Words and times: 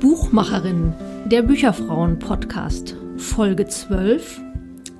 Buchmacherin, 0.00 0.92
der 1.26 1.42
Bücherfrauen-Podcast, 1.42 2.96
Folge 3.16 3.68
12. 3.68 4.40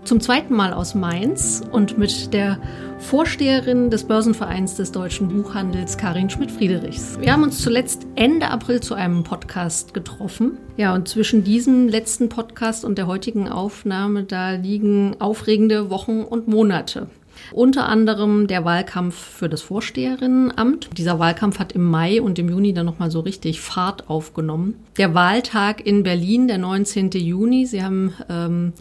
Zum 0.05 0.21
zweiten 0.21 0.55
Mal 0.55 0.73
aus 0.73 0.95
Mainz 0.95 1.65
und 1.73 1.99
mit 1.99 2.33
der 2.33 2.61
Vorsteherin 2.99 3.91
des 3.91 4.05
Börsenvereins 4.05 4.77
des 4.77 4.93
deutschen 4.93 5.29
Buchhandels, 5.29 5.99
Karin 5.99 6.31
Schmidt-Friedrichs. 6.31 7.19
Wir 7.21 7.33
haben 7.33 7.43
uns 7.43 7.59
zuletzt 7.61 8.08
Ende 8.19 8.51
April 8.51 8.81
zu 8.81 8.95
einem 8.95 9.23
Podcast 9.23 9.95
getroffen. 9.95 10.59
Ja, 10.77 10.93
und 10.93 11.07
zwischen 11.07 11.45
diesem 11.45 11.87
letzten 11.87 12.29
Podcast 12.29 12.85
und 12.85 12.99
der 12.99 13.07
heutigen 13.07 13.49
Aufnahme, 13.49 14.25
da 14.25 14.51
liegen 14.51 15.15
aufregende 15.21 15.89
Wochen 15.89 16.23
und 16.23 16.49
Monate. 16.49 17.07
Unter 17.53 17.89
anderem 17.89 18.49
der 18.49 18.65
Wahlkampf 18.65 19.15
für 19.15 19.49
das 19.49 19.63
Vorsteherinnenamt. 19.63 20.91
Dieser 20.99 21.21
Wahlkampf 21.21 21.61
hat 21.61 21.71
im 21.71 21.85
Mai 21.85 22.21
und 22.21 22.41
im 22.41 22.49
Juni 22.49 22.75
dann 22.75 22.87
nochmal 22.87 23.13
so 23.13 23.21
richtig 23.21 23.61
Fahrt 23.61 24.11
aufgenommen. 24.11 24.75
Der 24.97 25.15
Wahltag 25.15 25.87
in 25.87 26.03
Berlin, 26.03 26.49
der 26.49 26.59
19. 26.59 27.13
Juni. 27.13 27.67
Sie 27.67 27.85
haben 27.85 28.15
ähm, 28.29 28.73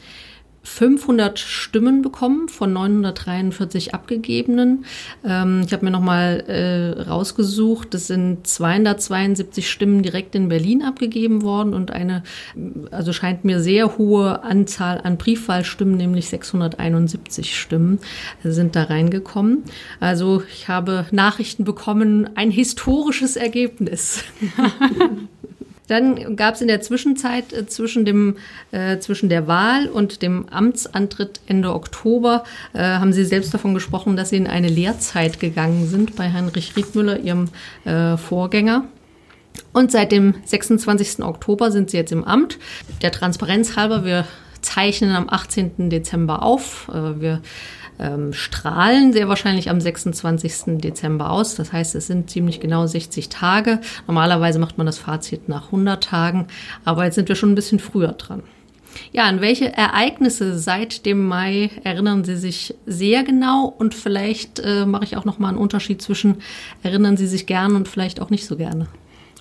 500 0.67 1.39
Stimmen 1.39 2.01
bekommen 2.01 2.49
von 2.49 2.73
943 2.73 3.95
abgegebenen. 3.95 4.85
Ähm, 5.25 5.63
ich 5.65 5.73
habe 5.73 5.85
mir 5.85 5.91
nochmal 5.91 6.43
äh, 6.47 7.01
rausgesucht, 7.01 7.95
es 7.95 8.07
sind 8.07 8.45
272 8.45 9.71
Stimmen 9.71 10.03
direkt 10.03 10.35
in 10.35 10.49
Berlin 10.49 10.83
abgegeben 10.83 11.41
worden 11.41 11.73
und 11.73 11.91
eine, 11.91 12.21
also 12.91 13.13
scheint 13.13 13.45
mir 13.45 13.61
sehr 13.61 13.97
hohe 13.97 14.43
Anzahl 14.43 15.01
an 15.01 15.17
Briefwahlstimmen, 15.17 15.95
nämlich 15.95 16.29
671 16.29 17.57
Stimmen 17.57 17.99
sind 18.43 18.75
da 18.75 18.83
reingekommen. 18.83 19.63
Also 19.99 20.43
ich 20.53 20.67
habe 20.67 21.05
Nachrichten 21.11 21.63
bekommen, 21.63 22.29
ein 22.35 22.51
historisches 22.51 23.35
Ergebnis. 23.35 24.23
Dann 25.87 26.35
gab 26.35 26.55
es 26.55 26.61
in 26.61 26.67
der 26.67 26.81
Zwischenzeit 26.81 27.53
äh, 27.53 27.65
zwischen, 27.67 28.05
dem, 28.05 28.37
äh, 28.71 28.99
zwischen 28.99 29.29
der 29.29 29.47
Wahl 29.47 29.87
und 29.87 30.21
dem 30.21 30.47
Amtsantritt 30.49 31.41
Ende 31.47 31.73
Oktober, 31.73 32.43
äh, 32.73 32.79
haben 32.79 33.13
Sie 33.13 33.25
selbst 33.25 33.53
davon 33.53 33.73
gesprochen, 33.73 34.15
dass 34.15 34.29
Sie 34.29 34.37
in 34.37 34.47
eine 34.47 34.67
Lehrzeit 34.67 35.39
gegangen 35.39 35.87
sind 35.87 36.15
bei 36.15 36.31
Heinrich 36.31 36.75
Riedmüller, 36.75 37.19
Ihrem 37.19 37.49
äh, 37.85 38.17
Vorgänger. 38.17 38.85
Und 39.73 39.91
seit 39.91 40.11
dem 40.11 40.35
26. 40.45 41.23
Oktober 41.23 41.71
sind 41.71 41.89
Sie 41.89 41.97
jetzt 41.97 42.11
im 42.11 42.23
Amt. 42.23 42.59
Der 43.01 43.11
Transparenz 43.11 43.75
halber, 43.75 44.05
wir 44.05 44.25
zeichnen 44.61 45.15
am 45.15 45.29
18. 45.29 45.89
Dezember 45.89 46.43
auf. 46.43 46.89
Äh, 46.89 47.21
wir 47.21 47.41
ähm, 47.99 48.33
strahlen 48.33 49.13
sehr 49.13 49.27
wahrscheinlich 49.27 49.69
am 49.69 49.81
26. 49.81 50.79
Dezember 50.79 51.31
aus. 51.31 51.55
Das 51.55 51.73
heißt, 51.73 51.95
es 51.95 52.07
sind 52.07 52.29
ziemlich 52.29 52.59
genau 52.59 52.85
60 52.85 53.29
Tage. 53.29 53.79
Normalerweise 54.07 54.59
macht 54.59 54.77
man 54.77 54.85
das 54.87 54.97
Fazit 54.97 55.49
nach 55.49 55.65
100 55.67 56.03
Tagen, 56.03 56.47
aber 56.85 57.05
jetzt 57.05 57.15
sind 57.15 57.29
wir 57.29 57.35
schon 57.35 57.51
ein 57.51 57.55
bisschen 57.55 57.79
früher 57.79 58.13
dran. 58.13 58.43
Ja, 59.11 59.25
an 59.25 59.41
welche 59.41 59.73
Ereignisse 59.73 60.57
seit 60.57 61.05
dem 61.05 61.25
Mai 61.27 61.69
erinnern 61.83 62.23
Sie 62.23 62.35
sich 62.35 62.73
sehr 62.85 63.23
genau 63.23 63.65
und 63.65 63.93
vielleicht 63.93 64.59
äh, 64.59 64.85
mache 64.85 65.03
ich 65.03 65.17
auch 65.17 65.25
noch 65.25 65.39
mal 65.39 65.49
einen 65.49 65.57
Unterschied 65.57 66.01
zwischen 66.01 66.37
erinnern 66.83 67.17
Sie 67.17 67.27
sich 67.27 67.45
gerne 67.45 67.75
und 67.75 67.87
vielleicht 67.87 68.19
auch 68.21 68.29
nicht 68.29 68.45
so 68.45 68.57
gerne. 68.57 68.87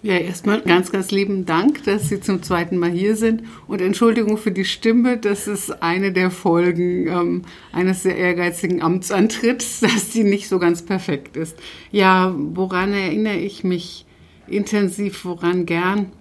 Ja, 0.03 0.19
erstmal 0.19 0.61
ganz, 0.61 0.93
ganz 0.93 1.11
lieben 1.11 1.47
Dank, 1.47 1.85
dass 1.85 2.09
Sie 2.09 2.21
zum 2.21 2.43
zweiten 2.43 2.77
Mal 2.77 2.91
hier 2.91 3.17
sind. 3.17 3.45
Und 3.67 3.81
Entschuldigung 3.81 4.37
für 4.37 4.51
die 4.51 4.67
Stimme, 4.67 5.17
das 5.17 5.49
ist 5.49 5.83
eine 5.83 6.13
der 6.13 6.31
Folgen 6.31 7.09
ähm, 7.09 7.43
eines 7.73 8.03
sehr 8.03 8.17
ehrgeizigen 8.17 8.83
Amtsantritts, 8.83 9.81
dass 9.81 10.11
die 10.11 10.25
nicht 10.25 10.49
so 10.49 10.59
ganz 10.59 10.83
perfekt 10.83 11.37
ist. 11.37 11.57
Ja, 11.91 12.35
woran 12.37 12.93
erinnere 12.93 13.39
ich 13.39 13.65
mich 13.65 14.05
intensiv, 14.47 15.25
woran 15.25 15.65
gern, 15.65 16.13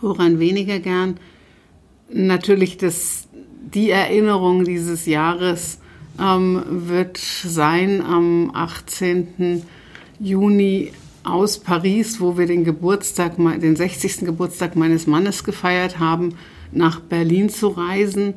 woran 0.00 0.38
weniger 0.38 0.78
gern? 0.78 1.18
Natürlich 2.10 2.78
das, 2.78 3.28
die 3.32 3.90
Erinnerung 3.90 4.64
dieses 4.64 5.04
Jahres 5.04 5.78
ähm, 6.18 6.62
wird 6.66 7.18
sein 7.18 8.02
am 8.02 8.50
18. 8.54 9.62
Juni 10.18 10.92
aus 11.24 11.58
Paris, 11.58 12.20
wo 12.20 12.38
wir 12.38 12.46
den 12.46 12.64
Geburtstag, 12.64 13.36
den 13.36 13.76
60. 13.76 14.20
Geburtstag 14.20 14.76
meines 14.76 15.06
Mannes 15.06 15.42
gefeiert 15.42 15.98
haben, 15.98 16.34
nach 16.70 17.00
Berlin 17.00 17.48
zu 17.48 17.68
reisen 17.68 18.34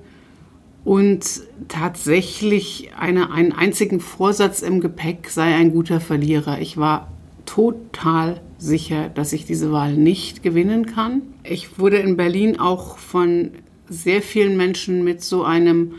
und 0.83 1.41
tatsächlich 1.67 2.91
eine, 2.97 3.31
einen 3.31 3.51
einzigen 3.51 3.99
Vorsatz 3.99 4.61
im 4.61 4.79
Gepäck 4.79 5.29
sei 5.29 5.53
ein 5.53 5.71
guter 5.71 5.99
Verlierer. 5.99 6.61
Ich 6.61 6.77
war 6.77 7.11
total 7.45 8.39
sicher, 8.57 9.09
dass 9.09 9.33
ich 9.33 9.45
diese 9.45 9.71
Wahl 9.71 9.93
nicht 9.93 10.43
gewinnen 10.43 10.85
kann. 10.85 11.21
Ich 11.43 11.79
wurde 11.79 11.97
in 11.97 12.15
Berlin 12.15 12.59
auch 12.59 12.97
von 12.97 13.51
sehr 13.89 14.21
vielen 14.21 14.57
Menschen 14.57 15.03
mit 15.03 15.23
so 15.23 15.43
einem 15.43 15.93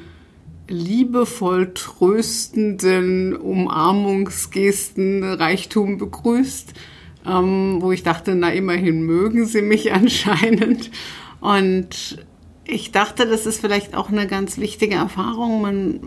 liebevoll 0.69 1.73
tröstenden 1.75 3.35
Umarmungsgesten 3.35 5.25
Reichtum 5.25 5.99
begrüßt, 5.99 6.75
ähm, 7.27 7.79
wo 7.81 7.91
ich 7.93 8.03
dachte, 8.03 8.35
na 8.35 8.53
immerhin 8.53 9.03
mögen 9.03 9.47
sie 9.47 9.63
mich 9.63 9.93
anscheinend. 9.95 10.91
Und 11.41 12.19
ich 12.65 12.93
dachte, 12.93 13.27
das 13.27 13.47
ist 13.47 13.61
vielleicht 13.61 13.95
auch 13.95 14.11
eine 14.11 14.27
ganz 14.27 14.59
wichtige 14.59 14.97
Erfahrung. 14.97 15.63
Man, 15.63 16.01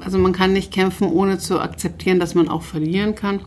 also 0.00 0.18
man 0.18 0.32
kann 0.32 0.54
nicht 0.54 0.72
kämpfen, 0.72 1.08
ohne 1.08 1.38
zu 1.38 1.60
akzeptieren, 1.60 2.18
dass 2.18 2.34
man 2.34 2.48
auch 2.48 2.62
verlieren 2.62 3.14
kann. 3.14 3.40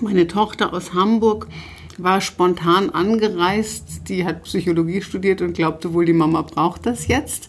Meine 0.00 0.26
Tochter 0.26 0.72
aus 0.72 0.92
Hamburg 0.94 1.48
war 1.96 2.20
spontan 2.20 2.90
angereist. 2.90 4.08
Die 4.08 4.24
hat 4.24 4.44
Psychologie 4.44 5.02
studiert 5.02 5.40
und 5.42 5.54
glaubte 5.54 5.94
wohl, 5.94 6.04
die 6.04 6.12
Mama 6.12 6.42
braucht 6.42 6.86
das 6.86 7.08
jetzt. 7.08 7.48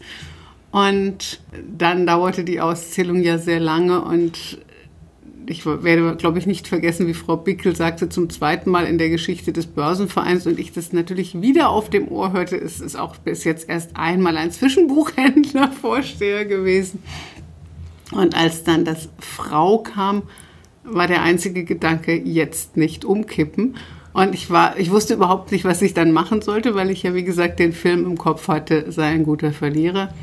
Und 0.71 1.41
dann 1.77 2.07
dauerte 2.07 2.43
die 2.43 2.61
Auszählung 2.61 3.21
ja 3.21 3.37
sehr 3.37 3.59
lange 3.59 4.01
und 4.01 4.59
ich 5.47 5.65
werde, 5.65 6.15
glaube 6.15 6.39
ich, 6.39 6.45
nicht 6.45 6.67
vergessen, 6.67 7.07
wie 7.07 7.13
Frau 7.13 7.35
Bickel 7.35 7.75
sagte, 7.75 8.07
zum 8.09 8.29
zweiten 8.29 8.69
Mal 8.69 8.85
in 8.85 8.97
der 8.97 9.09
Geschichte 9.09 9.51
des 9.51 9.67
Börsenvereins 9.67 10.47
und 10.47 10.59
ich 10.59 10.71
das 10.71 10.93
natürlich 10.93 11.41
wieder 11.41 11.69
auf 11.69 11.89
dem 11.89 12.07
Ohr 12.07 12.31
hörte, 12.31 12.55
es 12.55 12.79
ist 12.79 12.95
auch 12.95 13.17
bis 13.17 13.43
jetzt 13.43 13.67
erst 13.67 13.97
einmal 13.97 14.37
ein 14.37 14.51
Zwischenbuchhändler-Vorsteher 14.51 16.45
gewesen. 16.47 17.03
Und 18.11 18.35
als 18.35 18.63
dann 18.63 18.85
das 18.85 19.09
Frau 19.19 19.79
kam, 19.79 20.23
war 20.83 21.07
der 21.07 21.21
einzige 21.21 21.63
Gedanke, 21.63 22.13
jetzt 22.13 22.77
nicht 22.77 23.05
umkippen. 23.05 23.75
Und 24.13 24.33
ich 24.35 24.49
war, 24.49 24.77
ich 24.77 24.91
wusste 24.91 25.13
überhaupt 25.13 25.51
nicht, 25.51 25.63
was 25.63 25.81
ich 25.81 25.93
dann 25.93 26.11
machen 26.11 26.41
sollte, 26.41 26.75
weil 26.75 26.89
ich 26.89 27.03
ja, 27.03 27.13
wie 27.13 27.23
gesagt, 27.23 27.59
den 27.59 27.71
Film 27.71 28.05
im 28.05 28.17
Kopf 28.17 28.49
hatte, 28.49 28.91
sei 28.91 29.07
ein 29.07 29.23
guter 29.23 29.53
Verlierer. 29.53 30.13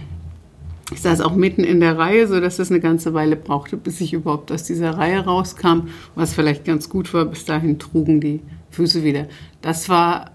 Ich 0.90 1.02
saß 1.02 1.20
auch 1.20 1.34
mitten 1.34 1.64
in 1.64 1.80
der 1.80 1.98
Reihe, 1.98 2.26
so 2.26 2.40
dass 2.40 2.58
es 2.58 2.70
eine 2.70 2.80
ganze 2.80 3.12
Weile 3.12 3.36
brauchte, 3.36 3.76
bis 3.76 4.00
ich 4.00 4.14
überhaupt 4.14 4.50
aus 4.50 4.64
dieser 4.64 4.96
Reihe 4.96 5.20
rauskam, 5.20 5.88
was 6.14 6.32
vielleicht 6.32 6.64
ganz 6.64 6.88
gut 6.88 7.12
war. 7.12 7.26
Bis 7.26 7.44
dahin 7.44 7.78
trugen 7.78 8.20
die 8.20 8.40
Füße 8.70 9.04
wieder. 9.04 9.26
Das 9.60 9.90
war 9.90 10.30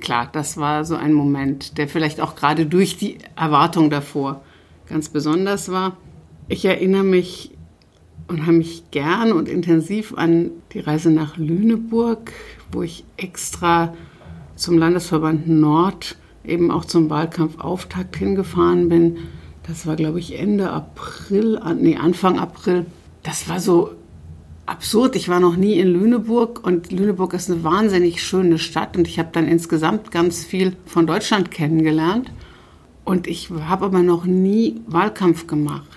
klar, 0.00 0.28
das 0.30 0.58
war 0.58 0.84
so 0.84 0.94
ein 0.94 1.12
Moment, 1.12 1.76
der 1.76 1.88
vielleicht 1.88 2.20
auch 2.20 2.36
gerade 2.36 2.66
durch 2.66 2.96
die 2.96 3.18
Erwartung 3.36 3.90
davor 3.90 4.42
ganz 4.88 5.08
besonders 5.08 5.70
war. 5.70 5.96
Ich 6.46 6.64
erinnere 6.64 7.04
mich 7.04 7.50
unheimlich 8.28 8.90
gern 8.92 9.32
und 9.32 9.48
intensiv 9.48 10.14
an 10.16 10.50
die 10.72 10.80
Reise 10.80 11.10
nach 11.10 11.36
Lüneburg, 11.36 12.32
wo 12.70 12.82
ich 12.82 13.04
extra 13.16 13.94
zum 14.54 14.78
Landesverband 14.78 15.48
Nord 15.48 16.16
eben 16.44 16.70
auch 16.70 16.84
zum 16.84 17.10
Wahlkampfauftakt 17.10 18.16
hingefahren 18.16 18.88
bin 18.88 19.16
das 19.66 19.86
war, 19.86 19.96
glaube 19.96 20.18
ich, 20.18 20.38
Ende 20.38 20.70
April, 20.70 21.60
nee, 21.80 21.96
Anfang 21.96 22.38
April. 22.38 22.86
Das 23.22 23.48
war 23.48 23.60
so 23.60 23.92
absurd. 24.66 25.16
Ich 25.16 25.28
war 25.28 25.40
noch 25.40 25.56
nie 25.56 25.78
in 25.78 25.88
Lüneburg 25.88 26.64
und 26.66 26.92
Lüneburg 26.92 27.34
ist 27.34 27.50
eine 27.50 27.64
wahnsinnig 27.64 28.22
schöne 28.22 28.58
Stadt 28.58 28.96
und 28.96 29.08
ich 29.08 29.18
habe 29.18 29.30
dann 29.32 29.48
insgesamt 29.48 30.10
ganz 30.10 30.44
viel 30.44 30.76
von 30.84 31.06
Deutschland 31.06 31.50
kennengelernt. 31.50 32.30
Und 33.04 33.26
ich 33.26 33.50
habe 33.50 33.86
aber 33.86 34.02
noch 34.02 34.24
nie 34.24 34.80
Wahlkampf 34.86 35.46
gemacht. 35.46 35.88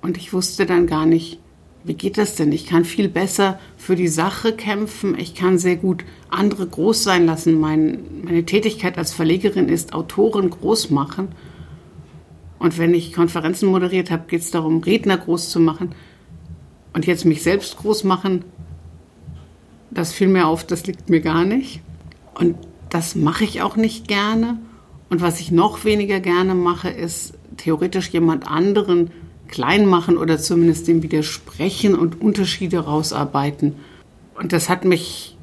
Und 0.00 0.16
ich 0.16 0.32
wusste 0.32 0.66
dann 0.66 0.86
gar 0.86 1.06
nicht, 1.06 1.38
wie 1.84 1.94
geht 1.94 2.18
das 2.18 2.34
denn? 2.34 2.50
Ich 2.50 2.66
kann 2.66 2.84
viel 2.84 3.08
besser 3.08 3.60
für 3.76 3.94
die 3.94 4.08
Sache 4.08 4.52
kämpfen. 4.52 5.16
Ich 5.18 5.34
kann 5.34 5.58
sehr 5.58 5.76
gut 5.76 6.04
andere 6.30 6.66
groß 6.66 7.04
sein 7.04 7.26
lassen. 7.26 7.60
Mein, 7.60 7.98
meine 8.24 8.44
Tätigkeit 8.44 8.96
als 8.98 9.12
Verlegerin 9.12 9.68
ist 9.68 9.92
Autoren 9.92 10.50
groß 10.50 10.90
machen. 10.90 11.28
Und 12.64 12.78
wenn 12.78 12.94
ich 12.94 13.12
Konferenzen 13.12 13.68
moderiert 13.68 14.10
habe, 14.10 14.24
geht 14.26 14.40
es 14.40 14.50
darum, 14.50 14.78
Redner 14.82 15.18
groß 15.18 15.50
zu 15.50 15.60
machen. 15.60 15.94
Und 16.94 17.04
jetzt 17.04 17.26
mich 17.26 17.42
selbst 17.42 17.76
groß 17.76 18.04
machen, 18.04 18.42
das 19.90 20.14
fiel 20.14 20.28
mir 20.28 20.46
auf, 20.46 20.64
das 20.64 20.86
liegt 20.86 21.10
mir 21.10 21.20
gar 21.20 21.44
nicht. 21.44 21.82
Und 22.32 22.56
das 22.88 23.16
mache 23.16 23.44
ich 23.44 23.60
auch 23.60 23.76
nicht 23.76 24.08
gerne. 24.08 24.56
Und 25.10 25.20
was 25.20 25.40
ich 25.40 25.50
noch 25.50 25.84
weniger 25.84 26.20
gerne 26.20 26.54
mache, 26.54 26.88
ist 26.88 27.34
theoretisch 27.58 28.08
jemand 28.08 28.48
anderen 28.48 29.10
klein 29.48 29.84
machen 29.84 30.16
oder 30.16 30.38
zumindest 30.38 30.88
dem 30.88 31.02
widersprechen 31.02 31.94
und 31.94 32.22
Unterschiede 32.22 32.78
rausarbeiten. 32.78 33.74
Und 34.40 34.54
das 34.54 34.70
hat 34.70 34.86
mich 34.86 35.36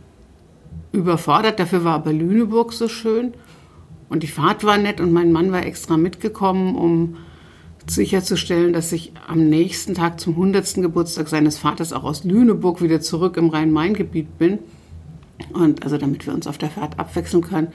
überfordert. 0.91 1.59
Dafür 1.59 1.83
war 1.83 1.93
aber 1.93 2.13
Lüneburg 2.13 2.73
so 2.73 2.87
schön. 2.87 3.35
Und 4.11 4.23
die 4.23 4.27
Fahrt 4.27 4.65
war 4.65 4.77
nett 4.77 4.99
und 4.99 5.13
mein 5.13 5.31
Mann 5.31 5.53
war 5.53 5.65
extra 5.65 5.95
mitgekommen, 5.95 6.75
um 6.75 7.15
sicherzustellen, 7.87 8.73
dass 8.73 8.91
ich 8.91 9.13
am 9.25 9.47
nächsten 9.47 9.95
Tag 9.95 10.19
zum 10.19 10.33
100. 10.33 10.75
Geburtstag 10.75 11.29
seines 11.29 11.57
Vaters 11.57 11.93
auch 11.93 12.03
aus 12.03 12.25
Lüneburg 12.25 12.81
wieder 12.81 12.99
zurück 12.99 13.37
im 13.37 13.47
Rhein-Main-Gebiet 13.47 14.37
bin. 14.37 14.59
Und 15.53 15.83
also 15.83 15.97
damit 15.97 16.27
wir 16.27 16.33
uns 16.33 16.45
auf 16.45 16.57
der 16.57 16.69
Fahrt 16.69 16.99
abwechseln 16.99 17.41
können. 17.41 17.69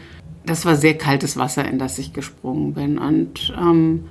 Das 0.44 0.66
war 0.66 0.76
sehr 0.76 0.98
kaltes 0.98 1.38
Wasser, 1.38 1.66
in 1.66 1.78
das 1.78 1.98
ich 1.98 2.12
gesprungen 2.12 2.74
bin. 2.74 2.98
Und, 2.98 3.54
ähm, 3.58 4.04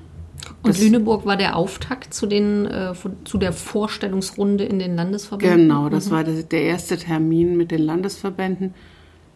und 0.63 0.81
Lüneburg 0.81 1.28
war 1.28 1.38
der 1.38 1.56
Auftakt 1.56 2.12
zu, 2.12 2.25
den, 2.25 2.66
äh, 2.66 2.94
zu 3.24 3.38
der 3.38 3.54
Vorstellungsrunde 3.54 4.63
in 4.63 4.80
den 4.80 4.95
Landesverbänden? 4.95 5.68
Genau, 5.68 5.89
das 5.89 6.07
mhm. 6.07 6.12
war 6.12 6.24
der 6.24 6.62
erste 6.63 6.98
Termin 6.98 7.56
mit 7.56 7.69
den 7.69 7.83
Landesverbänden. 7.83 8.74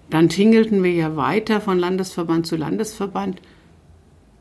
Dann 0.09 0.29
tingelten 0.29 0.83
wir 0.83 0.91
ja 0.91 1.15
weiter 1.15 1.61
von 1.61 1.77
Landesverband 1.77 2.47
zu 2.47 2.55
Landesverband 2.55 3.41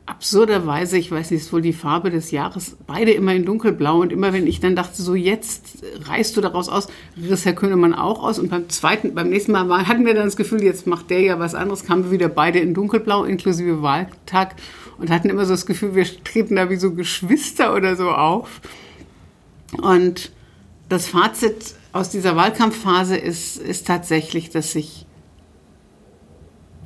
absurderweise, 0.09 0.97
ich 0.97 1.11
weiß 1.11 1.29
nicht, 1.29 1.41
ist 1.41 1.53
wohl 1.53 1.61
die 1.61 1.73
Farbe 1.73 2.09
des 2.09 2.31
Jahres, 2.31 2.75
beide 2.87 3.11
immer 3.11 3.33
in 3.33 3.45
dunkelblau. 3.45 4.01
Und 4.01 4.11
immer 4.11 4.33
wenn 4.33 4.47
ich 4.47 4.59
dann 4.59 4.75
dachte, 4.75 5.01
so 5.01 5.13
jetzt 5.13 5.83
reißt 6.07 6.35
du 6.35 6.41
daraus 6.41 6.67
aus, 6.67 6.87
riss 7.15 7.45
Herr 7.45 7.53
Könemann 7.53 7.93
auch 7.93 8.23
aus. 8.23 8.39
Und 8.39 8.49
beim 8.49 8.67
zweiten, 8.69 9.13
beim 9.13 9.29
nächsten 9.29 9.51
Mal 9.51 9.87
hatten 9.87 10.05
wir 10.05 10.15
dann 10.15 10.25
das 10.25 10.35
Gefühl, 10.35 10.63
jetzt 10.63 10.87
macht 10.87 11.11
der 11.11 11.21
ja 11.21 11.39
was 11.39 11.53
anderes, 11.53 11.85
kamen 11.85 12.05
wir 12.05 12.11
wieder 12.11 12.27
beide 12.27 12.57
in 12.59 12.73
dunkelblau, 12.73 13.23
inklusive 13.23 13.83
Wahltag. 13.83 14.55
Und 14.97 15.11
hatten 15.11 15.29
immer 15.29 15.45
so 15.45 15.53
das 15.53 15.67
Gefühl, 15.67 15.95
wir 15.95 16.05
treten 16.23 16.55
da 16.55 16.69
wie 16.69 16.75
so 16.75 16.91
Geschwister 16.91 17.75
oder 17.75 17.95
so 17.95 18.09
auf. 18.09 18.61
Und 19.79 20.31
das 20.89 21.07
Fazit 21.07 21.75
aus 21.93 22.09
dieser 22.09 22.35
Wahlkampfphase 22.35 23.15
ist, 23.15 23.57
ist 23.57 23.85
tatsächlich, 23.85 24.49
dass 24.49 24.73
ich 24.73 25.05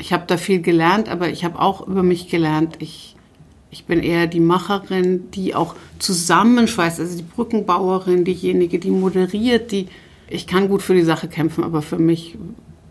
ich 0.04 0.12
habe 0.12 0.26
da 0.28 0.36
viel 0.36 0.62
gelernt, 0.62 1.08
aber 1.08 1.30
ich 1.30 1.46
habe 1.46 1.62
auch 1.62 1.88
über 1.88 2.04
mich 2.04 2.28
gelernt. 2.28 2.76
Ich, 2.80 3.16
ich 3.72 3.86
bin 3.86 4.04
eher 4.04 4.28
die 4.28 4.42
Macherin, 4.42 5.32
die 5.32 5.56
auch 5.56 5.76
zusammenschweißt, 6.00 7.00
also 7.00 7.16
die 7.16 7.24
Brückenbauerin, 7.24 8.26
diejenige, 8.26 8.80
die 8.80 8.92
moderiert, 8.92 9.72
die 9.72 9.88
ich 10.30 10.46
kann 10.46 10.68
gut 10.68 10.82
für 10.82 10.94
die 10.94 11.04
Sache 11.04 11.30
kämpfen, 11.30 11.64
aber 11.64 11.82
für 11.82 12.00
mich 12.00 12.36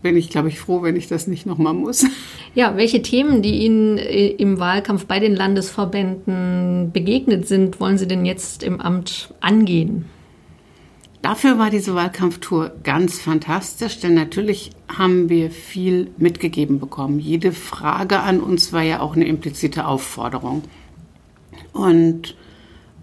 bin 0.01 0.17
ich, 0.17 0.31
glaube 0.31 0.49
ich, 0.49 0.59
froh, 0.59 0.83
wenn 0.83 0.97
ich 0.97 1.07
das 1.07 1.27
nicht 1.27 1.45
nochmal 1.45 1.75
muss. 1.75 2.07
Ja, 2.55 2.77
welche 2.77 3.01
Themen, 3.01 3.41
die 3.41 3.65
Ihnen 3.65 3.97
äh, 3.97 4.29
im 4.29 4.59
Wahlkampf 4.59 5.07
bei 5.07 5.21
den 5.21 5.35
Landesverbänden 5.35 6.93
begegnet 6.93 7.49
sind, 7.49 7.81
wollen 7.81 7.97
Sie 7.97 8.07
denn 8.07 8.27
jetzt 8.27 8.63
im 8.63 8.79
Amt 8.79 9.33
angehen? 9.41 10.05
Dafür 11.23 11.57
war 11.57 11.71
diese 11.71 11.95
Wahlkampftour 11.95 12.73
ganz 12.83 13.21
fantastisch, 13.21 14.01
denn 14.01 14.15
natürlich 14.15 14.73
haben 14.89 15.29
wir 15.29 15.53
viel 15.53 16.11
mitgegeben 16.17 16.81
bekommen. 16.81 17.21
Jede 17.21 17.53
Frage 17.53 18.19
an 18.19 18.41
uns 18.41 18.73
war 18.73 18.83
ja 18.83 18.99
auch 18.99 19.15
eine 19.15 19.27
implizite 19.27 19.87
Aufforderung. 19.87 20.65
Und 21.73 22.35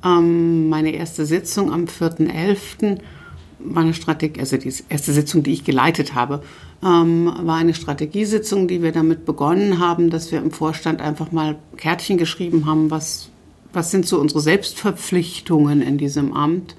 ähm, 0.04 0.68
meine 0.68 0.92
erste 0.92 1.26
Sitzung 1.26 1.72
am 1.72 1.86
4.11. 1.86 3.00
war 3.60 3.84
eine 3.84 3.94
Strategie, 3.94 4.42
also 4.42 4.58
die 4.58 4.74
erste 4.90 5.14
Sitzung, 5.14 5.44
die 5.44 5.54
ich 5.54 5.64
geleitet 5.64 6.14
habe, 6.14 6.44
ähm, 6.84 7.34
war 7.44 7.56
eine 7.56 7.74
Strategiesitzung, 7.74 8.68
die 8.68 8.84
wir 8.84 8.92
damit 8.92 9.26
begonnen 9.26 9.80
haben, 9.80 10.10
dass 10.10 10.34
wir 10.34 10.40
im 10.40 10.52
Vorstand 10.52 11.00
einfach 11.00 11.32
mal 11.32 11.58
Kärtchen 11.78 12.18
geschrieben 12.18 12.66
haben, 12.66 12.92
was, 12.92 13.30
was 13.72 13.92
sind 13.92 14.06
so 14.06 14.20
unsere 14.20 14.42
Selbstverpflichtungen 14.42 15.82
in 15.82 15.98
diesem 15.98 16.34
Amt 16.34 16.76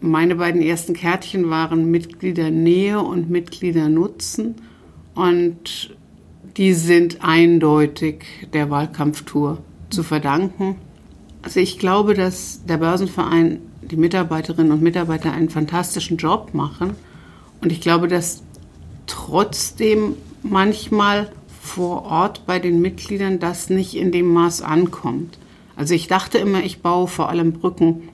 meine 0.00 0.36
beiden 0.36 0.60
ersten 0.60 0.94
Kärtchen 0.94 1.50
waren 1.50 1.90
Mitgliedernähe 1.90 3.00
und 3.00 3.30
Mitgliedernutzen 3.30 4.56
und 5.14 5.96
die 6.56 6.74
sind 6.74 7.18
eindeutig 7.22 8.24
der 8.52 8.70
Wahlkampftour 8.70 9.58
zu 9.90 10.02
verdanken. 10.02 10.76
Also 11.42 11.60
ich 11.60 11.78
glaube, 11.78 12.14
dass 12.14 12.64
der 12.66 12.78
Börsenverein, 12.78 13.60
die 13.82 13.96
Mitarbeiterinnen 13.96 14.72
und 14.72 14.82
Mitarbeiter 14.82 15.32
einen 15.32 15.48
fantastischen 15.48 16.16
Job 16.16 16.54
machen 16.54 16.94
und 17.60 17.72
ich 17.72 17.80
glaube, 17.80 18.08
dass 18.08 18.42
trotzdem 19.06 20.14
manchmal 20.42 21.30
vor 21.60 22.04
Ort 22.04 22.46
bei 22.46 22.58
den 22.58 22.80
Mitgliedern 22.80 23.38
das 23.38 23.70
nicht 23.70 23.96
in 23.96 24.12
dem 24.12 24.32
Maß 24.32 24.62
ankommt. 24.62 25.38
Also 25.74 25.94
ich 25.94 26.06
dachte 26.06 26.38
immer, 26.38 26.62
ich 26.62 26.80
baue 26.80 27.06
vor 27.06 27.28
allem 27.28 27.52
Brücken 27.52 28.08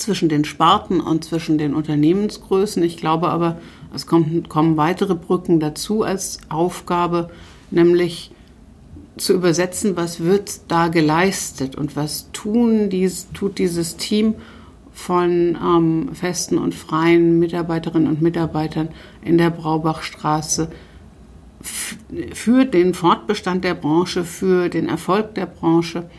zwischen 0.00 0.28
den 0.28 0.44
Sparten 0.44 1.00
und 1.00 1.24
zwischen 1.24 1.58
den 1.58 1.74
Unternehmensgrößen. 1.74 2.82
Ich 2.82 2.96
glaube 2.96 3.28
aber, 3.28 3.58
es 3.94 4.06
kommt, 4.06 4.48
kommen 4.48 4.76
weitere 4.76 5.14
Brücken 5.14 5.60
dazu 5.60 6.02
als 6.02 6.38
Aufgabe, 6.48 7.30
nämlich 7.70 8.30
zu 9.16 9.32
übersetzen, 9.32 9.96
was 9.96 10.20
wird 10.20 10.60
da 10.68 10.88
geleistet 10.88 11.76
und 11.76 11.96
was 11.96 12.30
tun 12.32 12.90
dies, 12.90 13.28
tut 13.32 13.58
dieses 13.58 13.96
Team 13.96 14.34
von 14.92 15.58
ähm, 15.60 16.10
festen 16.14 16.58
und 16.58 16.74
freien 16.74 17.38
Mitarbeiterinnen 17.38 18.08
und 18.08 18.22
Mitarbeitern 18.22 18.88
in 19.22 19.38
der 19.38 19.50
Braubachstraße 19.50 20.70
für 22.32 22.64
den 22.64 22.94
Fortbestand 22.94 23.64
der 23.64 23.74
Branche, 23.74 24.24
für 24.24 24.68
den 24.68 24.88
Erfolg 24.88 25.34
der 25.34 25.46
Branche 25.46 26.10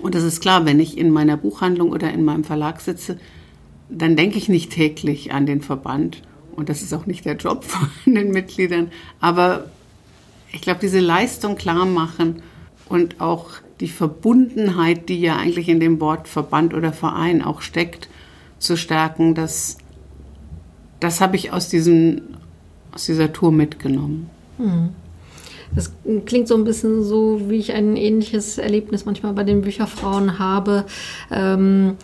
und 0.00 0.14
das 0.14 0.22
ist 0.22 0.40
klar, 0.40 0.64
wenn 0.64 0.80
ich 0.80 0.96
in 0.96 1.10
meiner 1.10 1.36
Buchhandlung 1.36 1.90
oder 1.90 2.12
in 2.12 2.24
meinem 2.24 2.44
Verlag 2.44 2.80
sitze, 2.80 3.18
dann 3.88 4.16
denke 4.16 4.38
ich 4.38 4.48
nicht 4.48 4.72
täglich 4.72 5.32
an 5.32 5.46
den 5.46 5.60
Verband. 5.60 6.22
Und 6.54 6.68
das 6.68 6.82
ist 6.82 6.94
auch 6.94 7.06
nicht 7.06 7.24
der 7.24 7.36
Job 7.36 7.64
von 8.04 8.14
den 8.14 8.30
Mitgliedern. 8.30 8.90
Aber 9.20 9.66
ich 10.52 10.60
glaube, 10.60 10.80
diese 10.80 11.00
Leistung 11.00 11.56
klar 11.56 11.86
machen 11.86 12.42
und 12.88 13.20
auch 13.20 13.50
die 13.80 13.88
Verbundenheit, 13.88 15.08
die 15.08 15.20
ja 15.20 15.36
eigentlich 15.36 15.68
in 15.68 15.80
dem 15.80 16.00
Wort 16.00 16.28
Verband 16.28 16.74
oder 16.74 16.92
Verein 16.92 17.42
auch 17.42 17.62
steckt, 17.62 18.08
zu 18.58 18.76
stärken, 18.76 19.34
das, 19.34 19.78
das 21.00 21.20
habe 21.20 21.36
ich 21.36 21.52
aus, 21.52 21.68
diesem, 21.68 22.22
aus 22.92 23.06
dieser 23.06 23.32
Tour 23.32 23.52
mitgenommen. 23.52 24.28
Mhm. 24.58 24.90
Das 25.74 25.92
klingt 26.26 26.48
so 26.48 26.56
ein 26.56 26.64
bisschen 26.64 27.02
so, 27.02 27.48
wie 27.48 27.58
ich 27.58 27.72
ein 27.72 27.96
ähnliches 27.96 28.58
Erlebnis 28.58 29.04
manchmal 29.04 29.32
bei 29.34 29.44
den 29.44 29.62
Bücherfrauen 29.62 30.38
habe, 30.38 30.84
ähm, 31.30 31.96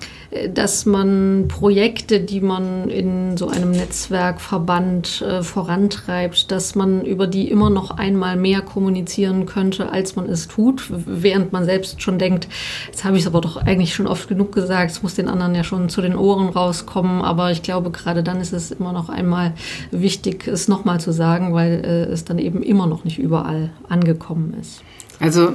dass 0.52 0.86
man 0.86 1.46
Projekte, 1.48 2.20
die 2.20 2.40
man 2.40 2.88
in 2.88 3.36
so 3.36 3.48
einem 3.48 3.70
Netzwerkverband 3.70 5.22
äh, 5.22 5.42
vorantreibt, 5.42 6.50
dass 6.50 6.74
man 6.74 7.04
über 7.04 7.26
die 7.26 7.50
immer 7.50 7.70
noch 7.70 7.90
einmal 7.90 8.36
mehr 8.36 8.60
kommunizieren 8.60 9.46
könnte, 9.46 9.90
als 9.90 10.16
man 10.16 10.28
es 10.28 10.48
tut, 10.48 10.84
während 10.90 11.52
man 11.52 11.64
selbst 11.64 12.02
schon 12.02 12.18
denkt, 12.18 12.48
jetzt 12.86 13.04
habe 13.04 13.16
ich 13.16 13.22
es 13.22 13.26
aber 13.26 13.40
doch 13.40 13.56
eigentlich 13.56 13.94
schon 13.94 14.06
oft 14.06 14.28
genug 14.28 14.52
gesagt, 14.52 14.90
es 14.90 15.02
muss 15.02 15.14
den 15.14 15.28
anderen 15.28 15.54
ja 15.54 15.64
schon 15.64 15.88
zu 15.88 16.02
den 16.02 16.16
Ohren 16.16 16.48
rauskommen, 16.48 17.22
aber 17.22 17.50
ich 17.50 17.62
glaube, 17.62 17.90
gerade 17.90 18.22
dann 18.22 18.40
ist 18.40 18.52
es 18.52 18.70
immer 18.70 18.92
noch 18.92 19.08
einmal 19.08 19.54
wichtig, 19.90 20.46
es 20.46 20.68
nochmal 20.68 21.00
zu 21.00 21.12
sagen, 21.12 21.54
weil 21.54 21.84
äh, 21.84 22.12
es 22.12 22.24
dann 22.24 22.38
eben 22.38 22.62
immer 22.62 22.86
noch 22.86 23.04
nicht 23.04 23.18
überall 23.18 23.36
überall 23.46 23.70
angekommen 23.88 24.54
ist? 24.60 24.82
Also 25.20 25.52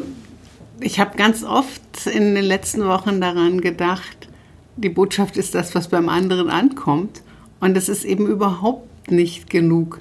ich 0.80 1.00
habe 1.00 1.18
ganz 1.18 1.44
oft 1.44 2.08
in 2.08 2.36
den 2.36 2.46
letzten 2.46 2.86
Wochen 2.86 3.22
daran 3.22 3.62
gedacht, 3.62 4.30
die 4.78 4.90
Botschaft 4.90 5.38
ist 5.38 5.56
das, 5.56 5.75
was 5.75 5.90
beim 5.90 6.10
anderen 6.10 6.50
ankommt. 6.50 7.22
Und 7.60 7.78
es 7.78 7.90
ist 7.90 8.06
eben 8.06 8.28
überhaupt 8.28 9.12
nicht 9.12 9.50
genug, 9.50 10.00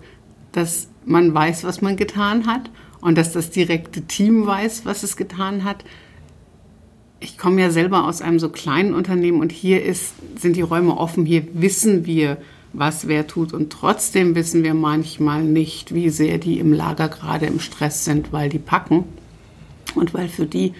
dass 0.53 0.89
man 1.05 1.35
weiß, 1.35 1.65
was 1.65 1.83
man 1.83 1.97
getan 1.97 2.47
hat 2.47 2.71
und 3.01 3.19
dass 3.19 3.33
das 3.33 3.51
direkte 3.51 4.03
Team 4.03 4.47
weiß, 4.47 4.85
was 4.85 5.03
es 5.03 5.17
getan 5.17 5.65
hat. 5.65 5.85
Ich 7.21 7.37
komme 7.37 7.61
ja 7.61 7.71
selber 7.71 8.07
aus 8.07 8.23
einem 8.23 8.39
so 8.39 8.49
kleinen 8.49 8.95
Unternehmen 8.95 9.41
und 9.41 9.53
hier 9.53 9.85
ist, 9.85 10.15
sind 10.37 10.57
die 10.57 10.63
Räume 10.63 10.97
offen. 10.97 11.27
Hier 11.27 11.47
wissen 11.53 12.07
wir, 12.07 12.39
was 12.73 13.09
wer 13.09 13.27
tut. 13.27 13.53
Und 13.53 13.71
trotzdem 13.71 14.35
wissen 14.35 14.63
wir 14.63 14.75
manchmal 14.75 15.43
nicht, 15.43 15.95
wie 15.95 16.09
sehr 16.09 16.39
die 16.39 16.59
im 16.59 16.73
Lager 16.73 17.09
gerade 17.09 17.47
im 17.47 17.61
Stress 17.61 18.05
sind, 18.05 18.33
weil 18.33 18.49
die 18.49 18.59
packen 18.59 19.05
und 19.95 20.15
weil 20.15 20.29
für 20.29 20.47
die 20.47 20.73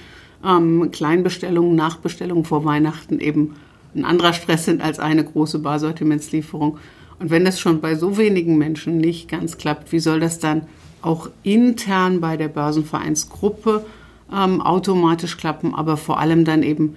ähm, 0.45 0.91
Kleinbestellungen, 0.91 1.75
Nachbestellungen 1.75 2.45
vor 2.45 2.65
Weihnachten 2.65 3.19
eben 3.19 3.57
ein 3.95 4.05
anderer 4.05 4.33
Stress 4.33 4.65
sind 4.65 4.83
als 4.83 4.99
eine 4.99 5.25
große 5.25 5.59
Barsortimentslieferung. 5.59 6.79
Und 7.19 7.31
wenn 7.31 7.45
das 7.45 7.61
schon 7.61 7.81
bei 7.81 7.95
so 7.95 8.17
wenigen 8.17 8.57
Menschen 8.57 8.99
nicht 8.99 9.29
ganz 9.29 9.59
klappt, 9.59 9.93
wie 9.93 10.01
soll 10.01 10.21
das 10.21 10.39
dann 10.39 10.63
auch 11.03 11.31
intern 11.43 12.21
bei 12.21 12.37
der 12.37 12.49
Börsenvereinsgruppe 12.49 13.85
ähm, 14.33 14.61
automatisch 14.61 15.37
klappen, 15.37 15.75
aber 15.75 15.97
vor 15.97 16.19
allem 16.19 16.45
dann 16.45 16.63
eben 16.63 16.97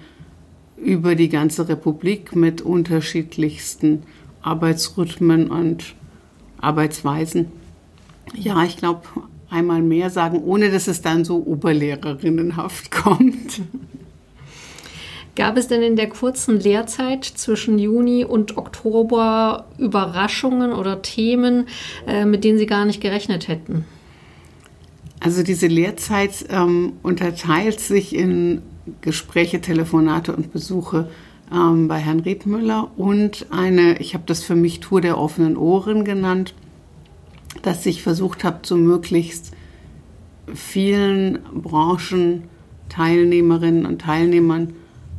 über 0.76 1.14
die 1.14 1.28
ganze 1.28 1.68
Republik 1.68 2.36
mit 2.36 2.62
unterschiedlichsten 2.62 4.02
Arbeitsrhythmen 4.42 5.50
und 5.50 5.94
Arbeitsweisen. 6.60 7.46
Ja, 8.34 8.62
ich 8.64 8.76
glaube, 8.76 9.02
einmal 9.50 9.82
mehr 9.82 10.10
sagen, 10.10 10.42
ohne 10.42 10.70
dass 10.70 10.88
es 10.88 11.02
dann 11.02 11.24
so 11.24 11.42
oberlehrerinnenhaft 11.44 12.90
kommt. 12.90 13.62
Gab 15.36 15.56
es 15.56 15.66
denn 15.66 15.82
in 15.82 15.96
der 15.96 16.08
kurzen 16.08 16.60
Lehrzeit 16.60 17.24
zwischen 17.24 17.78
Juni 17.78 18.24
und 18.24 18.56
Oktober 18.56 19.66
Überraschungen 19.78 20.72
oder 20.72 21.02
Themen, 21.02 21.66
äh, 22.06 22.24
mit 22.24 22.44
denen 22.44 22.58
Sie 22.58 22.66
gar 22.66 22.84
nicht 22.84 23.00
gerechnet 23.00 23.48
hätten? 23.48 23.84
Also 25.18 25.42
diese 25.42 25.66
Lehrzeit 25.66 26.44
ähm, 26.50 26.92
unterteilt 27.02 27.80
sich 27.80 28.14
in 28.14 28.62
Gespräche, 29.00 29.60
Telefonate 29.60 30.36
und 30.36 30.52
Besuche 30.52 31.08
ähm, 31.52 31.88
bei 31.88 31.98
Herrn 31.98 32.20
Riedmüller 32.20 32.92
und 32.96 33.46
eine, 33.50 33.98
ich 33.98 34.14
habe 34.14 34.22
das 34.26 34.44
für 34.44 34.54
mich 34.54 34.78
Tour 34.80 35.00
der 35.00 35.18
offenen 35.18 35.56
Ohren 35.56 36.04
genannt, 36.04 36.54
dass 37.62 37.84
ich 37.86 38.02
versucht 38.02 38.44
habe, 38.44 38.62
zu 38.62 38.76
möglichst 38.76 39.52
vielen 40.52 41.38
Branchenteilnehmerinnen 41.54 43.86
und 43.86 44.02
Teilnehmern 44.02 44.74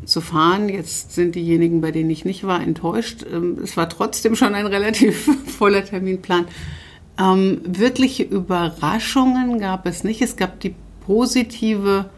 zu 0.05 0.21
fahren. 0.21 0.69
Jetzt 0.69 1.13
sind 1.13 1.35
diejenigen, 1.35 1.81
bei 1.81 1.91
denen 1.91 2.09
ich 2.09 2.25
nicht 2.25 2.45
war, 2.45 2.62
enttäuscht. 2.62 3.25
Ähm, 3.31 3.57
es 3.63 3.77
war 3.77 3.89
trotzdem 3.89 4.35
schon 4.35 4.55
ein 4.55 4.67
relativ 4.67 5.29
voller 5.57 5.83
Terminplan. 5.83 6.45
Ähm, 7.17 7.62
wirkliche 7.65 8.24
Überraschungen 8.24 9.59
gab 9.59 9.85
es 9.85 10.03
nicht. 10.03 10.21
Es 10.21 10.35
gab 10.35 10.59
die 10.59 10.75
positive, 11.05 12.09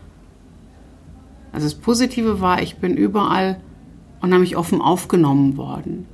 also 1.51 1.65
das 1.65 1.75
Positive 1.75 2.41
war, 2.41 2.62
ich 2.62 2.77
bin 2.77 2.96
überall 2.96 3.62
unheimlich 4.22 4.58
offen 4.58 4.82
aufgenommen 4.82 5.58
worden. 5.58 6.06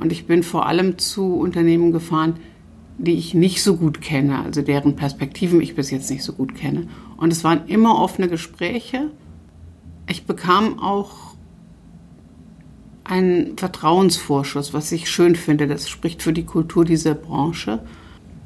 Und 0.00 0.10
ich 0.10 0.26
bin 0.26 0.42
vor 0.42 0.66
allem 0.66 0.98
zu 0.98 1.34
Unternehmen 1.34 1.92
gefahren, 1.92 2.34
die 2.98 3.14
ich 3.14 3.34
nicht 3.34 3.62
so 3.62 3.76
gut 3.76 4.00
kenne, 4.00 4.40
also 4.40 4.62
deren 4.62 4.96
Perspektiven 4.96 5.60
ich 5.60 5.74
bis 5.74 5.90
jetzt 5.90 6.10
nicht 6.10 6.22
so 6.22 6.32
gut 6.32 6.54
kenne. 6.54 6.88
Und 7.16 7.32
es 7.32 7.44
waren 7.44 7.66
immer 7.66 7.98
offene 7.98 8.28
Gespräche 8.28 9.10
ich 10.12 10.26
bekam 10.26 10.78
auch 10.78 11.32
einen 13.04 13.56
Vertrauensvorschuss, 13.56 14.72
was 14.72 14.92
ich 14.92 15.10
schön 15.10 15.34
finde. 15.34 15.66
Das 15.66 15.88
spricht 15.88 16.22
für 16.22 16.32
die 16.32 16.44
Kultur 16.44 16.84
dieser 16.84 17.14
Branche. 17.14 17.80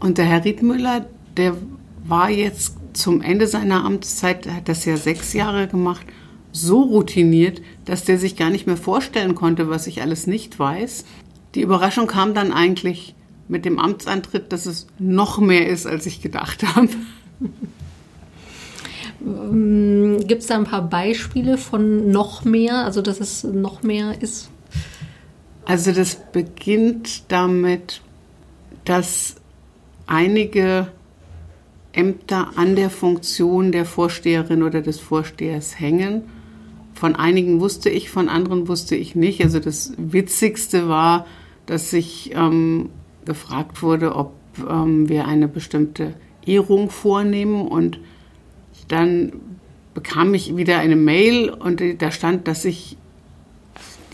Und 0.00 0.16
der 0.16 0.26
Herr 0.26 0.44
Riedmüller, 0.44 1.06
der 1.36 1.56
war 2.04 2.30
jetzt 2.30 2.76
zum 2.92 3.20
Ende 3.20 3.46
seiner 3.46 3.84
Amtszeit, 3.84 4.48
hat 4.48 4.68
das 4.68 4.84
ja 4.84 4.96
sechs 4.96 5.32
Jahre 5.32 5.66
gemacht, 5.66 6.06
so 6.52 6.82
routiniert, 6.82 7.60
dass 7.84 8.04
der 8.04 8.18
sich 8.18 8.36
gar 8.36 8.50
nicht 8.50 8.66
mehr 8.66 8.78
vorstellen 8.78 9.34
konnte, 9.34 9.68
was 9.68 9.86
ich 9.86 10.00
alles 10.00 10.26
nicht 10.26 10.58
weiß. 10.58 11.04
Die 11.54 11.60
Überraschung 11.60 12.06
kam 12.06 12.32
dann 12.32 12.52
eigentlich 12.52 13.14
mit 13.48 13.64
dem 13.64 13.78
Amtsantritt, 13.78 14.52
dass 14.52 14.66
es 14.66 14.86
noch 14.98 15.38
mehr 15.38 15.68
ist, 15.68 15.86
als 15.86 16.06
ich 16.06 16.22
gedacht 16.22 16.62
habe. 16.76 16.88
Ähm, 19.24 20.26
Gibt 20.26 20.42
es 20.42 20.48
da 20.48 20.56
ein 20.56 20.64
paar 20.64 20.88
Beispiele 20.88 21.58
von 21.58 22.10
noch 22.10 22.44
mehr, 22.44 22.84
also 22.84 23.02
dass 23.02 23.20
es 23.20 23.44
noch 23.44 23.82
mehr 23.82 24.20
ist? 24.20 24.50
Also 25.64 25.92
das 25.92 26.18
beginnt 26.32 27.30
damit, 27.30 28.00
dass 28.84 29.36
einige 30.06 30.88
Ämter 31.92 32.50
an 32.56 32.76
der 32.76 32.90
Funktion 32.90 33.72
der 33.72 33.84
Vorsteherin 33.84 34.62
oder 34.62 34.82
des 34.82 35.00
Vorstehers 35.00 35.80
hängen. 35.80 36.22
Von 36.94 37.16
einigen 37.16 37.60
wusste 37.60 37.90
ich, 37.90 38.10
von 38.10 38.28
anderen 38.28 38.68
wusste 38.68 38.96
ich 38.96 39.16
nicht. 39.16 39.42
Also 39.42 39.60
das 39.60 39.92
Witzigste 39.96 40.88
war, 40.88 41.26
dass 41.66 41.92
ich 41.92 42.32
ähm, 42.34 42.90
gefragt 43.24 43.82
wurde, 43.82 44.14
ob 44.14 44.34
ähm, 44.68 45.08
wir 45.08 45.26
eine 45.26 45.48
bestimmte 45.48 46.14
Ehrung 46.46 46.90
vornehmen 46.90 47.66
und 47.66 47.98
dann 48.88 49.32
bekam 49.94 50.34
ich 50.34 50.56
wieder 50.56 50.78
eine 50.78 50.96
Mail 50.96 51.50
und 51.50 51.82
da 51.98 52.10
stand, 52.10 52.46
dass 52.48 52.64
ich, 52.64 52.96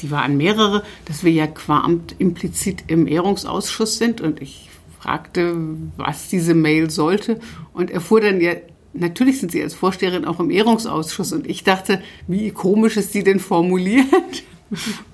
die 0.00 0.10
war 0.10 0.22
an 0.22 0.36
mehrere, 0.36 0.82
dass 1.06 1.24
wir 1.24 1.32
ja 1.32 1.46
qua 1.46 1.80
Amt 1.80 2.14
implizit 2.18 2.84
im 2.86 3.06
Ehrungsausschuss 3.06 3.98
sind. 3.98 4.20
Und 4.20 4.40
ich 4.40 4.70
fragte, 5.00 5.56
was 5.96 6.28
diese 6.28 6.54
Mail 6.54 6.90
sollte. 6.90 7.40
Und 7.72 7.90
erfuhr 7.90 8.20
dann 8.20 8.40
ja, 8.40 8.52
natürlich 8.92 9.40
sind 9.40 9.50
Sie 9.50 9.62
als 9.62 9.74
Vorsteherin 9.74 10.24
auch 10.24 10.38
im 10.38 10.50
Ehrungsausschuss. 10.50 11.32
Und 11.32 11.46
ich 11.48 11.64
dachte, 11.64 12.00
wie 12.28 12.50
komisch 12.50 12.96
ist 12.96 13.12
sie 13.12 13.24
denn 13.24 13.40
formuliert? 13.40 14.44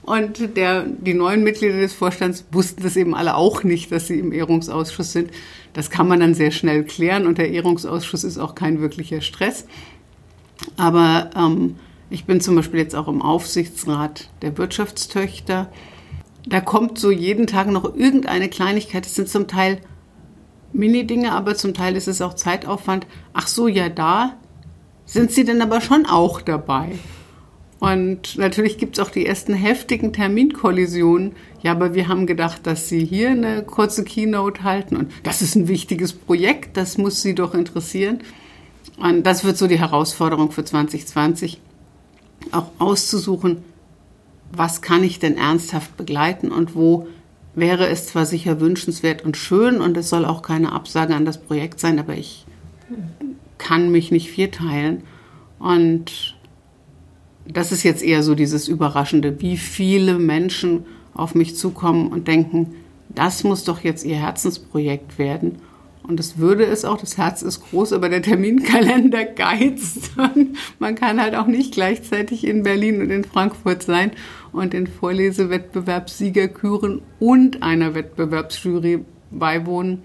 Und 0.03 0.57
der, 0.57 0.85
die 0.85 1.15
neuen 1.15 1.43
Mitglieder 1.43 1.79
des 1.79 1.93
Vorstands 1.93 2.45
wussten 2.53 2.83
das 2.83 2.97
eben 2.97 3.15
alle 3.15 3.35
auch 3.37 3.65
nicht, 3.65 3.91
dass 3.91 4.07
sie 4.07 4.19
im 4.19 4.33
Ehrungsausschuss 4.33 5.12
sind. 5.12 5.31
Das 5.73 5.91
kann 5.91 6.09
man 6.09 6.21
dann 6.21 6.35
sehr 6.35 6.50
schnell 6.50 6.85
klären 6.85 7.27
und 7.27 7.38
der 7.38 7.50
Ehrungsausschuss 7.50 8.25
ist 8.25 8.38
auch 8.38 8.55
kein 8.55 8.81
wirklicher 8.81 9.21
Stress. 9.21 9.67
Aber 10.77 11.31
ähm, 11.37 11.77
ich 12.11 12.25
bin 12.25 12.41
zum 12.41 12.57
Beispiel 12.57 12.81
jetzt 12.81 12.95
auch 12.95 13.09
im 13.09 13.23
Aufsichtsrat 13.23 14.31
der 14.43 14.57
Wirtschaftstöchter. 14.57 15.71
Da 16.47 16.61
kommt 16.61 16.99
so 16.99 17.11
jeden 17.11 17.47
Tag 17.47 17.69
noch 17.69 17.95
irgendeine 17.97 18.49
Kleinigkeit. 18.49 19.05
Das 19.05 19.15
sind 19.15 19.29
zum 19.29 19.47
Teil 19.49 19.81
Mini-Dinge, 20.73 21.33
aber 21.33 21.55
zum 21.55 21.75
Teil 21.75 21.97
ist 21.97 22.09
es 22.09 22.23
auch 22.23 22.35
Zeitaufwand. 22.35 23.07
Ach 23.33 23.47
so, 23.47 23.69
ja, 23.69 23.88
da 23.88 24.35
sind 25.05 25.33
Sie 25.33 25.45
denn 25.45 25.62
aber 25.62 25.81
schon 25.81 26.07
auch 26.07 26.41
dabei. 26.41 26.93
Und 27.81 28.37
natürlich 28.39 28.77
gibt 28.77 28.99
es 28.99 29.05
auch 29.05 29.11
die 29.11 29.27
ersten 29.27 29.55
heftigen 29.55 30.13
Terminkollisionen. 30.13 31.33
Ja, 31.63 31.73
aber 31.73 31.95
wir 31.95 32.09
haben 32.09 32.27
gedacht, 32.27 32.67
dass 32.67 32.89
Sie 32.89 33.05
hier 33.05 33.31
eine 33.31 33.63
kurze 33.63 34.05
Keynote 34.05 34.65
halten 34.65 34.97
und 34.97 35.13
das 35.23 35.43
ist 35.43 35.55
ein 35.55 35.69
wichtiges 35.69 36.13
Projekt, 36.13 36.77
das 36.77 36.99
muss 36.99 37.23
Sie 37.23 37.35
doch 37.35 37.55
interessieren. 37.55 38.21
Und 38.97 39.25
das 39.25 39.45
wird 39.45 39.57
so 39.57 39.69
die 39.69 39.79
Herausforderung 39.79 40.51
für 40.51 40.65
2020, 40.65 41.61
auch 42.51 42.71
auszusuchen, 42.79 43.59
was 44.51 44.83
kann 44.83 45.05
ich 45.05 45.21
denn 45.21 45.37
ernsthaft 45.37 45.97
begleiten 45.97 46.51
und 46.51 46.75
wo 46.75 47.07
wäre 47.55 47.89
es 47.89 48.07
zwar 48.07 48.27
sicher 48.27 48.61
wünschenswert 48.61 49.25
und 49.25 49.37
schön 49.37 49.81
und 49.81 49.97
es 49.97 50.09
soll 50.09 50.25
auch 50.25 50.43
keine 50.43 50.73
Absage 50.73 51.15
an 51.15 51.25
das 51.25 51.39
Projekt 51.39 51.81
sein, 51.81 51.99
aber 51.99 52.17
ich 52.17 52.47
kann 53.59 53.91
mich 53.91 54.11
nicht 54.11 54.31
vierteilen. 54.31 55.03
Und 55.59 56.38
das 57.52 57.73
ist 57.73 57.83
jetzt 57.83 58.02
eher 58.02 58.23
so 58.23 58.35
dieses 58.35 58.69
Überraschende, 58.69 59.40
wie 59.40 59.57
viele 59.57 60.19
Menschen 60.19 60.85
auf 61.14 61.35
mich 61.35 61.57
zukommen 61.57 62.09
und 62.09 62.28
denken, 62.28 62.75
das 63.09 63.43
muss 63.43 63.64
doch 63.64 63.81
jetzt 63.81 64.05
ihr 64.05 64.17
Herzensprojekt 64.17 65.19
werden. 65.19 65.57
Und 66.02 66.19
das 66.19 66.38
würde 66.38 66.64
es 66.64 66.87
auch, 66.87 66.97
das 66.97 67.19
Herz 67.19 67.43
ist 67.43 67.61
groß, 67.69 67.93
aber 67.93 68.09
der 68.09 68.23
Terminkalender 68.23 69.25
geizt. 69.37 70.12
Man 70.78 70.95
kann 70.95 71.21
halt 71.21 71.35
auch 71.35 71.47
nicht 71.47 71.75
gleichzeitig 71.75 72.47
in 72.47 72.62
Berlin 72.62 73.02
und 73.02 73.11
in 73.11 73.25
Frankfurt 73.25 73.83
sein 73.83 74.12
und 74.52 74.73
den 74.73 74.87
Vorlesewettbewerbssieger 74.87 76.49
küren 76.49 77.02
und 77.19 77.62
einer 77.62 77.95
Wettbewerbsjury 77.95 79.05
beiwohnen. 79.31 80.02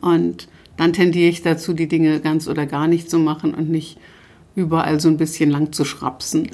Und 0.00 0.48
dann 0.76 0.92
tendiere 0.92 1.30
ich 1.30 1.42
dazu, 1.42 1.72
die 1.72 1.88
Dinge 1.88 2.20
ganz 2.20 2.46
oder 2.46 2.66
gar 2.66 2.86
nicht 2.86 3.10
zu 3.10 3.18
machen 3.18 3.54
und 3.54 3.70
nicht 3.70 3.98
überall 4.58 5.00
so 5.00 5.08
ein 5.08 5.16
bisschen 5.16 5.50
lang 5.50 5.72
zu 5.72 5.84
schrapsen. 5.84 6.50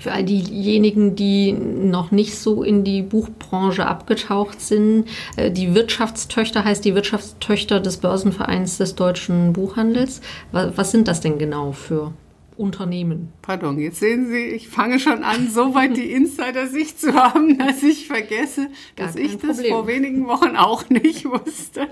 Für 0.00 0.12
all 0.12 0.24
diejenigen, 0.24 1.14
die 1.14 1.52
noch 1.52 2.10
nicht 2.10 2.38
so 2.38 2.62
in 2.62 2.84
die 2.84 3.02
Buchbranche 3.02 3.86
abgetaucht 3.86 4.60
sind, 4.60 5.04
äh, 5.36 5.50
die 5.50 5.74
Wirtschaftstöchter 5.74 6.64
heißt 6.64 6.84
die 6.84 6.94
Wirtschaftstöchter 6.94 7.80
des 7.80 7.98
Börsenvereins 7.98 8.78
des 8.78 8.94
deutschen 8.94 9.52
Buchhandels. 9.52 10.22
Was 10.52 10.90
sind 10.90 11.06
das 11.06 11.20
denn 11.20 11.38
genau 11.38 11.72
für 11.72 12.12
Unternehmen. 12.56 13.32
Pardon, 13.42 13.78
jetzt 13.78 14.00
sehen 14.00 14.28
Sie, 14.28 14.44
ich 14.44 14.68
fange 14.68 15.00
schon 15.00 15.22
an, 15.24 15.48
so 15.50 15.74
weit 15.74 15.96
die 15.96 16.12
Insider-Sicht 16.12 17.00
zu 17.00 17.14
haben, 17.14 17.58
dass 17.58 17.82
ich 17.82 18.06
vergesse, 18.06 18.68
Gar 18.96 19.06
dass 19.06 19.16
ich 19.16 19.38
das 19.38 19.62
vor 19.66 19.86
wenigen 19.86 20.26
Wochen 20.26 20.56
auch 20.56 20.88
nicht 20.90 21.24
wusste. 21.24 21.88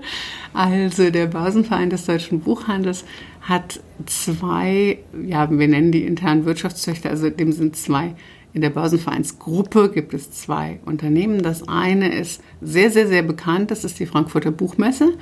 Also 0.53 1.09
der 1.09 1.27
Börsenverein 1.27 1.89
des 1.89 2.05
deutschen 2.05 2.41
Buchhandels 2.41 3.05
hat 3.41 3.79
zwei, 4.05 4.99
ja, 5.25 5.49
wir 5.49 5.67
nennen 5.67 5.91
die 5.91 6.03
internen 6.03 6.45
Wirtschaftstöchter, 6.45 7.09
also 7.09 7.29
dem 7.29 7.51
sind 7.51 7.75
zwei 7.75 8.15
in 8.51 8.61
der 8.61 8.71
Börsenvereinsgruppe 8.71 9.91
gibt 9.93 10.13
es 10.13 10.31
zwei 10.31 10.79
Unternehmen. 10.85 11.43
Das 11.43 11.67
eine 11.67 12.13
ist 12.13 12.41
sehr, 12.61 12.89
sehr, 12.89 13.07
sehr 13.07 13.21
bekannt. 13.21 13.69
Das 13.69 13.83
ist 13.83 13.99
die 13.99 14.07
Frankfurter 14.07 14.51
Buchmesse, 14.51 15.13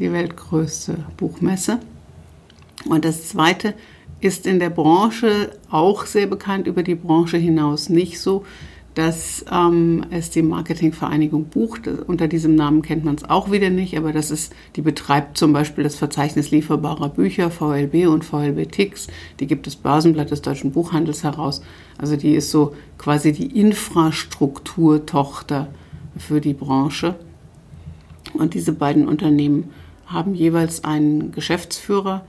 die 0.00 0.12
weltgrößte 0.12 0.98
Buchmesse. 1.16 1.78
Und 2.86 3.04
das 3.04 3.28
zweite 3.28 3.74
ist 4.22 4.46
in 4.46 4.60
der 4.60 4.70
Branche 4.70 5.50
auch 5.70 6.06
sehr 6.06 6.26
bekannt, 6.26 6.66
über 6.66 6.82
die 6.82 6.94
Branche 6.94 7.36
hinaus 7.36 7.88
nicht 7.88 8.20
so, 8.20 8.44
dass 8.94 9.44
ähm, 9.50 10.04
es 10.10 10.28
die 10.30 10.42
Marketingvereinigung 10.42 11.46
bucht. 11.46 11.88
Unter 11.88 12.28
diesem 12.28 12.54
Namen 12.54 12.82
kennt 12.82 13.04
man 13.04 13.16
es 13.16 13.28
auch 13.28 13.50
wieder 13.50 13.68
nicht, 13.70 13.98
aber 13.98 14.12
das 14.12 14.30
ist, 14.30 14.54
die 14.76 14.82
betreibt 14.82 15.36
zum 15.38 15.52
Beispiel 15.52 15.82
das 15.82 15.96
Verzeichnis 15.96 16.52
lieferbarer 16.52 17.08
Bücher, 17.08 17.50
VLB 17.50 18.06
und 18.06 18.24
VLB 18.24 18.70
Tix. 18.70 19.08
Die 19.40 19.48
gibt 19.48 19.66
das 19.66 19.74
Börsenblatt 19.76 20.30
des 20.30 20.42
deutschen 20.42 20.72
Buchhandels 20.72 21.24
heraus. 21.24 21.62
Also 21.98 22.14
die 22.16 22.34
ist 22.34 22.52
so 22.52 22.74
quasi 22.98 23.32
die 23.32 23.58
Infrastrukturtochter 23.58 25.68
für 26.16 26.40
die 26.40 26.54
Branche. 26.54 27.16
Und 28.34 28.54
diese 28.54 28.72
beiden 28.72 29.08
Unternehmen 29.08 29.70
haben 30.06 30.34
jeweils 30.34 30.84
einen 30.84 31.32
Geschäftsführer 31.32 32.24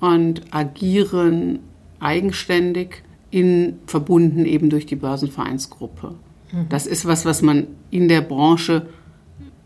und 0.00 0.42
agieren 0.50 1.60
eigenständig 2.00 3.02
in, 3.30 3.78
verbunden 3.86 4.44
eben 4.44 4.70
durch 4.70 4.86
die 4.86 4.96
Börsenvereinsgruppe. 4.96 6.14
Mhm. 6.52 6.66
Das 6.68 6.86
ist 6.86 7.06
was, 7.06 7.24
was 7.24 7.42
man 7.42 7.66
in 7.90 8.08
der 8.08 8.20
Branche 8.20 8.86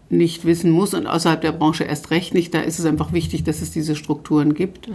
nicht 0.08 0.44
wissen 0.44 0.70
muss 0.70 0.94
und 0.94 1.06
außerhalb 1.06 1.40
der 1.40 1.52
Branche 1.52 1.84
erst 1.84 2.10
recht 2.10 2.34
nicht. 2.34 2.52
Da 2.52 2.60
ist 2.60 2.78
es 2.78 2.84
einfach 2.84 3.12
wichtig, 3.12 3.44
dass 3.44 3.62
es 3.62 3.70
diese 3.70 3.94
Strukturen 3.94 4.54
gibt. 4.54 4.88
Mhm. 4.88 4.94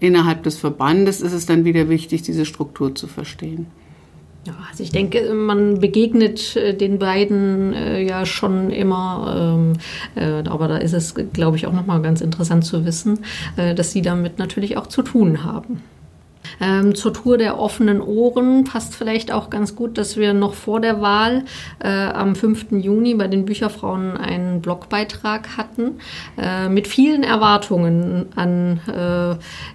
Innerhalb 0.00 0.42
des 0.42 0.58
Verbandes 0.58 1.20
ist 1.20 1.32
es 1.32 1.46
dann 1.46 1.64
wieder 1.64 1.88
wichtig, 1.88 2.22
diese 2.22 2.46
Struktur 2.46 2.94
zu 2.94 3.06
verstehen. 3.06 3.66
Ja, 4.46 4.54
also 4.70 4.82
ich 4.82 4.90
denke, 4.90 5.34
man 5.34 5.80
begegnet 5.80 6.56
äh, 6.56 6.74
den 6.74 6.98
beiden 6.98 7.74
äh, 7.74 8.00
ja 8.00 8.24
schon 8.24 8.70
immer, 8.70 9.58
ähm, 9.58 9.72
äh, 10.14 10.48
aber 10.48 10.66
da 10.66 10.78
ist 10.78 10.94
es, 10.94 11.14
glaube 11.32 11.58
ich, 11.58 11.66
auch 11.66 11.74
nochmal 11.74 12.00
ganz 12.00 12.22
interessant 12.22 12.64
zu 12.64 12.86
wissen, 12.86 13.20
äh, 13.56 13.74
dass 13.74 13.92
sie 13.92 14.00
damit 14.00 14.38
natürlich 14.38 14.78
auch 14.78 14.86
zu 14.86 15.02
tun 15.02 15.44
haben. 15.44 15.82
Ähm, 16.60 16.94
zur 16.94 17.12
Tour 17.12 17.38
der 17.38 17.58
offenen 17.58 18.00
Ohren 18.00 18.64
passt 18.64 18.94
vielleicht 18.94 19.32
auch 19.32 19.50
ganz 19.50 19.74
gut, 19.76 19.98
dass 19.98 20.16
wir 20.16 20.34
noch 20.34 20.54
vor 20.54 20.80
der 20.80 21.00
Wahl 21.00 21.44
äh, 21.82 21.88
am 21.88 22.34
5. 22.34 22.72
Juni 22.72 23.14
bei 23.14 23.28
den 23.28 23.44
Bücherfrauen 23.44 24.16
einen 24.16 24.60
Blogbeitrag 24.60 25.56
hatten 25.56 26.00
äh, 26.38 26.68
mit 26.68 26.88
vielen 26.88 27.22
Erwartungen 27.22 28.26
an 28.36 28.80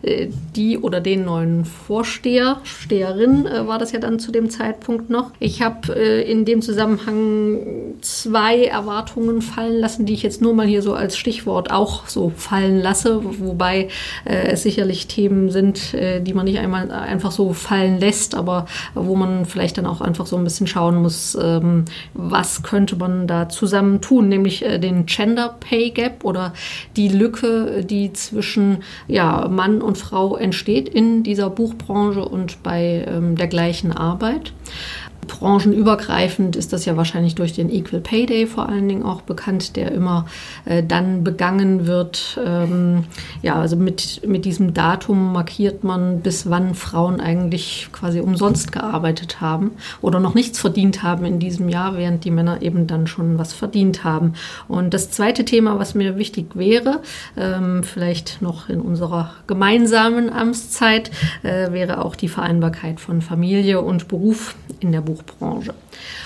äh, 0.04 0.28
die 0.56 0.78
oder 0.78 1.02
den 1.02 1.26
neuen 1.26 1.66
Vorsteher, 1.66 2.60
Steherin 2.64 3.46
äh, 3.46 3.68
war 3.68 3.80
das 3.80 3.92
ja 3.92 4.00
dann 4.00 4.20
zu 4.20 4.32
dem 4.32 4.50
Zeitpunkt 4.50 5.10
noch. 5.10 5.32
Ich 5.40 5.62
habe 5.62 5.96
äh, 5.96 6.30
in 6.30 6.46
dem 6.46 6.62
Zusammenhang 6.62 7.96
zwei 8.02 8.66
Erwartungen 8.66 9.42
fallen 9.42 9.80
lassen, 9.80 10.06
die 10.06 10.14
ich 10.14 10.24
jetzt 10.24 10.42
nur 10.42 10.54
mal 10.54 10.66
hier 10.66 10.82
so 10.82 10.94
als 10.94 11.18
Stichwort 11.18 11.72
auch 11.72 12.08
so 12.08 12.32
fallen 12.36 12.80
lasse, 12.82 13.22
wobei 13.24 13.90
äh, 14.26 14.48
es 14.48 14.64
sicherlich 14.64 15.08
Themen 15.08 15.50
sind, 15.50 15.94
die 15.94 16.34
man 16.34 16.46
nicht 16.46 16.55
einmal 16.60 16.92
einfach 16.92 17.32
so 17.32 17.54
fallen 17.54 18.00
lässt, 18.00 18.36
aber 18.36 18.66
wo 18.94 19.16
man 19.16 19.46
vielleicht 19.46 19.78
dann 19.78 19.86
auch 19.86 20.02
einfach 20.02 20.26
so 20.26 20.38
ein 20.38 20.44
bisschen 20.44 20.68
schauen 20.68 20.96
muss, 21.02 21.38
ähm, 21.42 21.86
was 22.14 22.64
könnte 22.64 22.96
man 22.96 23.28
da 23.28 23.50
zusammen 23.50 24.02
tun, 24.02 24.30
nämlich 24.30 24.64
äh, 24.66 24.80
den 24.80 25.06
Gender 25.06 25.56
Pay 25.60 25.92
Gap 25.92 26.26
oder 26.26 26.54
die 26.96 27.10
Lücke, 27.10 27.84
die 27.84 28.14
zwischen 28.14 28.84
ja, 29.08 29.48
Mann 29.48 29.82
und 29.82 29.98
Frau 29.98 30.36
entsteht 30.36 30.90
in 30.90 31.24
dieser 31.24 31.50
Buchbranche 31.50 32.26
und 32.26 32.64
bei 32.64 33.06
ähm, 33.08 33.36
der 33.36 33.48
gleichen 33.48 33.92
Arbeit. 33.92 34.54
Branchenübergreifend 35.28 36.56
ist 36.56 36.74
das 36.74 36.86
ja 36.86 36.98
wahrscheinlich 36.98 37.36
durch 37.36 37.54
den 37.54 37.70
Equal 37.70 38.02
Pay 38.02 38.26
Day 38.26 38.48
vor 38.48 38.70
allen 38.70 38.88
Dingen 38.88 39.04
auch 39.04 39.22
bekannt, 39.22 39.76
der 39.76 39.92
immer 39.92 40.26
äh, 40.66 40.84
dann 40.84 41.24
begangen 41.24 41.88
wird. 41.88 42.40
Ähm, 42.46 43.06
ja, 43.42 43.56
also 43.56 43.76
mit, 43.76 44.22
mit 44.28 44.46
diesem 44.46 44.74
Datum 44.74 45.34
markiert 45.34 45.84
man, 45.84 46.22
bis 46.22 46.50
wann 46.50 46.76
Frauen 46.76 47.20
eigentlich 47.20 47.88
quasi 47.92 48.20
umsonst 48.20 48.72
gearbeitet 48.72 49.42
haben 49.42 49.72
oder 50.02 50.20
noch 50.20 50.34
nichts 50.34 50.60
verdient 50.60 51.04
haben 51.04 51.26
in 51.26 51.40
diesem 51.40 51.70
Jahr, 51.70 51.98
während 51.98 52.24
die 52.24 52.32
Männer 52.32 52.62
eben 52.62 52.88
dann 52.88 53.08
schon 53.08 53.38
was 53.38 53.54
verdient 53.54 54.04
haben. 54.04 54.34
Und 54.68 54.94
das 54.94 55.12
zweite 55.12 55.46
Thema, 55.46 55.80
was 55.80 55.96
mir 55.96 56.18
wichtig 56.18 56.56
wäre, 56.56 57.02
ähm, 57.38 57.84
vielleicht 57.84 58.42
noch 58.42 58.70
in 58.70 58.82
unserer 58.82 59.32
gemeinsamen 59.48 60.32
Amtszeit, 60.32 61.12
äh, 61.44 61.72
wäre 61.72 62.04
auch 62.04 62.16
die 62.16 62.28
Vereinbarkeit 62.28 63.00
von 63.00 63.22
Familie 63.22 63.82
und 63.82 64.08
Beruf 64.08 64.56
in 64.80 64.92
der 64.92 65.02
Buch 65.02 65.15
Buchbranche. 65.24 65.74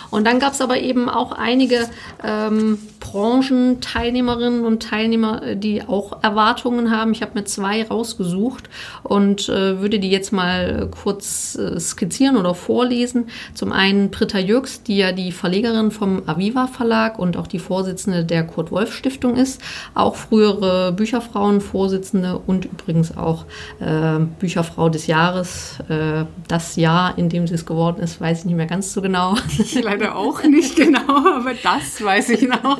Und 0.09 0.25
dann 0.25 0.39
gab 0.39 0.53
es 0.53 0.61
aber 0.61 0.79
eben 0.79 1.09
auch 1.09 1.31
einige 1.31 1.89
ähm, 2.23 2.79
Branchenteilnehmerinnen 3.11 4.65
und 4.65 4.83
Teilnehmer, 4.83 5.43
äh, 5.43 5.57
die 5.57 5.81
auch 5.83 6.23
Erwartungen 6.23 6.91
haben. 6.91 7.11
Ich 7.11 7.21
habe 7.21 7.31
mir 7.35 7.45
zwei 7.45 7.83
rausgesucht 7.83 8.69
und 9.03 9.49
äh, 9.49 9.81
würde 9.81 9.99
die 9.99 10.11
jetzt 10.11 10.31
mal 10.31 10.89
kurz 10.91 11.55
äh, 11.55 11.79
skizzieren 11.79 12.37
oder 12.37 12.53
vorlesen. 12.53 13.27
Zum 13.53 13.71
einen 13.71 14.11
Britta 14.11 14.37
Jürgs, 14.37 14.83
die 14.83 14.97
ja 14.97 15.11
die 15.11 15.31
Verlegerin 15.31 15.91
vom 15.91 16.23
Aviva 16.27 16.67
Verlag 16.67 17.17
und 17.17 17.37
auch 17.37 17.47
die 17.47 17.59
Vorsitzende 17.59 18.23
der 18.23 18.45
Kurt 18.45 18.71
Wolf 18.71 18.93
Stiftung 18.93 19.35
ist, 19.35 19.61
auch 19.93 20.15
frühere 20.15 20.91
Bücherfrauenvorsitzende 20.91 22.39
und 22.45 22.65
übrigens 22.65 23.17
auch 23.17 23.45
äh, 23.79 24.19
Bücherfrau 24.39 24.89
des 24.89 25.07
Jahres. 25.07 25.79
Äh, 25.89 26.25
das 26.47 26.75
Jahr, 26.75 27.17
in 27.17 27.29
dem 27.29 27.47
sie 27.47 27.55
es 27.55 27.65
geworden 27.65 28.01
ist, 28.01 28.21
weiß 28.21 28.39
ich 28.39 28.45
nicht 28.45 28.55
mehr 28.55 28.65
ganz 28.65 28.93
so 28.93 29.01
genau. 29.01 29.35
leider 29.81 30.15
auch 30.15 30.43
nicht 30.43 30.75
genau, 30.75 31.17
aber 31.35 31.53
das 31.63 32.03
weiß 32.03 32.29
ich 32.29 32.47
noch. 32.47 32.79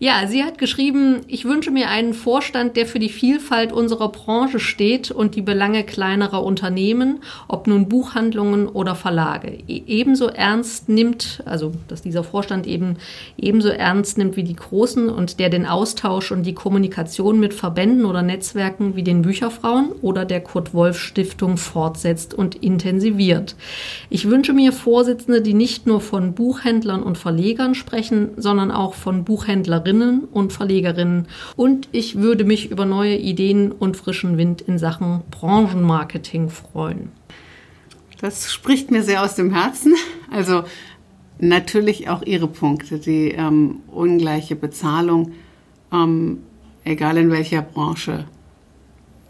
Ja, 0.00 0.26
sie 0.26 0.42
hat 0.42 0.58
geschrieben, 0.58 1.20
ich 1.28 1.44
wünsche 1.44 1.70
mir 1.70 1.88
einen 1.88 2.14
Vorstand, 2.14 2.76
der 2.76 2.84
für 2.86 2.98
die 2.98 3.08
Vielfalt 3.08 3.72
unserer 3.72 4.08
Branche 4.08 4.58
steht 4.58 5.12
und 5.12 5.36
die 5.36 5.42
Belange 5.42 5.84
kleinerer 5.84 6.42
Unternehmen, 6.42 7.20
ob 7.46 7.68
nun 7.68 7.88
Buchhandlungen 7.88 8.66
oder 8.66 8.96
Verlage, 8.96 9.58
e-, 9.68 9.82
ebenso 9.86 10.26
ernst 10.26 10.88
nimmt, 10.88 11.42
also 11.46 11.72
dass 11.86 12.02
dieser 12.02 12.24
Vorstand 12.24 12.66
eben 12.66 12.96
ebenso 13.36 13.68
ernst 13.68 14.18
nimmt 14.18 14.36
wie 14.36 14.42
die 14.42 14.56
großen 14.56 15.08
und 15.08 15.38
der 15.38 15.48
den 15.48 15.64
Austausch 15.64 16.32
und 16.32 16.42
die 16.42 16.54
Kommunikation 16.54 17.38
mit 17.38 17.54
Verbänden 17.54 18.04
oder 18.04 18.22
Netzwerken 18.22 18.96
wie 18.96 19.04
den 19.04 19.22
Bücherfrauen 19.22 19.92
oder 20.02 20.24
der 20.24 20.40
Kurt 20.40 20.74
Wolf 20.74 20.98
Stiftung 20.98 21.56
fortsetzt 21.56 22.34
und 22.34 22.56
intensiviert. 22.56 23.54
Ich 24.10 24.28
wünsche 24.28 24.54
mir 24.54 24.72
Vorsitzende, 24.72 25.40
die 25.40 25.54
nicht 25.54 25.86
nur 25.86 26.00
von 26.00 26.34
Buchhändlern 26.34 27.02
und 27.02 27.16
Verlegern 27.16 27.76
sprechen, 27.76 28.30
sondern 28.36 28.72
auch 28.72 28.94
von 28.94 29.24
Buchhändlerinnen 29.24 29.83
Verlegerinnen 29.84 30.24
und 30.24 30.52
Verlegerinnen 30.52 31.26
und 31.56 31.88
ich 31.92 32.16
würde 32.16 32.44
mich 32.44 32.70
über 32.70 32.86
neue 32.86 33.16
Ideen 33.16 33.70
und 33.70 33.96
frischen 33.96 34.38
Wind 34.38 34.62
in 34.62 34.78
Sachen 34.78 35.22
Branchenmarketing 35.30 36.48
freuen. 36.48 37.12
Das 38.20 38.50
spricht 38.50 38.90
mir 38.90 39.02
sehr 39.02 39.22
aus 39.22 39.34
dem 39.34 39.52
Herzen. 39.52 39.94
Also 40.30 40.64
natürlich 41.38 42.08
auch 42.08 42.22
Ihre 42.22 42.48
Punkte, 42.48 42.98
die 42.98 43.32
ähm, 43.32 43.80
ungleiche 43.88 44.56
Bezahlung, 44.56 45.32
ähm, 45.92 46.38
egal 46.84 47.18
in 47.18 47.30
welcher 47.30 47.60
Branche, 47.60 48.24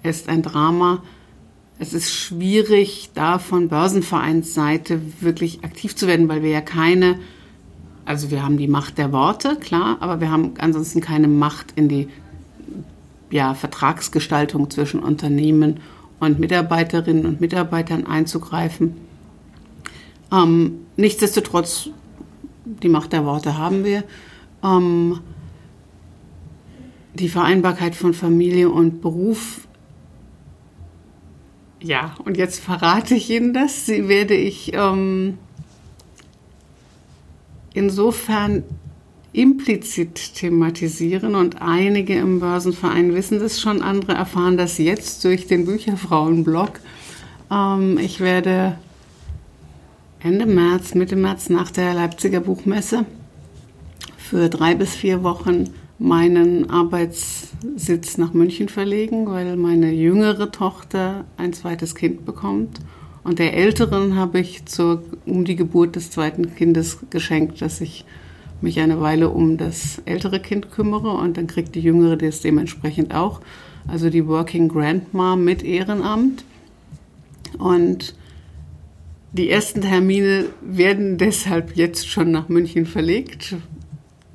ist 0.05 0.29
ein 0.29 0.43
Drama. 0.43 1.03
Es 1.81 1.93
ist 1.93 2.12
schwierig, 2.12 3.11
da 3.14 3.40
von 3.40 3.69
Börsenvereinsseite 3.69 5.01
wirklich 5.21 5.64
aktiv 5.64 5.97
zu 5.97 6.07
werden, 6.07 6.29
weil 6.29 6.45
wir 6.45 6.51
ja 6.51 6.61
keine 6.61 7.19
also 8.05 8.31
wir 8.31 8.43
haben 8.43 8.59
die 8.59 8.69
Macht 8.69 8.99
der 8.99 9.12
Worte, 9.12 9.57
klar, 9.57 9.97
aber 10.01 10.21
wir 10.21 10.31
haben 10.31 10.55
ansonsten 10.59 11.01
keine 11.01 11.29
Macht 11.29 11.73
in 11.77 11.88
die 11.88 12.09
ja, 13.31 13.55
Vertragsgestaltung 13.55 14.71
zwischen 14.71 15.01
Unternehmen 15.01 15.81
und 16.21 16.38
Mitarbeiterinnen 16.38 17.27
und 17.27 17.40
Mitarbeitern 17.40 18.07
einzugreifen. 18.07 18.97
Ähm, 20.33 20.81
nichtsdestotrotz, 20.97 21.88
die 22.64 22.88
Macht 22.88 23.12
der 23.12 23.25
Worte 23.25 23.59
haben 23.59 23.85
wir. 23.85 24.05
Ähm, 24.62 25.21
die 27.14 27.29
Vereinbarkeit 27.29 27.95
von 27.95 28.12
Familie 28.12 28.71
und 28.71 29.01
Beruf. 29.01 29.69
Ja, 31.81 32.14
und 32.25 32.37
jetzt 32.37 32.61
verrate 32.61 33.14
ich 33.14 33.31
Ihnen 33.31 33.53
das. 33.53 33.87
Sie 33.87 34.09
werde 34.09 34.35
ich 34.35 34.73
ähm, 34.75 35.38
insofern 37.75 38.63
implizit 39.35 40.35
thematisieren 40.37 41.35
und 41.35 41.61
einige 41.61 42.15
im 42.15 42.41
Börsenverein 42.41 43.15
wissen 43.15 43.41
das 43.41 43.61
schon, 43.61 43.83
andere 43.83 44.13
erfahren 44.13 44.57
das 44.57 44.79
jetzt 44.79 45.25
durch 45.25 45.47
den 45.49 45.67
Bücherfrauenblog. 45.67 46.81
Ähm, 47.51 47.99
ich 47.99 48.21
werde 48.21 48.79
Ende 50.21 50.47
März, 50.47 50.95
Mitte 50.95 51.17
März 51.17 51.51
nach 51.51 51.71
der 51.71 51.93
Leipziger 51.95 52.41
Buchmesse 52.41 53.05
für 54.17 54.49
drei 54.49 54.75
bis 54.75 54.95
vier 54.95 55.23
Wochen 55.23 55.71
meinen 55.99 56.71
Arbeitssitz 56.71 58.19
nach 58.19 58.33
München 58.33 58.69
verlegen, 58.69 59.27
weil 59.27 59.57
meine 59.57 59.91
jüngere 59.93 60.51
Tochter 60.51 61.25
ein 61.37 61.53
zweites 61.53 61.95
Kind 61.95 62.25
bekommt 62.25 62.81
und 63.25 63.39
der 63.39 63.55
Älteren 63.55 64.17
habe 64.17 64.39
ich 64.39 64.67
zur, 64.67 65.03
um 65.25 65.47
die 65.47 65.57
Geburt 65.57 65.97
des 65.97 66.11
zweiten 66.11 66.55
Kindes 66.55 66.99
geschenkt, 67.09 67.63
dass 67.63 67.81
ich 67.81 68.05
mich 68.61 68.81
eine 68.81 69.01
Weile 69.01 69.31
um 69.31 69.57
das 69.57 70.03
ältere 70.05 70.41
Kind 70.41 70.71
kümmere 70.71 71.11
und 71.11 71.37
dann 71.37 71.47
kriegt 71.47 71.75
die 71.75 71.81
Jüngere 71.81 72.17
das 72.17 72.41
dementsprechend 72.41 73.15
auch. 73.15 73.41
Also 73.89 74.11
die 74.11 74.27
Working 74.27 74.69
Grandma 74.69 75.37
mit 75.37 75.63
Ehrenamt. 75.63 76.45
Und 77.59 78.15
die 79.33 79.51
ersten 79.51 79.81
Termine 79.81 80.47
werden 80.63 81.17
deshalb 81.17 81.77
jetzt 81.77 82.09
schon 82.09 82.31
nach 82.31 82.49
München 82.49 82.85
verlegt. 82.87 83.57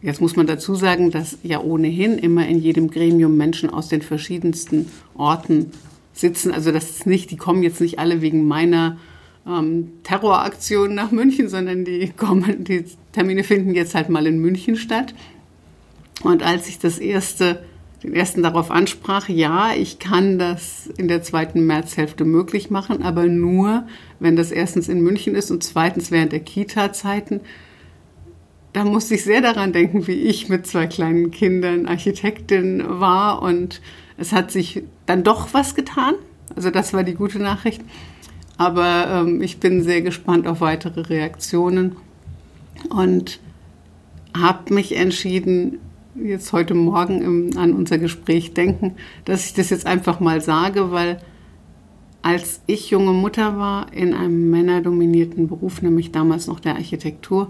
Jetzt 0.01 0.21
muss 0.21 0.35
man 0.35 0.47
dazu 0.47 0.75
sagen, 0.75 1.11
dass 1.11 1.37
ja 1.43 1.61
ohnehin 1.61 2.17
immer 2.17 2.47
in 2.47 2.59
jedem 2.59 2.89
Gremium 2.89 3.37
Menschen 3.37 3.69
aus 3.69 3.89
den 3.89 4.01
verschiedensten 4.01 4.87
Orten 5.15 5.71
sitzen. 6.19 6.51
Also 6.51 6.71
das 6.71 6.89
ist 6.89 7.05
nicht, 7.05 7.31
die 7.31 7.37
kommen 7.37 7.63
jetzt 7.63 7.81
nicht 7.81 7.99
alle 7.99 8.21
wegen 8.21 8.47
meiner 8.47 8.97
ähm, 9.47 9.91
Terroraktion 10.03 10.95
nach 10.95 11.11
München, 11.11 11.49
sondern 11.49 11.85
die 11.85 12.09
kommen, 12.17 12.63
die 12.63 12.85
Termine 13.11 13.43
finden 13.43 13.73
jetzt 13.73 13.95
halt 13.95 14.09
mal 14.09 14.27
in 14.27 14.39
München 14.39 14.75
statt. 14.75 15.13
Und 16.23 16.43
als 16.43 16.67
ich 16.67 16.79
das 16.79 16.99
erste 16.99 17.63
den 18.03 18.13
ersten 18.13 18.43
darauf 18.43 18.71
ansprach, 18.71 19.27
ja, 19.27 19.73
ich 19.73 19.99
kann 19.99 20.39
das 20.39 20.87
in 20.97 21.07
der 21.07 21.21
zweiten 21.21 21.65
Märzhälfte 21.65 22.23
möglich 22.23 22.69
machen, 22.69 23.01
aber 23.03 23.25
nur, 23.25 23.85
wenn 24.19 24.35
das 24.35 24.51
erstens 24.51 24.87
in 24.87 25.01
München 25.01 25.35
ist 25.35 25.51
und 25.51 25.63
zweitens 25.63 26.09
während 26.09 26.31
der 26.31 26.39
Kita-Zeiten. 26.39 27.41
Da 28.71 28.85
musste 28.85 29.15
ich 29.15 29.23
sehr 29.23 29.41
daran 29.41 29.73
denken, 29.73 30.07
wie 30.07 30.13
ich 30.13 30.47
mit 30.47 30.65
zwei 30.65 30.87
kleinen 30.87 31.31
Kindern 31.31 31.87
Architektin 31.87 32.83
war 32.87 33.41
und 33.41 33.81
es 34.17 34.31
hat 34.31 34.51
sich 34.51 34.83
dann 35.09 35.23
doch 35.23 35.53
was 35.53 35.75
getan. 35.75 36.13
Also 36.55 36.69
das 36.69 36.93
war 36.93 37.03
die 37.03 37.15
gute 37.15 37.39
Nachricht. 37.39 37.81
Aber 38.57 39.07
ähm, 39.09 39.41
ich 39.41 39.59
bin 39.59 39.81
sehr 39.81 40.01
gespannt 40.01 40.47
auf 40.47 40.61
weitere 40.61 41.01
Reaktionen 41.01 41.95
und 42.89 43.39
habe 44.37 44.73
mich 44.73 44.95
entschieden, 44.95 45.79
jetzt 46.15 46.53
heute 46.53 46.75
Morgen 46.75 47.21
im, 47.21 47.57
an 47.57 47.73
unser 47.73 47.97
Gespräch 47.97 48.53
denken, 48.53 48.95
dass 49.25 49.45
ich 49.45 49.53
das 49.53 49.69
jetzt 49.69 49.85
einfach 49.85 50.19
mal 50.19 50.41
sage, 50.41 50.91
weil 50.91 51.19
als 52.21 52.61
ich 52.67 52.89
junge 52.89 53.13
Mutter 53.13 53.57
war 53.57 53.93
in 53.93 54.13
einem 54.13 54.49
männerdominierten 54.49 55.47
Beruf, 55.47 55.81
nämlich 55.81 56.11
damals 56.11 56.47
noch 56.47 56.59
der 56.59 56.75
Architektur, 56.75 57.49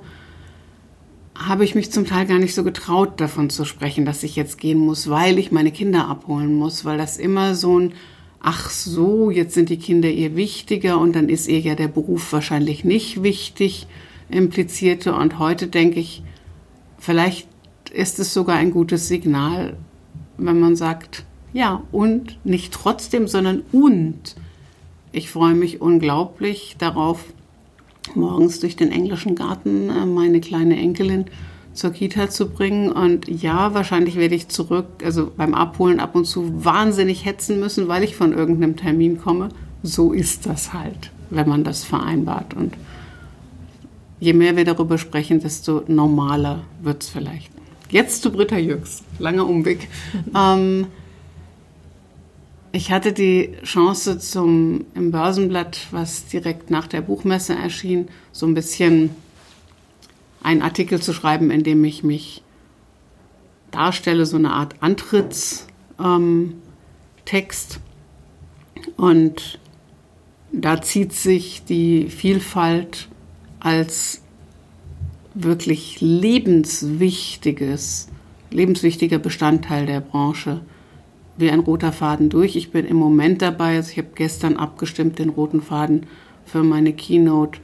habe 1.39 1.63
ich 1.63 1.73
mich 1.73 1.91
zum 1.91 2.06
Teil 2.06 2.25
gar 2.25 2.38
nicht 2.38 2.54
so 2.54 2.63
getraut, 2.63 3.21
davon 3.21 3.49
zu 3.49 3.63
sprechen, 3.63 4.06
dass 4.06 4.23
ich 4.23 4.36
jetzt 4.36 4.58
gehen 4.58 4.78
muss, 4.78 5.10
weil 5.10 5.39
ich 5.39 5.52
meine 5.52 5.71
Kinder 5.71 6.08
abholen 6.08 6.54
muss, 6.54 6.84
weil 6.84 6.97
das 6.97 7.17
immer 7.17 7.56
so 7.56 7.80
ein, 7.80 7.93
ach 8.41 8.69
so, 8.69 9.32
jetzt 9.32 9.54
sind 9.54 9.69
die 9.69 9.80
Kinder 9.80 10.10
ihr 10.10 10.36
wichtiger 10.36 10.99
und 10.99 11.15
dann 11.15 11.30
ist 11.30 11.47
ihr 11.47 11.60
ja 11.60 11.75
der 11.75 11.88
Beruf 11.88 12.34
wahrscheinlich 12.34 12.84
nicht 12.84 13.23
wichtig, 13.23 13.88
implizierte. 14.30 15.15
Und 15.15 15.39
heute 15.39 15.67
denke 15.67 15.99
ich, 15.99 16.23
vielleicht 16.97 17.47
ist 17.93 18.19
es 18.19 18.34
sogar 18.34 18.58
ein 18.58 18.71
gutes 18.71 19.08
Signal, 19.08 19.78
wenn 20.38 20.60
man 20.60 20.75
sagt, 20.75 21.23
ja, 21.54 21.82
und 21.91 22.38
nicht 22.45 22.73
trotzdem, 22.73 23.28
sondern 23.28 23.63
und. 23.71 24.36
Ich 25.12 25.32
freue 25.32 25.56
mich 25.56 25.82
unglaublich 25.82 26.75
darauf, 26.78 27.23
morgens 28.15 28.59
durch 28.59 28.75
den 28.75 28.91
englischen 28.91 29.35
Garten 29.35 29.89
äh, 29.89 30.05
meine 30.05 30.41
kleine 30.41 30.77
Enkelin 30.77 31.25
zur 31.73 31.91
Kita 31.91 32.29
zu 32.29 32.49
bringen. 32.49 32.91
Und 32.91 33.27
ja, 33.27 33.73
wahrscheinlich 33.73 34.15
werde 34.15 34.35
ich 34.35 34.49
zurück, 34.49 34.88
also 35.03 35.31
beim 35.35 35.53
Abholen 35.53 35.99
ab 35.99 36.15
und 36.15 36.25
zu 36.25 36.63
wahnsinnig 36.63 37.25
hetzen 37.25 37.59
müssen, 37.59 37.88
weil 37.88 38.03
ich 38.03 38.15
von 38.15 38.33
irgendeinem 38.33 38.75
Termin 38.75 39.19
komme. 39.19 39.49
So 39.83 40.12
ist 40.12 40.45
das 40.45 40.73
halt, 40.73 41.12
wenn 41.29 41.47
man 41.47 41.63
das 41.63 41.83
vereinbart. 41.83 42.53
Und 42.53 42.73
je 44.19 44.33
mehr 44.33 44.55
wir 44.55 44.65
darüber 44.65 44.97
sprechen, 44.97 45.39
desto 45.39 45.83
normaler 45.88 46.63
wird 46.81 47.03
es 47.03 47.09
vielleicht. 47.09 47.51
Jetzt 47.89 48.21
zu 48.21 48.31
Britta 48.31 48.57
Jürgs. 48.57 49.03
Langer 49.17 49.47
Umweg. 49.47 49.88
ähm, 50.35 50.88
ich 52.71 52.91
hatte 52.91 53.13
die 53.13 53.55
Chance 53.63 54.19
zum 54.19 54.86
im 54.93 55.10
Börsenblatt, 55.12 55.88
was 55.91 56.27
direkt 56.27 56.69
nach 56.69 56.88
der 56.88 57.01
Buchmesse 57.01 57.55
erschien, 57.55 58.10
so 58.32 58.45
ein 58.45 58.53
bisschen 58.53 59.10
einen 60.41 60.62
Artikel 60.62 61.01
zu 61.01 61.13
schreiben, 61.13 61.51
in 61.51 61.63
dem 61.63 61.84
ich 61.84 62.03
mich 62.03 62.43
darstelle, 63.71 64.25
so 64.25 64.38
eine 64.38 64.51
Art 64.51 64.75
Antrittstext. 64.82 65.67
Ähm, 65.99 66.62
Und 68.97 69.60
da 70.51 70.82
zieht 70.82 71.13
sich 71.13 71.63
die 71.65 72.10
Vielfalt 72.10 73.08
als 73.60 74.23
wirklich 75.34 76.01
lebenswichtiges, 76.01 78.10
lebenswichtiger 78.49 79.19
Bestandteil 79.19 79.86
der 79.86 80.01
Branche 80.01 80.62
wie 81.39 81.52
ein 81.52 81.60
roter 81.60 81.91
Faden 81.91 82.30
durch. 82.30 82.56
Ich 82.56 82.71
bin 82.71 82.86
im 82.86 82.97
Moment 82.97 83.41
dabei, 83.41 83.78
also 83.78 83.91
ich 83.91 83.97
habe 83.97 84.10
gestern 84.15 84.58
abgestimmt 84.58 85.19
den 85.19 85.30
roten 85.30 85.62
Faden 85.62 86.08
für 86.45 86.63
meine 86.63 86.93
Keynote 86.93 87.60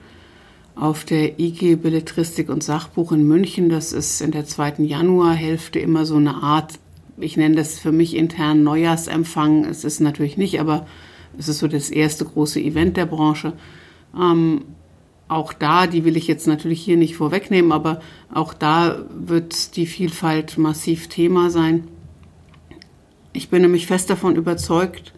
auf 0.75 1.05
der 1.05 1.39
IG 1.39 1.75
Belletristik 1.75 2.49
und 2.49 2.63
Sachbuch 2.63 3.11
in 3.11 3.27
München. 3.27 3.69
Das 3.69 3.93
ist 3.93 4.21
in 4.21 4.31
der 4.31 4.45
zweiten 4.45 4.83
Januarhälfte 4.83 5.79
immer 5.79 6.05
so 6.05 6.15
eine 6.15 6.35
Art, 6.35 6.73
ich 7.17 7.37
nenne 7.37 7.55
das 7.55 7.79
für 7.79 7.91
mich 7.91 8.15
intern 8.15 8.63
Neujahrsempfang. 8.63 9.65
Es 9.65 9.83
ist 9.83 10.01
natürlich 10.01 10.37
nicht, 10.37 10.59
aber 10.59 10.85
es 11.37 11.47
ist 11.47 11.59
so 11.59 11.67
das 11.67 11.89
erste 11.89 12.25
große 12.25 12.59
Event 12.59 12.97
der 12.97 13.05
Branche. 13.05 13.53
Ähm, 14.17 14.61
auch 15.27 15.53
da, 15.53 15.87
die 15.87 16.05
will 16.05 16.17
ich 16.17 16.27
jetzt 16.27 16.45
natürlich 16.45 16.81
hier 16.81 16.97
nicht 16.97 17.15
vorwegnehmen, 17.15 17.71
aber 17.71 17.99
auch 18.31 18.53
da 18.53 19.05
wird 19.09 19.75
die 19.75 19.87
Vielfalt 19.87 20.57
massiv 20.57 21.07
Thema 21.07 21.49
sein. 21.49 21.87
Ich 23.35 23.49
bin 23.49 23.61
nämlich 23.61 23.85
fest 23.85 24.09
davon 24.09 24.35
überzeugt, 24.35 25.13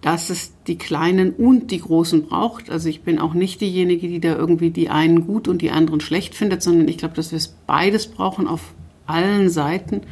dass 0.00 0.30
es 0.30 0.52
die 0.68 0.78
Kleinen 0.78 1.32
und 1.32 1.72
die 1.72 1.80
Großen 1.80 2.26
braucht. 2.26 2.70
Also 2.70 2.88
ich 2.88 3.02
bin 3.02 3.18
auch 3.18 3.34
nicht 3.34 3.60
diejenige, 3.60 4.06
die 4.06 4.20
da 4.20 4.36
irgendwie 4.36 4.70
die 4.70 4.88
einen 4.88 5.26
gut 5.26 5.48
und 5.48 5.60
die 5.60 5.72
anderen 5.72 6.00
schlecht 6.00 6.36
findet, 6.36 6.62
sondern 6.62 6.86
ich 6.86 6.98
glaube, 6.98 7.14
dass 7.14 7.32
wir 7.32 7.38
es 7.38 7.48
beides 7.66 8.06
brauchen 8.06 8.46
auf 8.46 8.74
allen 9.06 9.50
Seiten 9.50 10.02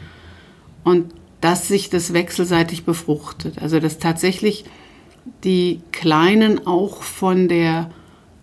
und 0.83 1.12
dass 1.40 1.68
sich 1.68 1.90
das 1.90 2.12
wechselseitig 2.12 2.85
befruchtet. 2.85 3.62
Also 3.62 3.79
dass 3.79 3.99
tatsächlich 3.99 4.64
die 5.44 5.83
Kleinen 5.92 6.66
auch 6.66 7.03
von 7.03 7.47
der 7.47 7.90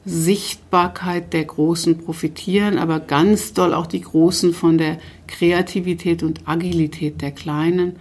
Sichtbarkeit 0.06 1.34
der 1.34 1.44
Großen 1.44 1.98
profitieren, 1.98 2.78
aber 2.78 3.00
ganz 3.00 3.54
doll 3.54 3.74
auch 3.74 3.86
die 3.86 4.02
Großen 4.02 4.54
von 4.54 4.78
der 4.78 4.98
Kreativität 5.32 6.24
und 6.24 6.48
Agilität 6.48 7.22
der 7.22 7.32
Kleinen 7.32 7.96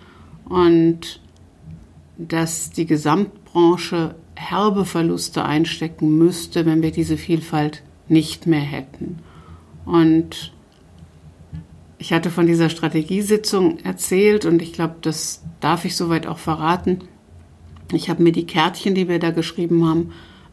und 0.44 1.20
dass 2.18 2.70
die 2.70 2.86
Gesamtbranche 2.86 4.16
herbe 4.34 4.84
Verluste 4.84 5.44
einstecken 5.44 6.18
müsste, 6.18 6.66
wenn 6.66 6.82
wir 6.82 6.90
diese 6.90 7.16
Vielfalt 7.16 7.82
nicht 8.08 8.46
mehr 8.46 8.60
hätten. 8.60 9.20
Und 9.86 10.52
ich 11.98 12.12
hatte 12.12 12.30
von 12.30 12.46
dieser 12.46 12.68
Strategiesitzung 12.68 13.78
erzählt 13.80 14.44
und 14.44 14.60
ich 14.60 14.72
glaube, 14.72 14.96
das 15.00 15.42
darf 15.60 15.84
ich 15.84 15.96
soweit 15.96 16.26
auch 16.26 16.38
verraten. 16.38 17.00
Ich 17.92 18.10
habe 18.10 18.22
mir 18.22 18.32
die 18.32 18.46
Kärtchen, 18.46 18.94
die 18.94 19.08
wir 19.08 19.18
da 19.18 19.30
geschrieben 19.30 19.86
haben, 19.86 20.12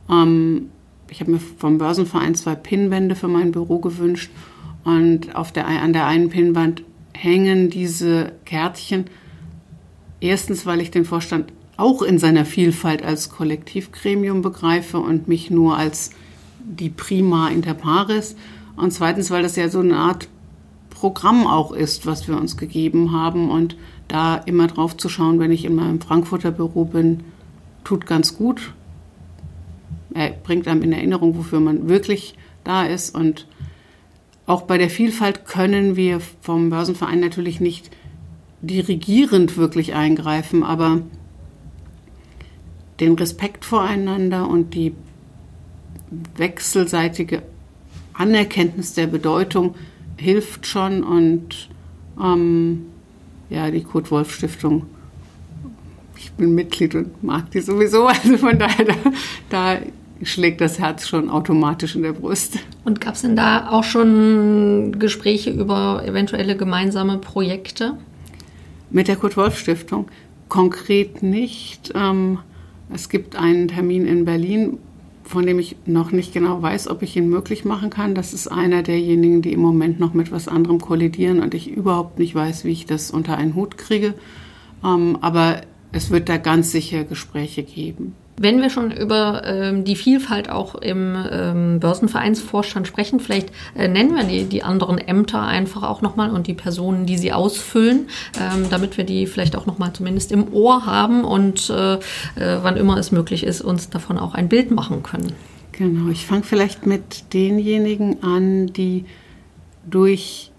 ähm, 0.10 0.70
ich 1.10 1.22
habe 1.22 1.32
mir 1.32 1.40
vom 1.40 1.78
Börsenverein 1.78 2.36
zwei 2.36 2.56
Pinnwände 2.56 3.16
für 3.16 3.30
mein 3.30 3.52
Büro 3.52 3.80
gewünscht 3.80 4.30
und 4.88 5.36
auf 5.36 5.52
der, 5.52 5.68
an 5.68 5.94
der 5.94 6.08
einen 6.08 6.30
Pinnwand 6.30 6.84
hängen 7.14 7.70
diese 7.70 8.32
Kärtchen. 8.46 9.06
Erstens, 10.20 10.66
weil 10.66 10.82
ich 10.82 10.92
den 10.92 11.06
Vorstand 11.06 11.52
auch 11.78 12.02
in 12.02 12.18
seiner 12.18 12.46
Vielfalt 12.46 13.04
als 13.04 13.30
Kollektivgremium 13.30 14.42
begreife 14.42 15.00
und 15.00 15.28
mich 15.28 15.52
nur 15.52 15.78
als 15.78 16.12
die 16.60 16.90
Prima 16.90 17.50
inter 17.50 17.74
pares. 17.74 18.36
Und 18.76 18.92
zweitens, 18.92 19.30
weil 19.30 19.44
das 19.44 19.56
ja 19.56 19.70
so 19.70 19.80
eine 19.80 19.98
Art 19.98 20.30
Programm 20.90 21.46
auch 21.46 21.72
ist, 21.72 22.06
was 22.06 22.28
wir 22.28 22.38
uns 22.38 22.58
gegeben 22.58 23.12
haben. 23.12 23.52
Und 23.52 23.76
da 24.08 24.36
immer 24.36 24.68
drauf 24.68 24.98
zu 24.98 25.10
schauen, 25.10 25.40
wenn 25.40 25.52
ich 25.52 25.66
in 25.66 25.76
meinem 25.76 26.02
Frankfurter 26.02 26.52
Büro 26.52 26.86
bin, 26.86 27.26
tut 27.84 28.06
ganz 28.06 28.38
gut 28.38 28.74
er 30.18 30.32
bringt 30.32 30.68
einem 30.68 30.82
in 30.82 30.94
Erinnerung, 30.94 31.38
wofür 31.38 31.60
man 31.60 31.90
wirklich 31.90 32.36
da 32.64 32.86
ist. 32.86 33.14
Und 33.14 33.48
auch 34.48 34.64
bei 34.64 34.78
der 34.78 34.90
Vielfalt 34.90 35.46
können 35.46 35.96
wir 35.96 36.22
vom 36.42 36.70
Börsenverein 36.70 37.20
natürlich 37.20 37.60
nicht 37.60 37.92
dirigierend 38.62 39.58
wirklich 39.58 39.94
eingreifen, 39.94 40.64
aber 40.64 41.02
den 43.00 43.14
Respekt 43.14 43.66
voreinander 43.66 44.50
und 44.50 44.74
die 44.74 44.94
wechselseitige 46.38 47.44
Anerkenntnis 48.14 48.94
der 48.94 49.08
Bedeutung 49.08 49.76
hilft 50.16 50.66
schon 50.66 51.04
und 51.04 51.70
ähm, 52.20 52.86
ja, 53.50 53.70
die 53.70 53.84
Kurt 53.84 54.10
Wolf 54.10 54.34
Stiftung, 54.34 54.88
ich 56.18 56.32
bin 56.32 56.56
Mitglied 56.56 56.96
und 56.96 57.22
mag 57.22 57.52
die 57.52 57.60
sowieso, 57.60 58.08
also 58.08 58.38
von 58.38 58.58
daher, 58.58 58.86
da, 58.86 58.96
da 59.50 59.80
schlägt 60.24 60.62
das 60.62 60.80
Herz 60.80 61.08
schon 61.08 61.30
automatisch 61.30 61.96
in 61.96 62.04
der 62.04 62.14
Brust. 62.14 62.58
Und 62.84 63.02
gab 63.02 63.16
es 63.16 63.22
denn 63.22 63.36
da 63.36 63.70
auch 63.70 63.84
schon 63.84 64.98
Gespräche 65.00 65.52
über 65.52 66.04
eventuelle 66.06 66.56
gemeinsame 66.58 67.18
Projekte? 67.18 67.94
Mit 68.90 69.08
der 69.08 69.18
Kurt-Wolf-Stiftung 69.18 70.08
konkret 70.50 71.24
nicht. 71.24 71.92
Ähm, 71.96 72.40
es 72.94 73.10
gibt 73.10 73.36
einen 73.36 73.68
Termin 73.68 74.06
in 74.06 74.26
Berlin, 74.26 74.80
von 75.24 75.46
dem 75.46 75.60
ich 75.60 75.76
noch 75.86 76.12
nicht 76.12 76.34
genau 76.34 76.62
weiß, 76.62 76.88
ob 76.88 77.02
ich 77.02 77.16
ihn 77.18 77.30
möglich 77.30 77.66
machen 77.66 77.90
kann. 77.90 78.16
Das 78.16 78.34
ist 78.34 78.48
einer 78.48 78.82
derjenigen, 78.82 79.42
die 79.42 79.52
im 79.52 79.60
Moment 79.60 80.00
noch 80.00 80.14
mit 80.14 80.32
was 80.32 80.48
anderem 80.48 80.80
kollidieren 80.80 81.42
und 81.42 81.54
ich 81.54 81.70
überhaupt 81.70 82.18
nicht 82.18 82.34
weiß, 82.34 82.64
wie 82.64 82.72
ich 82.72 82.86
das 82.86 83.12
unter 83.12 83.38
einen 83.38 83.56
Hut 83.56 83.78
kriege. 83.78 84.14
Ähm, 84.84 85.18
aber 85.22 85.62
es 85.92 86.12
wird 86.12 86.30
da 86.30 86.38
ganz 86.38 86.72
sicher 86.72 87.04
Gespräche 87.04 87.64
geben. 87.64 88.16
Wenn 88.40 88.62
wir 88.62 88.70
schon 88.70 88.92
über 88.92 89.42
ähm, 89.46 89.84
die 89.84 89.96
Vielfalt 89.96 90.50
auch 90.50 90.76
im 90.76 91.18
ähm, 91.32 91.80
Börsenvereinsvorstand 91.80 92.88
sprechen, 92.88 93.20
vielleicht 93.20 93.52
äh, 93.76 93.88
nennen 93.88 94.16
wir 94.16 94.26
die, 94.26 94.46
die 94.46 94.62
anderen 94.62 95.00
Ämter 95.00 95.42
einfach 95.42 95.82
auch 95.82 96.04
nochmal 96.04 96.30
und 96.30 96.46
die 96.46 96.54
Personen, 96.54 97.08
die 97.08 97.18
sie 97.18 97.34
ausfüllen, 97.34 98.10
ähm, 98.40 98.68
damit 98.70 98.96
wir 98.96 99.06
die 99.06 99.26
vielleicht 99.26 99.56
auch 99.56 99.66
nochmal 99.66 99.92
zumindest 99.94 100.32
im 100.32 100.54
Ohr 100.54 100.86
haben 100.86 101.24
und 101.24 101.72
äh, 101.72 101.96
äh, 101.96 102.00
wann 102.36 102.78
immer 102.78 102.98
es 102.98 103.12
möglich 103.12 103.44
ist, 103.44 103.62
uns 103.62 103.90
davon 103.90 104.20
auch 104.20 104.36
ein 104.36 104.50
Bild 104.50 104.70
machen 104.70 105.02
können. 105.02 105.34
Genau, 105.72 106.12
ich 106.12 106.28
fange 106.28 106.44
vielleicht 106.44 106.86
mit 106.86 107.34
denjenigen 107.34 108.22
an, 108.22 108.68
die 108.68 109.06
durch 109.90 110.52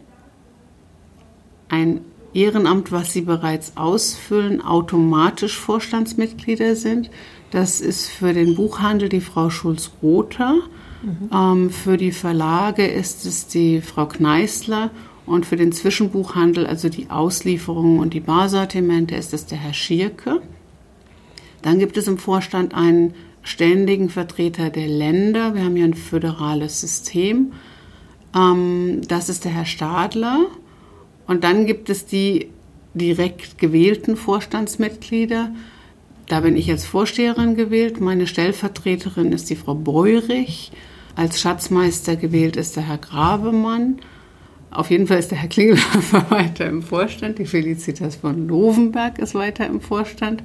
ein 1.69 2.01
Ehrenamt, 2.35 2.93
was 2.93 3.13
sie 3.13 3.23
bereits 3.23 3.77
ausfüllen, 3.77 4.61
automatisch 4.61 5.57
Vorstandsmitglieder 5.57 6.75
sind. 6.77 7.11
Das 7.51 7.81
ist 7.81 8.09
für 8.09 8.33
den 8.33 8.55
Buchhandel 8.55 9.09
die 9.09 9.21
Frau 9.21 9.51
Schulz-Rother. 9.51 10.57
Mhm. 11.03 11.31
Ähm, 11.33 11.71
für 11.71 11.97
die 11.97 12.13
Verlage 12.13 12.87
ist 12.87 13.25
es 13.25 13.47
die 13.47 13.81
Frau 13.81 14.07
Kneißler. 14.07 14.91
Und 15.25 15.45
für 15.45 15.57
den 15.57 15.73
Zwischenbuchhandel, 15.73 16.67
also 16.67 16.89
die 16.89 17.11
Auslieferungen 17.11 18.01
und 18.01 18.15
die 18.15 18.21
Barsortimente, 18.21 19.15
ist 19.15 19.35
es 19.35 19.45
der 19.47 19.59
Herr 19.59 19.75
Schierke. 19.75 20.41
Dann 21.63 21.79
gibt 21.79 21.97
es 21.97 22.09
im 22.09 22.19
Vorstand 22.19 22.75
einen 22.75 23.15
ständigen 23.43 24.09
Vertreter 24.11 24.71
der 24.71 24.89
Länder. 24.89 25.55
Wir 25.55 25.65
haben 25.65 25.77
hier 25.77 25.85
ein 25.85 25.95
föderales 25.95 26.81
System. 26.81 27.53
Ähm, 28.35 29.03
das 29.09 29.29
ist 29.29 29.45
der 29.45 29.53
Herr 29.53 29.67
Stadler. 29.67 30.47
Und 31.27 31.45
dann 31.45 31.67
gibt 31.67 31.91
es 31.91 32.07
die 32.07 32.49
direkt 32.95 33.59
gewählten 33.59 34.17
Vorstandsmitglieder. 34.17 35.53
Da 36.29 36.41
bin 36.41 36.57
ich 36.57 36.71
als 36.71 36.85
Vorsteherin 36.85 37.57
gewählt. 37.57 38.01
Meine 38.01 38.27
Stellvertreterin 38.27 39.33
ist 39.33 39.49
die 39.49 39.57
Frau 39.57 39.75
Beurich. 39.75 40.71
Als 41.17 41.41
Schatzmeister 41.41 42.17
gewählt 42.17 42.57
ist 42.57 42.77
der 42.77 42.87
Herr 42.87 42.99
Grabemann. 42.99 43.99
Auf 44.71 44.91
jeden 44.91 45.07
Fall 45.07 45.19
ist 45.19 45.31
der 45.31 45.39
Herr 45.39 45.49
Klingelhofer 45.49 46.27
weiter 46.31 46.67
im 46.67 46.83
Vorstand. 46.83 47.39
Die 47.39 47.47
Felicitas 47.47 48.17
von 48.17 48.47
Lovenberg 48.47 49.19
ist 49.19 49.35
weiter 49.35 49.67
im 49.67 49.81
Vorstand. 49.81 50.43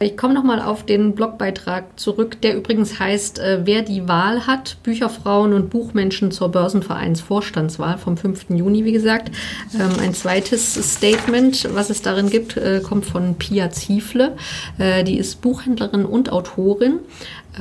Ich 0.00 0.16
komme 0.16 0.32
nochmal 0.32 0.62
auf 0.62 0.86
den 0.86 1.16
Blogbeitrag 1.16 1.98
zurück, 1.98 2.40
der 2.40 2.56
übrigens 2.56 3.00
heißt, 3.00 3.40
äh, 3.40 3.62
wer 3.64 3.82
die 3.82 4.06
Wahl 4.06 4.46
hat, 4.46 4.76
Bücherfrauen 4.84 5.52
und 5.52 5.70
Buchmenschen 5.70 6.30
zur 6.30 6.50
Börsenvereinsvorstandswahl 6.50 7.98
vom 7.98 8.16
5. 8.16 8.50
Juni, 8.50 8.84
wie 8.84 8.92
gesagt. 8.92 9.32
Ähm, 9.74 9.90
ein 10.00 10.14
zweites 10.14 10.74
Statement, 10.74 11.68
was 11.74 11.90
es 11.90 12.00
darin 12.00 12.30
gibt, 12.30 12.56
äh, 12.56 12.80
kommt 12.80 13.06
von 13.06 13.34
Pia 13.34 13.70
Ziefle. 13.70 14.36
Äh, 14.78 15.02
die 15.02 15.18
ist 15.18 15.40
Buchhändlerin 15.40 16.04
und 16.04 16.30
Autorin 16.30 17.00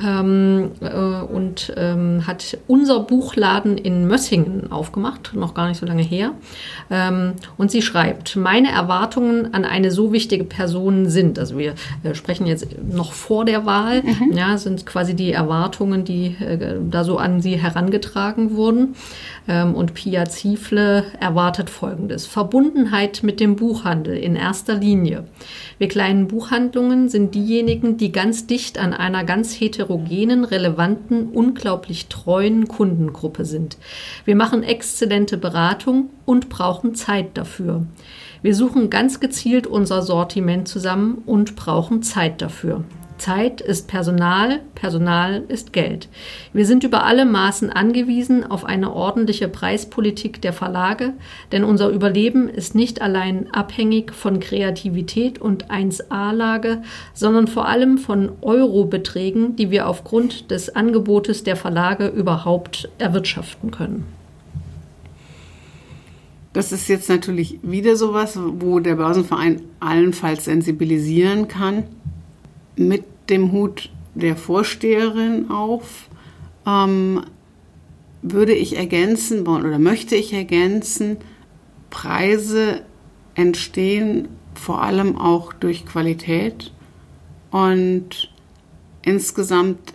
ähm, 0.05 0.71
äh, 0.81 0.88
und 0.88 1.73
ähm, 1.77 2.25
hat 2.27 2.57
unser 2.67 2.99
Buchladen 2.99 3.77
in 3.77 4.07
Mössingen 4.07 4.71
aufgemacht, 4.71 5.33
noch 5.33 5.53
gar 5.53 5.67
nicht 5.67 5.79
so 5.79 5.86
lange 5.86 6.03
her. 6.03 6.31
Ähm, 6.89 7.33
und 7.57 7.71
sie 7.71 7.81
schreibt, 7.81 8.36
meine 8.36 8.71
Erwartungen 8.71 9.53
an 9.53 9.65
eine 9.65 9.91
so 9.91 10.12
wichtige 10.12 10.43
Person 10.43 11.10
sind, 11.10 11.39
also 11.39 11.57
wir 11.57 11.73
äh, 12.03 12.13
sprechen 12.13 12.47
jetzt 12.47 12.67
noch 12.89 13.13
vor 13.13 13.45
der 13.45 13.65
Wahl, 13.65 14.03
mhm. 14.03 14.33
ja, 14.33 14.57
sind 14.57 14.86
quasi 14.86 15.15
die 15.15 15.31
Erwartungen, 15.31 16.03
die 16.03 16.36
äh, 16.39 16.77
da 16.89 17.03
so 17.03 17.17
an 17.17 17.41
sie 17.41 17.57
herangetragen 17.57 18.55
wurden. 18.55 18.95
Ähm, 19.47 19.75
und 19.75 19.93
Pia 19.93 20.25
Ziefle 20.25 21.05
erwartet 21.19 21.69
Folgendes. 21.69 22.25
Verbundenheit 22.25 23.23
mit 23.23 23.39
dem 23.39 23.55
Buchhandel 23.55 24.17
in 24.17 24.36
erster 24.36 24.75
Linie. 24.75 25.25
Wir 25.77 25.88
kleinen 25.88 26.27
Buchhandlungen 26.27 27.10
sind 27.10 27.36
diejenigen, 27.36 27.97
die 27.97 28.12
ganz 28.12 28.47
dicht 28.47 28.79
an 28.79 28.93
einer 28.93 29.23
ganz 29.23 29.53
heterogenen, 29.53 29.87
relevanten, 30.43 31.30
unglaublich 31.30 32.08
treuen 32.08 32.67
Kundengruppe 32.67 33.45
sind. 33.45 33.78
Wir 34.26 34.36
machen 34.36 34.63
exzellente 34.63 35.38
Beratung 35.38 36.10
und 36.26 36.50
brauchen 36.50 36.95
Zeit 36.95 37.38
dafür. 37.38 37.86
Wir 38.41 38.56
suchen 38.56 38.89
ganz 38.89 39.19
gezielt 39.19 39.67
unser 39.67 40.02
Sortiment 40.02 40.67
zusammen 40.67 41.23
und 41.26 41.56
brauchen 41.56 42.04
Zeit 42.04 42.41
dafür. 42.41 42.84
Zeit 43.17 43.62
ist 43.62 43.88
Personal, 43.88 44.60
Personal 44.75 45.43
ist 45.47 45.73
Geld. 45.73 46.08
Wir 46.53 46.65
sind 46.65 46.84
über 46.84 47.03
alle 47.03 47.25
Maßen 47.25 47.69
angewiesen 47.69 48.43
auf 48.43 48.65
eine 48.65 48.93
ordentliche 48.93 49.47
Preispolitik 49.47 50.41
der 50.41 50.53
Verlage, 50.53 51.13
denn 51.51 51.63
unser 51.63 51.89
Überleben 51.89 52.49
ist 52.49 52.75
nicht 52.75 53.01
allein 53.01 53.53
abhängig 53.53 54.13
von 54.13 54.39
Kreativität 54.39 55.39
und 55.39 55.69
1A-Lage, 55.69 56.82
sondern 57.13 57.47
vor 57.47 57.67
allem 57.67 57.97
von 57.97 58.32
Eurobeträgen, 58.41 59.56
die 59.56 59.71
wir 59.71 59.88
aufgrund 59.88 60.51
des 60.51 60.75
Angebotes 60.75 61.43
der 61.43 61.56
Verlage 61.56 62.08
überhaupt 62.08 62.89
erwirtschaften 62.97 63.71
können. 63.71 64.06
Das 66.53 66.71
ist 66.71 66.88
jetzt 66.88 67.10
natürlich 67.10 67.60
wieder 67.62 67.95
sowas, 67.95 68.39
wo 68.60 68.80
der 68.80 68.95
Börsenverein 68.95 69.62
allenfalls 69.80 70.45
sensibilisieren 70.45 71.47
kann 71.47 71.84
mit 72.77 73.03
dem 73.29 73.51
Hut 73.51 73.89
der 74.15 74.35
Vorsteherin 74.35 75.49
auf, 75.51 76.09
ähm, 76.65 77.23
würde 78.21 78.53
ich 78.53 78.77
ergänzen 78.77 79.45
wollen 79.45 79.65
oder 79.65 79.79
möchte 79.79 80.15
ich 80.15 80.33
ergänzen, 80.33 81.17
Preise 81.89 82.81
entstehen 83.35 84.27
vor 84.53 84.81
allem 84.81 85.17
auch 85.17 85.53
durch 85.53 85.85
Qualität 85.85 86.71
und 87.51 88.31
insgesamt 89.03 89.93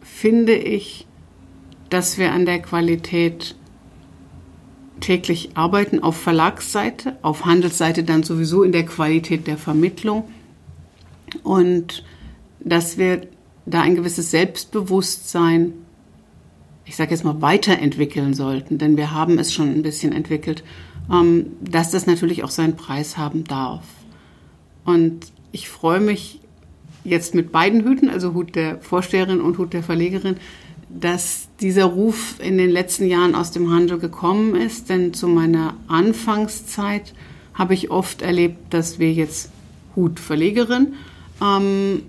finde 0.00 0.54
ich, 0.54 1.06
dass 1.88 2.18
wir 2.18 2.32
an 2.32 2.46
der 2.46 2.60
Qualität 2.60 3.56
täglich 5.00 5.50
arbeiten, 5.54 6.00
auf 6.00 6.16
Verlagsseite, 6.16 7.16
auf 7.22 7.44
Handelsseite 7.44 8.04
dann 8.04 8.22
sowieso 8.22 8.62
in 8.62 8.72
der 8.72 8.84
Qualität 8.84 9.46
der 9.46 9.58
Vermittlung 9.58 10.28
und 11.42 12.04
dass 12.60 12.98
wir 12.98 13.22
da 13.66 13.82
ein 13.82 13.94
gewisses 13.94 14.30
Selbstbewusstsein, 14.30 15.72
ich 16.84 16.96
sage 16.96 17.10
jetzt 17.10 17.24
mal, 17.24 17.40
weiterentwickeln 17.40 18.34
sollten, 18.34 18.78
denn 18.78 18.96
wir 18.96 19.12
haben 19.12 19.38
es 19.38 19.52
schon 19.52 19.68
ein 19.68 19.82
bisschen 19.82 20.12
entwickelt, 20.12 20.64
ähm, 21.10 21.46
dass 21.60 21.90
das 21.90 22.06
natürlich 22.06 22.44
auch 22.44 22.50
seinen 22.50 22.76
Preis 22.76 23.16
haben 23.16 23.44
darf. 23.44 23.84
Und 24.84 25.32
ich 25.52 25.68
freue 25.68 26.00
mich 26.00 26.40
jetzt 27.04 27.34
mit 27.34 27.52
beiden 27.52 27.84
Hüten, 27.84 28.10
also 28.10 28.34
Hut 28.34 28.54
der 28.54 28.80
Vorsteherin 28.80 29.40
und 29.40 29.58
Hut 29.58 29.72
der 29.72 29.82
Verlegerin, 29.82 30.36
dass 30.88 31.48
dieser 31.60 31.84
Ruf 31.84 32.36
in 32.40 32.58
den 32.58 32.70
letzten 32.70 33.06
Jahren 33.06 33.34
aus 33.34 33.52
dem 33.52 33.72
Handel 33.72 33.98
gekommen 33.98 34.54
ist, 34.54 34.90
denn 34.90 35.14
zu 35.14 35.28
meiner 35.28 35.76
Anfangszeit 35.86 37.14
habe 37.54 37.74
ich 37.74 37.90
oft 37.90 38.22
erlebt, 38.22 38.74
dass 38.74 38.98
wir 38.98 39.12
jetzt 39.12 39.50
Hut 39.94 40.18
Verlegerin 40.18 40.94
ähm, 41.42 42.02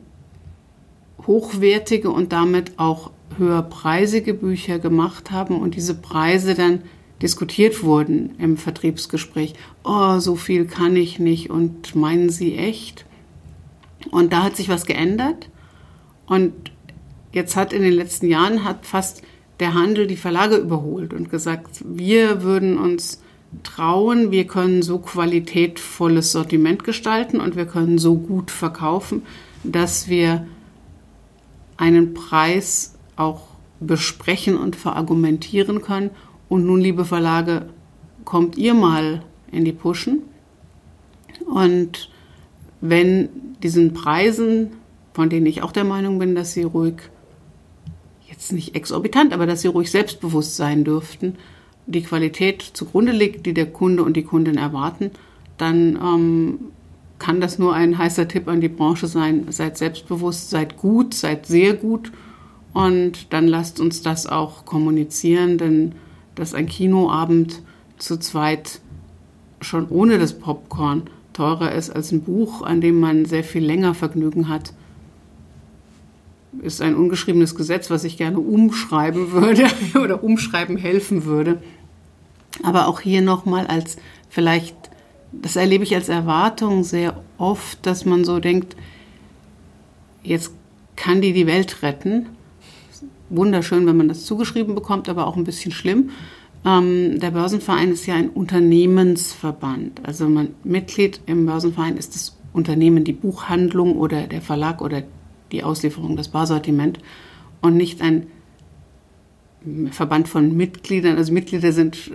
hochwertige 1.28 2.10
und 2.10 2.32
damit 2.32 2.78
auch 2.78 3.12
höherpreisige 3.38 4.34
Bücher 4.34 4.80
gemacht 4.80 5.32
haben 5.32 5.60
und 5.60 5.76
diese 5.76 5.96
Preise 5.96 6.56
dann 6.56 6.82
diskutiert 7.22 7.84
wurden 7.84 8.36
im 8.40 8.58
Vertriebsgespräch. 8.58 9.54
Oh, 9.84 10.20
so 10.20 10.36
viel 10.36 10.66
kann 10.66 10.96
ich 10.96 11.20
nicht 11.20 11.50
und 11.50 11.96
meinen 11.96 12.30
Sie 12.30 12.56
echt? 12.56 13.06
Und 14.10 14.34
da 14.34 14.44
hat 14.44 14.58
sich 14.58 14.70
was 14.70 14.86
geändert 14.86 15.50
und 16.26 16.54
jetzt 17.32 17.56
hat 17.56 17.74
in 17.74 17.84
den 17.84 17.94
letzten 17.94 18.28
Jahren 18.28 18.64
hat 18.64 18.86
fast 18.86 19.22
der 19.60 19.76
Handel 19.76 20.08
die 20.08 20.18
Verlage 20.18 20.56
überholt 20.56 21.14
und 21.14 21.30
gesagt, 21.30 21.84
wir 21.86 22.42
würden 22.42 22.78
uns 22.78 23.22
trauen, 23.64 24.32
wir 24.32 24.48
können 24.48 24.82
so 24.82 25.00
qualitätvolles 25.00 26.32
Sortiment 26.32 26.84
gestalten 26.84 27.40
und 27.40 27.56
wir 27.56 27.66
können 27.66 27.98
so 27.98 28.16
gut 28.16 28.52
verkaufen, 28.52 29.24
dass 29.64 30.08
wir 30.08 30.48
einen 31.78 32.14
Preis 32.14 32.96
auch 33.16 33.42
besprechen 33.80 34.58
und 34.58 34.76
verargumentieren 34.76 35.82
können. 35.82 36.12
Und 36.48 36.66
nun, 36.66 36.80
liebe 36.80 37.06
Verlage, 37.06 37.70
kommt 38.24 38.58
ihr 38.58 38.74
mal 38.74 39.24
in 39.52 39.66
die 39.66 39.74
Puschen. 39.74 40.22
Und 41.46 42.10
wenn 42.80 43.30
diesen 43.64 43.94
Preisen, 43.94 44.72
von 45.14 45.30
denen 45.30 45.46
ich 45.46 45.62
auch 45.62 45.72
der 45.72 45.84
Meinung 45.84 46.20
bin, 46.20 46.36
dass 46.36 46.54
sie 46.54 46.64
ruhig, 46.64 46.96
jetzt 48.30 48.54
nicht 48.54 48.76
exorbitant, 48.76 49.34
aber 49.34 49.46
dass 49.46 49.62
sie 49.62 49.68
ruhig 49.68 49.92
selbstbewusst 49.92 50.56
sein 50.56 50.84
dürften, 50.84 51.36
die 51.92 52.04
Qualität 52.04 52.62
zugrunde 52.62 53.12
liegt, 53.12 53.46
die 53.46 53.54
der 53.54 53.72
Kunde 53.72 54.04
und 54.04 54.16
die 54.16 54.24
Kundin 54.24 54.58
erwarten, 54.58 55.12
dann 55.58 55.96
ähm, 55.96 56.60
kann 57.20 57.40
das 57.40 57.60
nur 57.60 57.74
ein 57.74 57.98
heißer 57.98 58.28
Tipp 58.28 58.48
an 58.48 58.62
die 58.62 58.70
Branche 58.70 59.08
sein. 59.08 59.46
Seid 59.50 59.78
selbstbewusst, 59.78 60.50
seid 60.50 60.78
gut, 60.78 61.14
seid 61.14 61.46
sehr 61.46 61.74
gut 61.76 62.12
und 62.74 63.32
dann 63.34 63.48
lasst 63.48 63.80
uns 63.80 64.02
das 64.02 64.26
auch 64.26 64.66
kommunizieren, 64.66 65.58
denn 65.58 65.94
dass 66.36 66.54
ein 66.54 66.66
Kinoabend 66.66 67.62
zu 67.98 68.18
zweit 68.18 68.80
schon 69.60 69.88
ohne 69.90 70.18
das 70.18 70.40
Popcorn 70.40 71.04
teurer 71.34 71.74
ist 71.74 71.90
als 71.92 72.12
ein 72.12 72.24
Buch, 72.24 72.64
an 72.64 72.82
dem 72.82 73.00
man 73.00 73.26
sehr 73.26 73.44
viel 73.44 73.64
länger 73.64 73.94
Vergnügen 73.94 74.50
hat, 74.50 74.74
ist 76.62 76.82
ein 76.82 76.96
ungeschriebenes 76.96 77.56
Gesetz, 77.56 77.90
was 77.90 78.04
ich 78.04 78.18
gerne 78.18 78.40
umschreiben 78.40 79.32
würde 79.32 79.68
oder 80.02 80.24
umschreiben 80.24 80.78
helfen 80.78 81.26
würde. 81.26 81.62
Aber 82.64 82.88
auch 82.88 83.00
hier 83.00 83.22
nochmal 83.22 83.68
als 83.68 83.98
vielleicht, 84.30 84.76
das 85.32 85.56
erlebe 85.56 85.84
ich 85.84 85.96
als 85.96 86.10
Erwartung 86.10 86.84
sehr 86.84 87.22
oft, 87.38 87.86
dass 87.86 88.06
man 88.06 88.24
so 88.24 88.40
denkt, 88.40 88.76
jetzt 90.24 90.52
kann 90.96 91.22
die 91.22 91.34
die 91.34 91.48
Welt 91.48 91.82
retten. 91.82 92.28
Wunderschön, 93.30 93.88
wenn 93.88 93.98
man 93.98 94.10
das 94.10 94.26
zugeschrieben 94.26 94.76
bekommt, 94.76 95.10
aber 95.10 95.26
auch 95.26 95.38
ein 95.38 95.46
bisschen 95.46 95.72
schlimm. 95.72 96.12
Ähm, 96.66 97.20
der 97.20 97.32
Börsenverein 97.32 97.92
ist 97.92 98.06
ja 98.06 98.16
ein 98.16 98.30
Unternehmensverband. 98.30 100.02
Also 100.04 100.30
man 100.30 100.50
Mitglied 100.64 101.22
im 101.26 101.46
Börsenverein 101.46 101.98
ist 101.98 102.14
das 102.14 102.38
Unternehmen, 102.54 103.04
die 103.04 103.14
Buchhandlung 103.14 103.96
oder 103.96 104.28
der 104.28 104.42
Verlag 104.42 104.82
oder 104.82 105.04
die 105.52 105.64
Auslieferung, 105.64 106.18
das 106.18 106.28
Barsortiment 106.28 107.00
und 107.62 107.78
nicht 107.78 108.02
ein 108.02 108.28
Verband 109.92 110.28
von 110.28 110.56
Mitgliedern. 110.56 111.18
Also 111.18 111.34
Mitglieder 111.34 111.72
sind 111.72 112.12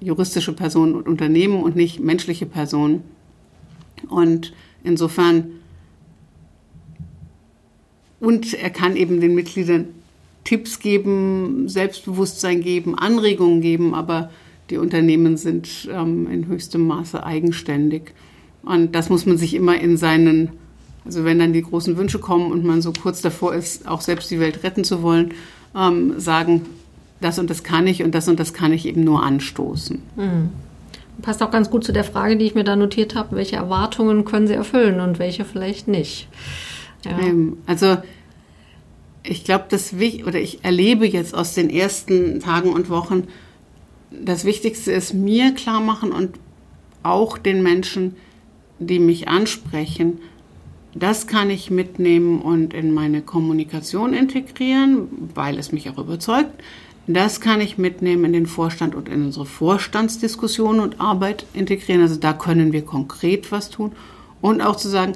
juristische 0.00 0.52
Personen 0.52 0.94
und 0.94 1.06
Unternehmen 1.06 1.62
und 1.62 1.76
nicht 1.76 2.00
menschliche 2.00 2.46
Personen. 2.46 3.02
Und 4.08 4.52
insofern, 4.82 5.52
und 8.18 8.54
er 8.54 8.70
kann 8.70 8.96
eben 8.96 9.20
den 9.20 9.34
Mitgliedern 9.34 9.88
Tipps 10.44 10.80
geben, 10.80 11.68
Selbstbewusstsein 11.68 12.62
geben, 12.62 12.98
Anregungen 12.98 13.60
geben, 13.60 13.94
aber 13.94 14.30
die 14.70 14.78
Unternehmen 14.78 15.36
sind 15.36 15.88
ähm, 15.92 16.30
in 16.30 16.46
höchstem 16.46 16.86
Maße 16.86 17.22
eigenständig. 17.22 18.12
Und 18.62 18.94
das 18.94 19.10
muss 19.10 19.26
man 19.26 19.36
sich 19.36 19.54
immer 19.54 19.78
in 19.78 19.96
seinen, 19.96 20.50
also 21.04 21.24
wenn 21.24 21.38
dann 21.38 21.52
die 21.52 21.62
großen 21.62 21.96
Wünsche 21.96 22.18
kommen 22.18 22.52
und 22.52 22.64
man 22.64 22.80
so 22.80 22.92
kurz 22.92 23.20
davor 23.20 23.54
ist, 23.54 23.86
auch 23.86 24.00
selbst 24.00 24.30
die 24.30 24.40
Welt 24.40 24.62
retten 24.62 24.84
zu 24.84 25.02
wollen, 25.02 25.34
ähm, 25.76 26.18
sagen, 26.18 26.62
das 27.20 27.38
und 27.38 27.50
das 27.50 27.62
kann 27.62 27.86
ich 27.86 28.02
und 28.02 28.14
das 28.14 28.28
und 28.28 28.40
das 28.40 28.54
kann 28.54 28.72
ich 28.72 28.86
eben 28.86 29.04
nur 29.04 29.22
anstoßen. 29.22 30.00
Mhm. 30.16 30.50
Passt 31.22 31.42
auch 31.42 31.50
ganz 31.50 31.70
gut 31.70 31.84
zu 31.84 31.92
der 31.92 32.04
Frage, 32.04 32.36
die 32.36 32.46
ich 32.46 32.54
mir 32.54 32.64
da 32.64 32.76
notiert 32.76 33.14
habe, 33.14 33.36
welche 33.36 33.56
Erwartungen 33.56 34.24
können 34.24 34.46
Sie 34.46 34.54
erfüllen 34.54 35.00
und 35.00 35.18
welche 35.18 35.44
vielleicht 35.44 35.86
nicht. 35.86 36.28
Ja. 37.04 37.18
Ähm, 37.18 37.58
also 37.66 37.98
ich 39.22 39.44
glaube, 39.44 39.66
das 39.68 39.92
oder 39.92 40.40
ich 40.40 40.64
erlebe 40.64 41.06
jetzt 41.06 41.34
aus 41.34 41.54
den 41.54 41.68
ersten 41.68 42.40
Tagen 42.40 42.72
und 42.72 42.88
Wochen, 42.88 43.28
das 44.10 44.44
Wichtigste 44.44 44.92
ist 44.92 45.14
mir 45.14 45.52
klar 45.52 45.80
machen 45.80 46.10
und 46.10 46.38
auch 47.02 47.38
den 47.38 47.62
Menschen, 47.62 48.16
die 48.78 48.98
mich 48.98 49.28
ansprechen, 49.28 50.20
das 50.94 51.26
kann 51.26 51.50
ich 51.50 51.70
mitnehmen 51.70 52.40
und 52.40 52.74
in 52.74 52.92
meine 52.92 53.22
Kommunikation 53.22 54.12
integrieren, 54.12 55.30
weil 55.34 55.58
es 55.58 55.70
mich 55.70 55.88
auch 55.88 55.98
überzeugt. 55.98 56.62
Das 57.06 57.40
kann 57.40 57.60
ich 57.60 57.78
mitnehmen 57.78 58.26
in 58.26 58.32
den 58.32 58.46
Vorstand 58.46 58.94
und 58.94 59.08
in 59.08 59.24
unsere 59.24 59.46
Vorstandsdiskussion 59.46 60.80
und 60.80 61.00
Arbeit 61.00 61.46
integrieren. 61.54 62.02
Also 62.02 62.16
da 62.16 62.32
können 62.32 62.72
wir 62.72 62.84
konkret 62.84 63.50
was 63.50 63.70
tun. 63.70 63.92
Und 64.40 64.60
auch 64.60 64.76
zu 64.76 64.88
sagen, 64.88 65.14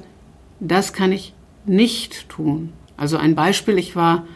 das 0.61 0.93
kann 0.93 1.13
ich 1.13 1.35
nicht 1.67 2.29
tun. 2.29 2.73
Also 2.97 3.17
ein 3.17 3.35
Beispiel, 3.35 3.79
ich 3.79 3.97
war, 3.97 4.27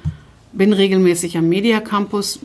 bin 0.53 0.73
regelmäßig 0.73 1.37
am 1.37 1.49
Media 1.49 1.81
Campus. 1.81 2.41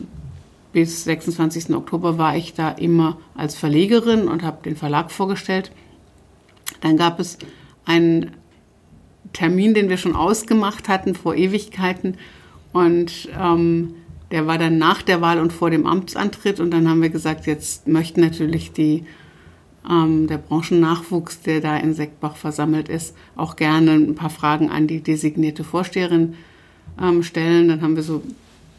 Bis 0.72 1.04
26. 1.04 1.72
Oktober 1.72 2.18
war 2.18 2.36
ich 2.36 2.54
da 2.54 2.70
immer 2.70 3.18
als 3.36 3.54
Verlegerin 3.54 4.26
und 4.26 4.42
habe 4.42 4.64
den 4.64 4.74
Verlag 4.74 5.12
vorgestellt. 5.12 5.70
Dann 6.80 6.96
gab 6.96 7.20
es 7.20 7.38
einen 7.84 8.32
Termin, 9.32 9.74
den 9.74 9.88
wir 9.88 9.96
schon 9.96 10.16
ausgemacht 10.16 10.88
hatten 10.88 11.14
vor 11.14 11.36
Ewigkeiten. 11.36 12.16
Und 12.72 13.28
ähm, 13.40 13.94
der 14.34 14.48
war 14.48 14.58
dann 14.58 14.78
nach 14.78 15.00
der 15.00 15.20
Wahl 15.20 15.38
und 15.38 15.52
vor 15.52 15.70
dem 15.70 15.86
Amtsantritt. 15.86 16.58
Und 16.58 16.72
dann 16.72 16.88
haben 16.88 17.00
wir 17.00 17.08
gesagt, 17.08 17.46
jetzt 17.46 17.86
möchten 17.86 18.20
natürlich 18.20 18.72
die, 18.72 19.04
ähm, 19.88 20.26
der 20.26 20.38
Branchennachwuchs, 20.38 21.42
der 21.42 21.60
da 21.60 21.76
in 21.76 21.94
Seckbach 21.94 22.34
versammelt 22.34 22.88
ist, 22.88 23.14
auch 23.36 23.54
gerne 23.54 23.92
ein 23.92 24.16
paar 24.16 24.30
Fragen 24.30 24.70
an 24.70 24.88
die 24.88 25.00
designierte 25.02 25.62
Vorsteherin 25.62 26.34
ähm, 27.00 27.22
stellen. 27.22 27.68
Dann 27.68 27.80
haben 27.80 27.94
wir 27.94 28.02
so 28.02 28.22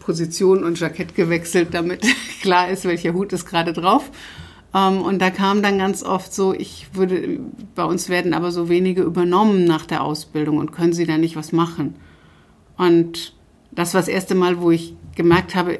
Position 0.01 0.65
und 0.65 0.77
Jackett 0.77 1.15
gewechselt, 1.15 1.69
damit 1.71 2.01
klar 2.41 2.69
ist, 2.69 2.83
welcher 2.83 3.13
Hut 3.13 3.31
ist 3.31 3.45
gerade 3.45 3.71
drauf. 3.71 4.11
Ähm, 4.73 5.01
und 5.03 5.21
da 5.21 5.29
kam 5.29 5.63
dann 5.63 5.77
ganz 5.77 6.03
oft 6.03 6.33
so, 6.33 6.53
ich 6.53 6.87
würde, 6.91 7.39
bei 7.75 7.85
uns 7.85 8.09
werden 8.09 8.33
aber 8.33 8.51
so 8.51 8.67
wenige 8.67 9.03
übernommen 9.03 9.63
nach 9.63 9.85
der 9.85 10.03
Ausbildung 10.03 10.57
und 10.57 10.73
können 10.73 10.91
Sie 10.91 11.05
da 11.05 11.17
nicht 11.17 11.37
was 11.37 11.53
machen? 11.53 11.95
Und 12.75 13.33
das 13.71 13.93
war 13.93 14.01
das 14.01 14.09
erste 14.09 14.35
Mal, 14.35 14.59
wo 14.59 14.71
ich 14.71 14.95
gemerkt 15.15 15.55
habe, 15.55 15.79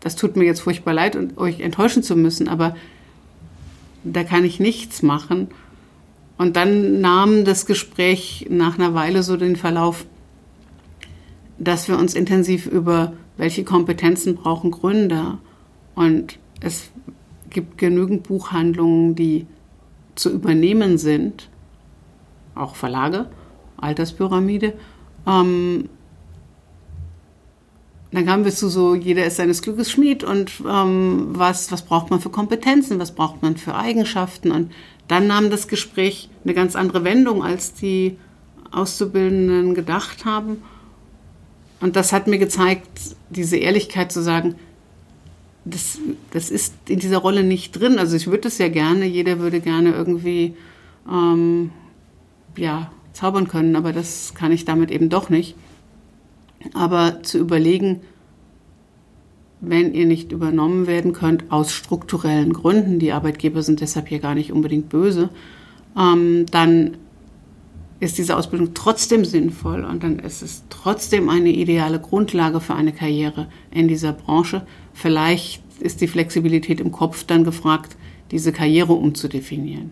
das 0.00 0.16
tut 0.16 0.36
mir 0.36 0.44
jetzt 0.44 0.60
furchtbar 0.60 0.94
leid 0.94 1.16
und 1.16 1.38
euch 1.38 1.60
enttäuschen 1.60 2.02
zu 2.02 2.14
müssen, 2.16 2.48
aber 2.48 2.76
da 4.04 4.22
kann 4.22 4.44
ich 4.44 4.60
nichts 4.60 5.02
machen. 5.02 5.48
Und 6.38 6.56
dann 6.56 7.00
nahm 7.00 7.44
das 7.44 7.66
Gespräch 7.66 8.46
nach 8.50 8.78
einer 8.78 8.94
Weile 8.94 9.22
so 9.22 9.36
den 9.36 9.56
Verlauf, 9.56 10.06
dass 11.58 11.88
wir 11.88 11.98
uns 11.98 12.14
intensiv 12.14 12.66
über 12.66 13.14
welche 13.36 13.64
Kompetenzen 13.64 14.36
brauchen 14.36 14.70
Gründer. 14.70 15.38
Und 15.94 16.38
es 16.60 16.90
gibt 17.48 17.78
genügend 17.78 18.24
Buchhandlungen, 18.24 19.14
die 19.14 19.46
zu 20.14 20.30
übernehmen 20.30 20.98
sind, 20.98 21.48
auch 22.54 22.76
Verlage, 22.76 23.28
Alterspyramide. 23.78 24.74
Ähm, 25.26 25.88
dann 28.12 28.24
kamen 28.24 28.44
wir 28.44 28.52
zu 28.52 28.68
so, 28.68 28.94
jeder 28.94 29.26
ist 29.26 29.36
seines 29.36 29.62
Glückes 29.62 29.90
Schmied 29.90 30.22
und 30.22 30.52
ähm, 30.66 31.28
was, 31.30 31.72
was 31.72 31.82
braucht 31.82 32.10
man 32.10 32.20
für 32.20 32.30
Kompetenzen, 32.30 32.98
was 32.98 33.12
braucht 33.12 33.42
man 33.42 33.56
für 33.56 33.74
Eigenschaften. 33.74 34.52
Und 34.52 34.72
dann 35.08 35.26
nahm 35.26 35.50
das 35.50 35.68
Gespräch 35.68 36.28
eine 36.44 36.54
ganz 36.54 36.76
andere 36.76 37.04
Wendung, 37.04 37.42
als 37.42 37.74
die 37.74 38.16
Auszubildenden 38.70 39.74
gedacht 39.74 40.24
haben. 40.24 40.62
Und 41.80 41.96
das 41.96 42.12
hat 42.12 42.26
mir 42.26 42.38
gezeigt, 42.38 42.88
diese 43.30 43.56
Ehrlichkeit 43.56 44.12
zu 44.12 44.22
sagen, 44.22 44.54
das, 45.64 45.98
das 46.30 46.50
ist 46.50 46.74
in 46.88 47.00
dieser 47.00 47.18
Rolle 47.18 47.42
nicht 47.42 47.72
drin. 47.72 47.98
Also 47.98 48.16
ich 48.16 48.28
würde 48.28 48.48
es 48.48 48.58
ja 48.58 48.68
gerne, 48.68 49.04
jeder 49.04 49.40
würde 49.40 49.60
gerne 49.60 49.92
irgendwie 49.92 50.54
ähm, 51.10 51.70
ja, 52.56 52.92
zaubern 53.12 53.48
können, 53.48 53.74
aber 53.74 53.92
das 53.92 54.32
kann 54.34 54.52
ich 54.52 54.64
damit 54.64 54.92
eben 54.92 55.08
doch 55.08 55.28
nicht 55.28 55.56
aber 56.74 57.22
zu 57.22 57.38
überlegen, 57.38 58.00
wenn 59.60 59.94
ihr 59.94 60.06
nicht 60.06 60.32
übernommen 60.32 60.86
werden 60.86 61.12
könnt, 61.12 61.50
aus 61.50 61.72
strukturellen 61.72 62.52
Gründen, 62.52 62.98
die 62.98 63.12
Arbeitgeber 63.12 63.62
sind 63.62 63.80
deshalb 63.80 64.08
hier 64.08 64.18
gar 64.18 64.34
nicht 64.34 64.52
unbedingt 64.52 64.88
böse, 64.88 65.30
ähm, 65.96 66.46
dann 66.50 66.98
ist 67.98 68.18
diese 68.18 68.36
Ausbildung 68.36 68.74
trotzdem 68.74 69.24
sinnvoll 69.24 69.84
und 69.84 70.02
dann 70.02 70.18
ist 70.18 70.42
es 70.42 70.64
trotzdem 70.68 71.30
eine 71.30 71.48
ideale 71.48 71.98
Grundlage 71.98 72.60
für 72.60 72.74
eine 72.74 72.92
Karriere 72.92 73.48
in 73.70 73.88
dieser 73.88 74.12
Branche. 74.12 74.66
Vielleicht 74.92 75.62
ist 75.80 76.02
die 76.02 76.08
Flexibilität 76.08 76.80
im 76.80 76.92
Kopf 76.92 77.24
dann 77.24 77.44
gefragt, 77.44 77.96
diese 78.30 78.52
Karriere 78.52 78.92
umzudefinieren. 78.92 79.90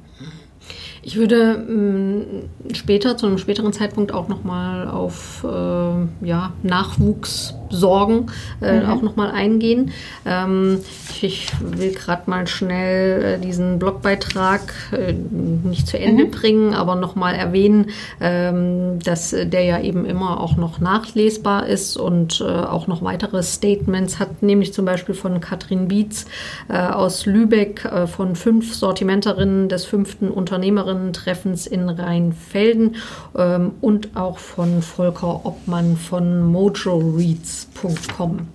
Ich 1.06 1.16
würde 1.16 1.58
mh, 1.58 2.74
später, 2.74 3.18
zu 3.18 3.26
einem 3.26 3.36
späteren 3.36 3.74
Zeitpunkt 3.74 4.12
auch 4.12 4.28
nochmal 4.28 4.88
auf 4.88 5.44
äh, 5.44 6.26
ja, 6.26 6.54
Nachwuchs 6.62 7.54
Sorgen 7.74 8.26
äh, 8.60 8.80
mhm. 8.80 8.90
auch 8.90 9.02
nochmal 9.02 9.30
eingehen. 9.30 9.90
Ähm, 10.24 10.80
ich 11.20 11.48
will 11.60 11.92
gerade 11.92 12.22
mal 12.26 12.46
schnell 12.46 13.22
äh, 13.22 13.38
diesen 13.38 13.78
Blogbeitrag 13.78 14.72
äh, 14.92 15.12
nicht 15.12 15.86
zu 15.86 15.98
Ende 15.98 16.26
mhm. 16.26 16.30
bringen, 16.30 16.74
aber 16.74 16.94
nochmal 16.94 17.34
erwähnen, 17.34 17.90
ähm, 18.20 18.98
dass 19.00 19.30
der 19.30 19.64
ja 19.64 19.80
eben 19.80 20.04
immer 20.04 20.40
auch 20.40 20.56
noch 20.56 20.80
nachlesbar 20.80 21.66
ist 21.66 21.96
und 21.96 22.40
äh, 22.40 22.44
auch 22.44 22.86
noch 22.86 23.02
weitere 23.02 23.42
Statements 23.42 24.18
hat, 24.18 24.42
nämlich 24.42 24.72
zum 24.72 24.84
Beispiel 24.84 25.14
von 25.14 25.40
Katrin 25.40 25.88
Bietz 25.88 26.26
äh, 26.68 26.78
aus 26.78 27.26
Lübeck 27.26 27.84
äh, 27.84 28.06
von 28.06 28.36
fünf 28.36 28.74
Sortimenterinnen 28.74 29.68
des 29.68 29.84
fünften 29.84 30.28
Unternehmerinnen-Treffens 30.30 31.66
in 31.66 31.88
Rheinfelden 31.88 32.96
ähm, 33.36 33.72
und 33.80 34.16
auch 34.16 34.38
von 34.38 34.82
Volker 34.82 35.44
Obmann 35.44 35.96
von 35.96 36.42
Mojo 36.44 36.98
Reads. 37.16 37.63
Netz.com. 37.72 38.46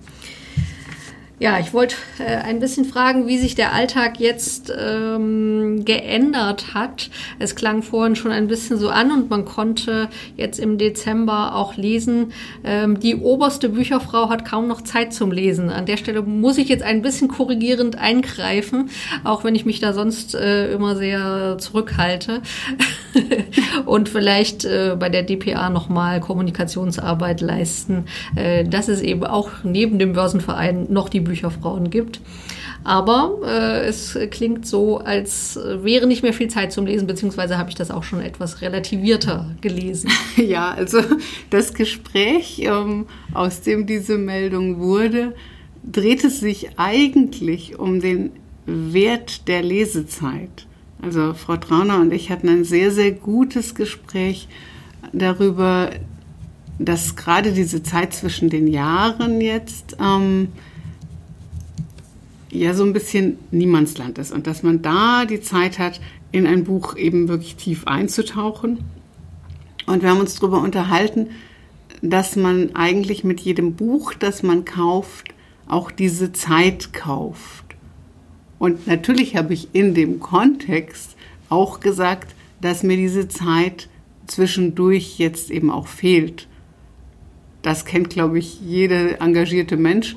Ja, 1.42 1.58
ich 1.58 1.72
wollte 1.72 1.96
äh, 2.18 2.36
ein 2.36 2.60
bisschen 2.60 2.84
fragen, 2.84 3.26
wie 3.26 3.38
sich 3.38 3.54
der 3.54 3.72
Alltag 3.72 4.20
jetzt 4.20 4.70
ähm, 4.78 5.86
geändert 5.86 6.74
hat. 6.74 7.08
Es 7.38 7.56
klang 7.56 7.82
vorhin 7.82 8.14
schon 8.14 8.30
ein 8.30 8.46
bisschen 8.46 8.76
so 8.76 8.90
an 8.90 9.10
und 9.10 9.30
man 9.30 9.46
konnte 9.46 10.10
jetzt 10.36 10.58
im 10.58 10.76
Dezember 10.76 11.54
auch 11.56 11.78
lesen, 11.78 12.32
ähm, 12.62 13.00
die 13.00 13.16
oberste 13.16 13.70
Bücherfrau 13.70 14.28
hat 14.28 14.44
kaum 14.44 14.68
noch 14.68 14.82
Zeit 14.82 15.14
zum 15.14 15.32
Lesen. 15.32 15.70
An 15.70 15.86
der 15.86 15.96
Stelle 15.96 16.20
muss 16.20 16.58
ich 16.58 16.68
jetzt 16.68 16.82
ein 16.82 17.00
bisschen 17.00 17.28
korrigierend 17.28 17.96
eingreifen, 17.96 18.90
auch 19.24 19.42
wenn 19.42 19.54
ich 19.54 19.64
mich 19.64 19.80
da 19.80 19.94
sonst 19.94 20.34
äh, 20.34 20.70
immer 20.70 20.94
sehr 20.94 21.56
zurückhalte 21.58 22.42
und 23.86 24.10
vielleicht 24.10 24.66
äh, 24.66 24.94
bei 25.00 25.08
der 25.08 25.22
DPA 25.22 25.70
nochmal 25.70 26.20
Kommunikationsarbeit 26.20 27.40
leisten, 27.40 28.04
äh, 28.36 28.64
dass 28.64 28.88
es 28.88 29.00
eben 29.00 29.24
auch 29.24 29.48
neben 29.64 29.98
dem 29.98 30.12
Börsenverein 30.12 30.86
noch 30.90 31.08
die 31.08 31.29
Bücherfrauen 31.30 31.90
gibt. 31.90 32.20
Aber 32.82 33.38
äh, 33.44 33.86
es 33.86 34.18
klingt 34.30 34.66
so, 34.66 34.98
als 34.98 35.58
wäre 35.82 36.06
nicht 36.06 36.22
mehr 36.22 36.32
viel 36.32 36.48
Zeit 36.48 36.72
zum 36.72 36.86
Lesen, 36.86 37.06
beziehungsweise 37.06 37.58
habe 37.58 37.70
ich 37.70 37.76
das 37.76 37.90
auch 37.90 38.02
schon 38.02 38.20
etwas 38.20 38.60
relativierter 38.62 39.54
gelesen. 39.60 40.10
Ja, 40.36 40.70
also 40.70 41.00
das 41.50 41.74
Gespräch, 41.74 42.60
ähm, 42.64 43.06
aus 43.34 43.60
dem 43.60 43.86
diese 43.86 44.16
Meldung 44.16 44.80
wurde, 44.80 45.34
drehte 45.84 46.30
sich 46.30 46.78
eigentlich 46.78 47.78
um 47.78 48.00
den 48.00 48.30
Wert 48.66 49.48
der 49.48 49.62
Lesezeit. 49.62 50.66
Also 51.02 51.34
Frau 51.34 51.56
Trauner 51.56 52.00
und 52.00 52.12
ich 52.12 52.30
hatten 52.30 52.48
ein 52.48 52.64
sehr, 52.64 52.90
sehr 52.90 53.12
gutes 53.12 53.74
Gespräch 53.74 54.48
darüber, 55.12 55.90
dass 56.78 57.16
gerade 57.16 57.52
diese 57.52 57.82
Zeit 57.82 58.14
zwischen 58.14 58.48
den 58.48 58.66
Jahren 58.66 59.40
jetzt 59.40 59.96
ähm, 60.00 60.48
ja 62.50 62.74
so 62.74 62.84
ein 62.84 62.92
bisschen 62.92 63.38
Niemandsland 63.50 64.18
ist 64.18 64.32
und 64.32 64.46
dass 64.46 64.62
man 64.62 64.82
da 64.82 65.24
die 65.24 65.40
Zeit 65.40 65.78
hat, 65.78 66.00
in 66.32 66.46
ein 66.46 66.64
Buch 66.64 66.96
eben 66.96 67.28
wirklich 67.28 67.56
tief 67.56 67.86
einzutauchen. 67.86 68.78
Und 69.86 70.02
wir 70.02 70.10
haben 70.10 70.20
uns 70.20 70.36
darüber 70.36 70.60
unterhalten, 70.60 71.28
dass 72.02 72.36
man 72.36 72.74
eigentlich 72.74 73.24
mit 73.24 73.40
jedem 73.40 73.74
Buch, 73.74 74.14
das 74.14 74.42
man 74.42 74.64
kauft, 74.64 75.34
auch 75.66 75.90
diese 75.90 76.32
Zeit 76.32 76.92
kauft. 76.92 77.64
Und 78.58 78.86
natürlich 78.86 79.36
habe 79.36 79.54
ich 79.54 79.68
in 79.72 79.94
dem 79.94 80.20
Kontext 80.20 81.16
auch 81.48 81.80
gesagt, 81.80 82.34
dass 82.60 82.82
mir 82.82 82.96
diese 82.96 83.28
Zeit 83.28 83.88
zwischendurch 84.26 85.18
jetzt 85.18 85.50
eben 85.50 85.70
auch 85.70 85.86
fehlt. 85.86 86.46
Das 87.62 87.84
kennt, 87.84 88.10
glaube 88.10 88.38
ich, 88.38 88.60
jeder 88.60 89.20
engagierte 89.20 89.76
Mensch 89.76 90.16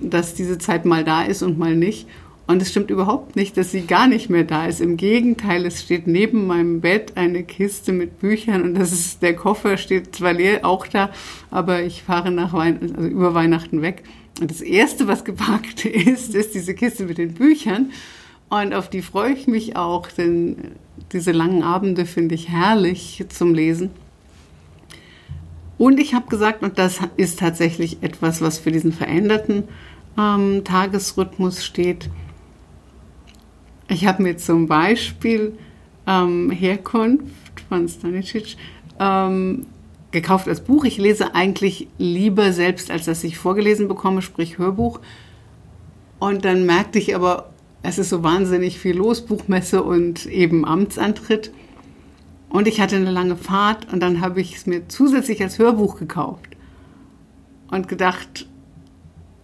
dass 0.00 0.34
diese 0.34 0.58
Zeit 0.58 0.84
mal 0.84 1.04
da 1.04 1.22
ist 1.22 1.42
und 1.42 1.58
mal 1.58 1.74
nicht. 1.74 2.06
Und 2.46 2.62
es 2.62 2.70
stimmt 2.70 2.90
überhaupt 2.90 3.36
nicht, 3.36 3.58
dass 3.58 3.72
sie 3.72 3.82
gar 3.82 4.08
nicht 4.08 4.30
mehr 4.30 4.44
da 4.44 4.64
ist. 4.66 4.80
Im 4.80 4.96
Gegenteil, 4.96 5.66
es 5.66 5.82
steht 5.82 6.06
neben 6.06 6.46
meinem 6.46 6.80
Bett 6.80 7.12
eine 7.14 7.42
Kiste 7.42 7.92
mit 7.92 8.20
Büchern 8.20 8.62
und 8.62 8.74
das 8.74 8.90
ist, 8.90 9.20
der 9.20 9.36
Koffer 9.36 9.76
steht 9.76 10.16
zwar 10.16 10.32
leer 10.32 10.64
auch 10.64 10.86
da, 10.86 11.10
aber 11.50 11.82
ich 11.82 12.02
fahre 12.02 12.30
nach 12.30 12.54
Wein 12.54 12.94
also 12.96 13.06
über 13.06 13.34
Weihnachten 13.34 13.82
weg. 13.82 14.02
Und 14.40 14.50
das 14.50 14.62
erste, 14.62 15.08
was 15.08 15.26
gepackt 15.26 15.84
ist, 15.84 16.34
ist 16.34 16.54
diese 16.54 16.72
Kiste 16.72 17.04
mit 17.04 17.18
den 17.18 17.34
Büchern. 17.34 17.90
Und 18.48 18.72
auf 18.72 18.88
die 18.88 19.02
freue 19.02 19.34
ich 19.34 19.46
mich 19.46 19.76
auch, 19.76 20.08
denn 20.08 20.56
diese 21.12 21.32
langen 21.32 21.62
Abende 21.62 22.06
finde 22.06 22.34
ich 22.34 22.48
herrlich 22.48 23.26
zum 23.28 23.52
Lesen. 23.52 23.90
Und 25.76 26.00
ich 26.00 26.14
habe 26.14 26.28
gesagt, 26.28 26.62
und 26.62 26.78
das 26.78 26.98
ist 27.16 27.38
tatsächlich 27.38 28.02
etwas, 28.02 28.40
was 28.40 28.58
für 28.58 28.72
diesen 28.72 28.92
veränderten 28.92 29.64
ähm, 30.18 30.62
Tagesrhythmus 30.64 31.64
steht. 31.64 32.10
Ich 33.88 34.06
habe 34.06 34.22
mir 34.22 34.36
zum 34.36 34.66
Beispiel 34.66 35.56
ähm, 36.06 36.50
Herkunft 36.50 37.60
von 37.68 37.88
Stanicic 37.88 38.56
ähm, 38.98 39.66
gekauft 40.10 40.48
als 40.48 40.60
Buch. 40.62 40.84
Ich 40.84 40.98
lese 40.98 41.34
eigentlich 41.34 41.88
lieber 41.98 42.52
selbst, 42.52 42.90
als 42.90 43.04
dass 43.04 43.24
ich 43.24 43.38
vorgelesen 43.38 43.88
bekomme, 43.88 44.20
sprich 44.22 44.58
Hörbuch. 44.58 45.00
Und 46.18 46.44
dann 46.44 46.66
merkte 46.66 46.98
ich 46.98 47.14
aber, 47.14 47.50
es 47.82 47.98
ist 47.98 48.10
so 48.10 48.22
wahnsinnig 48.22 48.78
viel 48.78 48.96
los, 48.96 49.24
Buchmesse 49.24 49.82
und 49.82 50.26
eben 50.26 50.64
Amtsantritt. 50.64 51.52
Und 52.48 52.66
ich 52.66 52.80
hatte 52.80 52.96
eine 52.96 53.10
lange 53.10 53.36
Fahrt 53.36 53.92
und 53.92 54.00
dann 54.00 54.20
habe 54.20 54.40
ich 54.40 54.56
es 54.56 54.66
mir 54.66 54.88
zusätzlich 54.88 55.42
als 55.42 55.58
Hörbuch 55.58 55.98
gekauft 55.98 56.56
und 57.70 57.88
gedacht, 57.88 58.48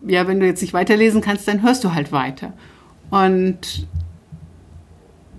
ja, 0.06 0.26
wenn 0.26 0.40
du 0.40 0.46
jetzt 0.46 0.62
nicht 0.62 0.74
weiterlesen 0.74 1.20
kannst, 1.20 1.48
dann 1.48 1.62
hörst 1.62 1.84
du 1.84 1.94
halt 1.94 2.12
weiter. 2.12 2.52
Und 3.10 3.86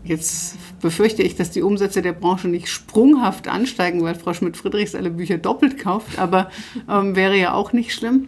jetzt 0.04 0.58
befürchte 0.82 1.24
ich, 1.24 1.36
dass 1.36 1.52
die 1.52 1.62
Umsätze 1.62 2.02
der 2.02 2.14
Branche 2.14 2.48
nicht 2.48 2.68
sprunghaft 2.68 3.48
ansteigen, 3.48 4.04
weil 4.04 4.16
Frau 4.16 4.34
Schmidt-Friedrichs 4.34 4.96
alle 4.96 5.10
Bücher 5.10 5.38
doppelt 5.38 5.80
kauft, 5.80 6.20
aber 6.20 6.50
ähm, 6.90 7.16
wäre 7.16 7.38
ja 7.38 7.54
auch 7.54 7.74
nicht 7.74 7.94
schlimm. 7.94 8.28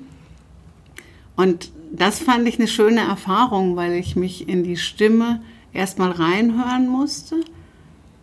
Und 1.35 1.71
das 1.91 2.19
fand 2.19 2.47
ich 2.47 2.59
eine 2.59 2.67
schöne 2.67 3.01
Erfahrung, 3.01 3.75
weil 3.75 3.93
ich 3.93 4.15
mich 4.15 4.49
in 4.49 4.63
die 4.63 4.77
Stimme 4.77 5.41
erstmal 5.71 6.11
reinhören 6.11 6.87
musste 6.87 7.35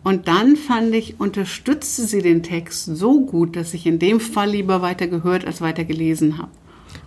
und 0.05 0.27
dann 0.27 0.55
fand 0.55 0.93
ich, 0.93 1.19
unterstützte 1.19 2.03
sie 2.03 2.21
den 2.21 2.43
Text 2.43 2.85
so 2.85 3.21
gut, 3.21 3.55
dass 3.55 3.73
ich 3.73 3.87
in 3.87 3.97
dem 3.97 4.19
Fall 4.19 4.51
lieber 4.51 4.83
weiter 4.83 5.07
gehört 5.07 5.45
als 5.45 5.61
weiter 5.61 5.83
gelesen 5.83 6.37
habe. 6.37 6.51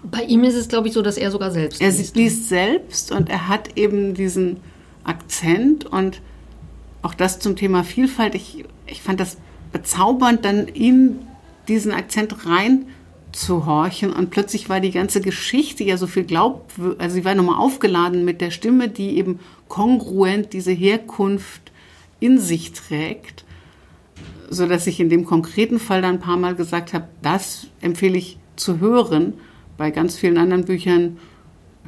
Bei 0.02 0.22
ihm 0.22 0.44
ist 0.44 0.54
es, 0.54 0.68
glaube 0.68 0.88
ich, 0.88 0.94
so, 0.94 1.02
dass 1.02 1.16
er 1.16 1.30
sogar 1.30 1.50
selbst 1.50 1.80
er 1.80 1.90
liest. 1.90 2.16
Er 2.16 2.22
liest 2.22 2.48
selbst 2.48 3.12
und 3.12 3.28
er 3.28 3.48
hat 3.48 3.76
eben 3.76 4.14
diesen 4.14 4.58
Akzent 5.04 5.86
und 5.86 6.20
auch 7.02 7.14
das 7.14 7.40
zum 7.40 7.56
Thema 7.56 7.84
Vielfalt. 7.84 8.34
Ich, 8.34 8.64
ich 8.86 9.02
fand 9.02 9.20
das 9.20 9.38
bezaubernd, 9.72 10.44
dann 10.44 10.68
in 10.68 11.18
diesen 11.68 11.92
Akzent 11.92 12.46
rein 12.46 12.86
zu 13.32 13.66
horchen 13.66 14.12
und 14.12 14.30
plötzlich 14.30 14.68
war 14.68 14.80
die 14.80 14.90
ganze 14.90 15.20
Geschichte 15.20 15.84
ja 15.84 15.96
so 15.96 16.06
viel 16.06 16.24
glaub, 16.24 16.70
also 16.98 17.14
sie 17.14 17.24
war 17.24 17.34
nochmal 17.34 17.58
aufgeladen 17.58 18.24
mit 18.24 18.40
der 18.40 18.50
Stimme, 18.50 18.88
die 18.88 19.18
eben 19.18 19.38
kongruent 19.68 20.52
diese 20.52 20.72
Herkunft 20.72 21.72
in 22.20 22.38
sich 22.38 22.72
trägt, 22.72 23.44
so 24.48 24.66
dass 24.66 24.86
ich 24.86 24.98
in 24.98 25.10
dem 25.10 25.24
konkreten 25.24 25.78
Fall 25.78 26.02
dann 26.02 26.16
ein 26.16 26.20
paar 26.20 26.38
Mal 26.38 26.54
gesagt 26.54 26.94
habe, 26.94 27.08
das 27.22 27.66
empfehle 27.80 28.16
ich 28.16 28.38
zu 28.56 28.80
hören. 28.80 29.34
Bei 29.78 29.90
ganz 29.90 30.16
vielen 30.16 30.36
anderen 30.36 30.64
Büchern 30.64 31.16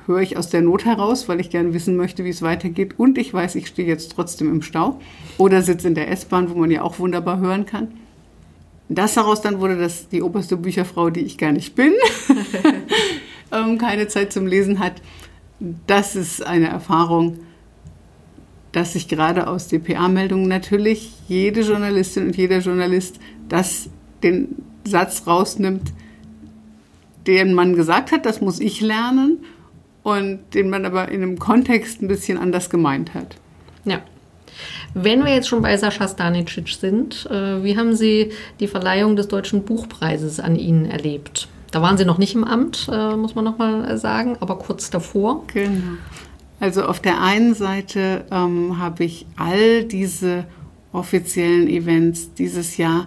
höre 0.07 0.21
ich 0.21 0.37
aus 0.37 0.49
der 0.49 0.63
Not 0.63 0.85
heraus, 0.85 1.29
weil 1.29 1.41
ich 1.41 1.51
gerne 1.51 1.75
wissen 1.75 1.97
möchte, 1.97 2.25
wie 2.25 2.31
es 2.31 2.41
weitergeht. 2.41 2.95
Und 2.99 3.19
ich 3.19 3.35
weiß, 3.35 3.57
ich 3.57 3.67
stehe 3.67 3.87
jetzt 3.87 4.13
trotzdem 4.13 4.51
im 4.51 4.63
Stau 4.63 5.01
oder 5.37 5.61
sitze 5.61 5.89
in 5.89 5.95
der 5.95 6.11
S-Bahn, 6.11 6.51
wo 6.51 6.55
man 6.55 6.71
ja 6.71 6.83
auch 6.83 6.99
wunderbar 6.99 7.41
hören 7.41 7.67
kann. 7.67 7.89
Das 8.89 9.15
daraus 9.15 9.43
dann 9.43 9.61
wurde 9.61 9.77
das 9.77 10.09
die 10.09 10.23
oberste 10.23 10.57
Bücherfrau, 10.57 11.11
die 11.11 11.21
ich 11.21 11.37
gar 11.37 11.53
nicht 11.53 11.75
bin, 11.75 11.93
ähm, 13.53 13.79
keine 13.79 14.09
Zeit 14.09 14.33
zum 14.33 14.47
Lesen 14.47 14.79
hat. 14.79 15.03
Das 15.87 16.17
ist 16.17 16.45
eine 16.45 16.69
Erfahrung, 16.69 17.41
dass 18.73 18.95
sich 18.95 19.09
gerade 19.09 19.49
aus 19.49 19.69
DPA-Meldungen 19.69 20.49
natürlich 20.49 21.13
jede 21.29 21.63
Journalistin 21.63 22.27
und 22.27 22.37
jeder 22.37 22.59
Journalist 22.61 23.19
das 23.49 23.91
den 24.23 24.57
Satz 24.85 25.27
rausnimmt, 25.27 25.93
den 27.27 27.55
man 27.55 27.75
gesagt 27.75 28.13
hat, 28.13 28.27
das 28.27 28.41
muss 28.41 28.61
ich 28.61 28.81
lernen 28.81 29.39
und 30.03 30.41
den 30.55 30.71
man 30.71 30.85
aber 30.85 31.09
in 31.09 31.23
einem 31.23 31.39
Kontext 31.39 32.03
ein 32.03 32.09
bisschen 32.09 32.39
anders 32.39 32.71
gemeint 32.71 33.15
hat. 33.15 33.37
Ja. 33.85 34.01
Wenn 34.93 35.25
wir 35.25 35.33
jetzt 35.33 35.49
schon 35.49 35.63
bei 35.63 35.77
Sascha 35.77 36.09
Stanicic 36.09 36.69
sind, 36.69 37.27
äh, 37.31 37.63
wie 37.63 37.77
haben 37.77 37.95
Sie 37.95 38.33
die 38.59 38.67
Verleihung 38.67 39.17
des 39.17 39.29
Deutschen 39.29 39.65
Buchpreises 39.65 40.41
an 40.41 40.57
Ihnen 40.57 40.87
erlebt? 40.87 41.49
Da 41.71 41.81
waren 41.81 41.97
Sie 41.97 42.05
noch 42.05 42.19
nicht 42.19 42.35
im 42.35 42.45
Amt, 42.45 42.89
äh, 42.93 43.17
muss 43.17 43.35
man 43.35 43.45
nochmal 43.45 43.97
sagen, 43.97 44.37
aber 44.41 44.59
kurz 44.59 44.91
davor. 44.91 45.45
Genau. 45.53 45.99
Also 46.59 46.83
auf 46.85 47.01
der 47.01 47.23
einen 47.23 47.55
Seite 47.55 48.25
ähm, 48.31 48.79
habe 48.79 49.05
ich 49.05 49.27
all 49.37 49.85
diese 49.85 50.45
offiziellen 50.93 51.69
Events 51.69 52.35
dieses 52.35 52.77
Jahr 52.77 53.07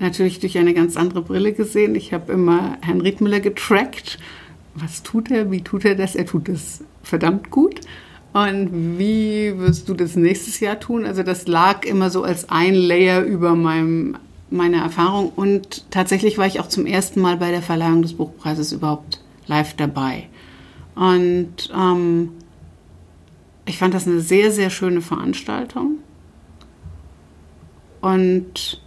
natürlich 0.00 0.40
durch 0.40 0.58
eine 0.58 0.74
ganz 0.74 0.96
andere 0.96 1.22
Brille 1.22 1.52
gesehen. 1.52 1.94
Ich 1.94 2.12
habe 2.12 2.32
immer 2.32 2.78
Herrn 2.80 3.00
Riedmüller 3.00 3.40
getrackt. 3.40 4.18
Was 4.74 5.02
tut 5.02 5.30
er? 5.30 5.50
Wie 5.50 5.62
tut 5.62 5.84
er 5.84 5.94
das? 5.94 6.16
Er 6.16 6.26
tut 6.26 6.48
es 6.48 6.82
verdammt 7.02 7.50
gut. 7.50 7.80
Und 8.32 8.98
wie 8.98 9.58
wirst 9.58 9.88
du 9.88 9.94
das 9.94 10.16
nächstes 10.16 10.60
Jahr 10.60 10.78
tun? 10.78 11.04
Also 11.04 11.22
das 11.22 11.48
lag 11.48 11.84
immer 11.84 12.10
so 12.10 12.22
als 12.22 12.48
ein 12.48 12.74
Layer 12.74 13.22
über 13.22 13.54
meinem, 13.54 14.16
meine 14.50 14.78
Erfahrung. 14.78 15.32
Und 15.34 15.90
tatsächlich 15.90 16.38
war 16.38 16.46
ich 16.46 16.60
auch 16.60 16.68
zum 16.68 16.86
ersten 16.86 17.20
Mal 17.20 17.36
bei 17.36 17.50
der 17.50 17.62
Verleihung 17.62 18.02
des 18.02 18.14
Buchpreises 18.14 18.72
überhaupt 18.72 19.20
live 19.46 19.74
dabei. 19.74 20.28
Und 20.94 21.70
ähm, 21.76 22.30
ich 23.66 23.78
fand 23.78 23.94
das 23.94 24.06
eine 24.06 24.20
sehr, 24.20 24.52
sehr 24.52 24.70
schöne 24.70 25.00
Veranstaltung. 25.00 25.98
Und 28.00 28.80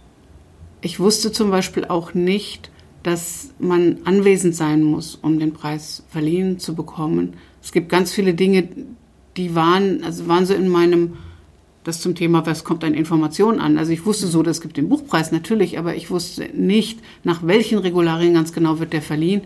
ich 0.84 1.00
wusste 1.00 1.32
zum 1.32 1.50
Beispiel 1.50 1.86
auch 1.86 2.12
nicht, 2.12 2.70
dass 3.02 3.54
man 3.58 3.98
anwesend 4.04 4.54
sein 4.54 4.82
muss, 4.82 5.14
um 5.14 5.38
den 5.38 5.54
Preis 5.54 6.02
verliehen 6.10 6.58
zu 6.58 6.74
bekommen. 6.74 7.34
Es 7.62 7.72
gibt 7.72 7.88
ganz 7.88 8.12
viele 8.12 8.34
Dinge, 8.34 8.68
die 9.38 9.54
waren, 9.54 10.04
also 10.04 10.28
waren 10.28 10.44
so 10.44 10.52
in 10.52 10.68
meinem, 10.68 11.14
das 11.84 12.02
zum 12.02 12.14
Thema, 12.14 12.44
was 12.44 12.64
kommt 12.64 12.84
an 12.84 12.92
Informationen 12.92 13.60
an. 13.60 13.78
Also 13.78 13.92
ich 13.92 14.04
wusste 14.04 14.26
so, 14.26 14.42
es 14.42 14.60
gibt 14.60 14.76
den 14.76 14.90
Buchpreis 14.90 15.32
natürlich, 15.32 15.78
aber 15.78 15.96
ich 15.96 16.10
wusste 16.10 16.50
nicht, 16.54 17.00
nach 17.24 17.46
welchen 17.46 17.78
Regularien 17.78 18.34
ganz 18.34 18.52
genau 18.52 18.78
wird 18.78 18.92
der 18.92 19.02
verliehen. 19.02 19.40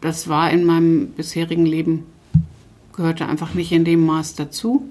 Das 0.00 0.28
war 0.28 0.50
in 0.50 0.64
meinem 0.64 1.10
bisherigen 1.10 1.66
Leben, 1.66 2.04
gehörte 2.92 3.26
einfach 3.26 3.54
nicht 3.54 3.70
in 3.70 3.84
dem 3.84 4.04
Maß 4.04 4.34
dazu. 4.34 4.88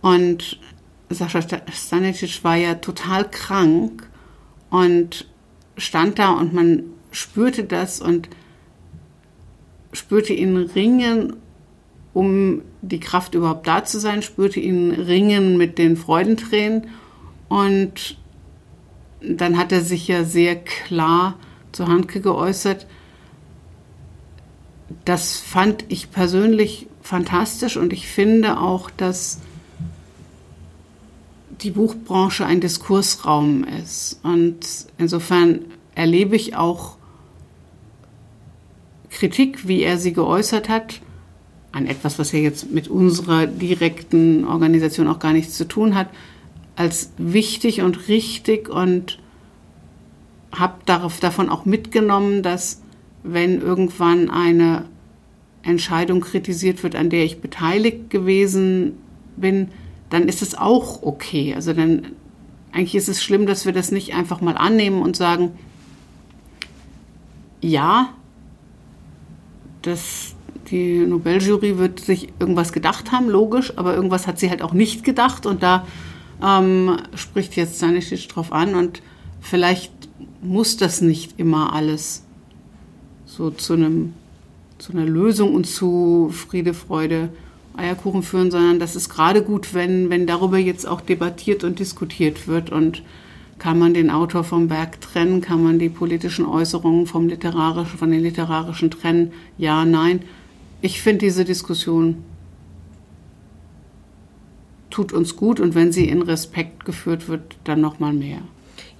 Und 0.00 0.58
Sascha 1.10 1.40
Stanicic 1.72 2.44
war 2.44 2.56
ja 2.56 2.74
total 2.74 3.28
krank 3.28 4.08
und 4.70 5.26
stand 5.76 6.18
da 6.18 6.32
und 6.32 6.52
man 6.52 6.84
spürte 7.10 7.64
das 7.64 8.00
und 8.00 8.28
spürte 9.92 10.34
ihn 10.34 10.56
ringen, 10.56 11.36
um 12.12 12.62
die 12.82 13.00
Kraft 13.00 13.34
überhaupt 13.34 13.66
da 13.66 13.84
zu 13.84 13.98
sein, 13.98 14.22
spürte 14.22 14.60
ihn 14.60 14.90
ringen 14.90 15.56
mit 15.56 15.78
den 15.78 15.96
Freudentränen 15.96 16.88
und 17.48 18.18
dann 19.20 19.56
hat 19.56 19.72
er 19.72 19.80
sich 19.80 20.06
ja 20.08 20.24
sehr 20.24 20.56
klar 20.56 21.38
zu 21.72 21.88
Handke 21.88 22.20
geäußert. 22.20 22.86
Das 25.04 25.38
fand 25.38 25.84
ich 25.88 26.10
persönlich 26.10 26.86
fantastisch 27.02 27.76
und 27.76 27.92
ich 27.92 28.06
finde 28.06 28.60
auch, 28.60 28.90
dass 28.90 29.40
die 31.60 31.70
Buchbranche 31.70 32.46
ein 32.46 32.60
Diskursraum 32.60 33.64
ist. 33.64 34.20
Und 34.22 34.60
insofern 34.96 35.60
erlebe 35.94 36.36
ich 36.36 36.56
auch 36.56 36.96
Kritik, 39.10 39.66
wie 39.66 39.82
er 39.82 39.98
sie 39.98 40.12
geäußert 40.12 40.68
hat, 40.68 41.00
an 41.72 41.86
etwas, 41.86 42.18
was 42.18 42.32
ja 42.32 42.38
jetzt 42.38 42.70
mit 42.70 42.88
unserer 42.88 43.46
direkten 43.46 44.44
Organisation 44.44 45.08
auch 45.08 45.18
gar 45.18 45.32
nichts 45.32 45.56
zu 45.56 45.66
tun 45.66 45.94
hat, 45.94 46.08
als 46.76 47.10
wichtig 47.18 47.82
und 47.82 48.08
richtig 48.08 48.68
und 48.68 49.18
habe 50.52 50.74
davon 51.20 51.48
auch 51.50 51.64
mitgenommen, 51.64 52.42
dass 52.42 52.82
wenn 53.22 53.60
irgendwann 53.60 54.30
eine 54.30 54.84
Entscheidung 55.62 56.20
kritisiert 56.20 56.82
wird, 56.82 56.94
an 56.94 57.10
der 57.10 57.24
ich 57.24 57.40
beteiligt 57.40 58.10
gewesen 58.10 58.94
bin, 59.36 59.68
dann 60.10 60.28
ist 60.28 60.42
es 60.42 60.56
auch 60.56 61.02
okay. 61.02 61.54
Also 61.54 61.72
dann 61.72 62.12
eigentlich 62.72 62.94
ist 62.94 63.08
es 63.08 63.22
schlimm, 63.22 63.46
dass 63.46 63.66
wir 63.66 63.72
das 63.72 63.90
nicht 63.90 64.14
einfach 64.14 64.40
mal 64.40 64.56
annehmen 64.56 65.02
und 65.02 65.16
sagen, 65.16 65.52
ja, 67.60 68.10
das, 69.82 70.34
die 70.70 70.98
Nobeljury 70.98 71.78
wird 71.78 72.00
sich 72.00 72.28
irgendwas 72.38 72.72
gedacht 72.72 73.10
haben, 73.10 73.28
logisch, 73.28 73.72
aber 73.76 73.94
irgendwas 73.94 74.26
hat 74.26 74.38
sie 74.38 74.50
halt 74.50 74.62
auch 74.62 74.72
nicht 74.72 75.04
gedacht 75.04 75.46
und 75.46 75.62
da 75.62 75.86
ähm, 76.42 76.98
spricht 77.14 77.56
jetzt 77.56 77.76
Stanisic 77.76 78.28
drauf 78.28 78.52
an 78.52 78.74
und 78.74 79.02
vielleicht 79.40 79.92
muss 80.40 80.76
das 80.76 81.00
nicht 81.00 81.38
immer 81.38 81.72
alles 81.72 82.24
so 83.26 83.50
zu 83.50 83.74
einem 83.74 84.14
zu 84.78 84.92
einer 84.92 85.04
Lösung 85.04 85.54
und 85.54 85.66
zu 85.66 86.30
Friede, 86.32 86.72
Freude 86.72 87.30
Eierkuchen 87.78 88.22
führen, 88.22 88.50
sondern 88.50 88.78
das 88.78 88.96
ist 88.96 89.08
gerade 89.08 89.42
gut, 89.42 89.72
wenn, 89.72 90.10
wenn 90.10 90.26
darüber 90.26 90.58
jetzt 90.58 90.86
auch 90.86 91.00
debattiert 91.00 91.64
und 91.64 91.78
diskutiert 91.78 92.48
wird 92.48 92.70
und 92.70 93.02
kann 93.58 93.78
man 93.78 93.92
den 93.92 94.10
Autor 94.10 94.44
vom 94.44 94.70
Werk 94.70 95.00
trennen? 95.00 95.40
Kann 95.40 95.62
man 95.62 95.78
die 95.78 95.88
politischen 95.88 96.46
Äußerungen 96.46 97.06
vom 97.06 97.28
literarischen, 97.28 97.98
von 97.98 98.10
den 98.10 98.22
literarischen 98.22 98.90
trennen? 98.90 99.32
Ja, 99.56 99.84
nein. 99.84 100.22
Ich 100.80 101.02
finde 101.02 101.26
diese 101.26 101.44
Diskussion 101.44 102.22
tut 104.90 105.12
uns 105.12 105.36
gut 105.36 105.60
und 105.60 105.74
wenn 105.74 105.92
sie 105.92 106.08
in 106.08 106.22
Respekt 106.22 106.84
geführt 106.84 107.28
wird, 107.28 107.56
dann 107.64 107.80
noch 107.80 107.98
mal 107.98 108.12
mehr. 108.12 108.40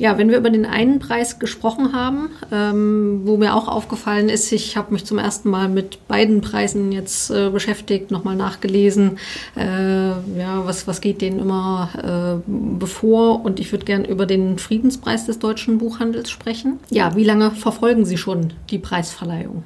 Ja, 0.01 0.16
wenn 0.16 0.30
wir 0.30 0.38
über 0.38 0.51
den 0.51 0.64
einen 0.64 1.01
Preis 1.01 1.40
gesprochen 1.40 1.92
haben, 1.92 2.30
ähm, 2.53 3.22
wo 3.24 3.36
mir 3.36 3.57
auch 3.57 3.66
aufgefallen 3.66 4.28
ist, 4.28 4.53
ich 4.53 4.76
habe 4.76 4.92
mich 4.92 5.05
zum 5.05 5.18
ersten 5.18 5.51
Mal 5.51 5.68
mit 5.68 6.07
beiden 6.07 6.40
Preisen 6.40 6.92
jetzt 6.92 7.30
äh, 7.30 7.51
beschäftigt, 7.51 8.12
nochmal 8.12 8.36
nachgelesen, 8.36 9.18
äh, 9.57 10.11
ja, 10.11 10.62
was, 10.64 10.86
was 10.86 11.01
geht 11.01 11.20
denen 11.20 11.40
immer 11.40 12.40
äh, 12.46 12.51
bevor 12.78 13.44
und 13.44 13.59
ich 13.59 13.72
würde 13.72 13.84
gern 13.84 14.05
über 14.05 14.24
den 14.24 14.59
Friedenspreis 14.59 15.26
des 15.26 15.40
deutschen 15.40 15.78
Buchhandels 15.78 16.30
sprechen. 16.30 16.78
Ja, 16.90 17.16
wie 17.16 17.24
lange 17.24 17.51
verfolgen 17.51 18.05
Sie 18.05 18.18
schon 18.18 18.53
die 18.70 18.78
Preisverleihung? 18.78 19.64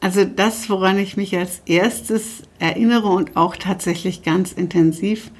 Also 0.00 0.24
das, 0.24 0.70
woran 0.70 0.98
ich 0.98 1.16
mich 1.16 1.36
als 1.36 1.62
erstes 1.66 2.42
erinnere 2.60 3.08
und 3.08 3.36
auch 3.36 3.56
tatsächlich 3.56 4.22
ganz 4.22 4.52
intensiv, 4.52 5.32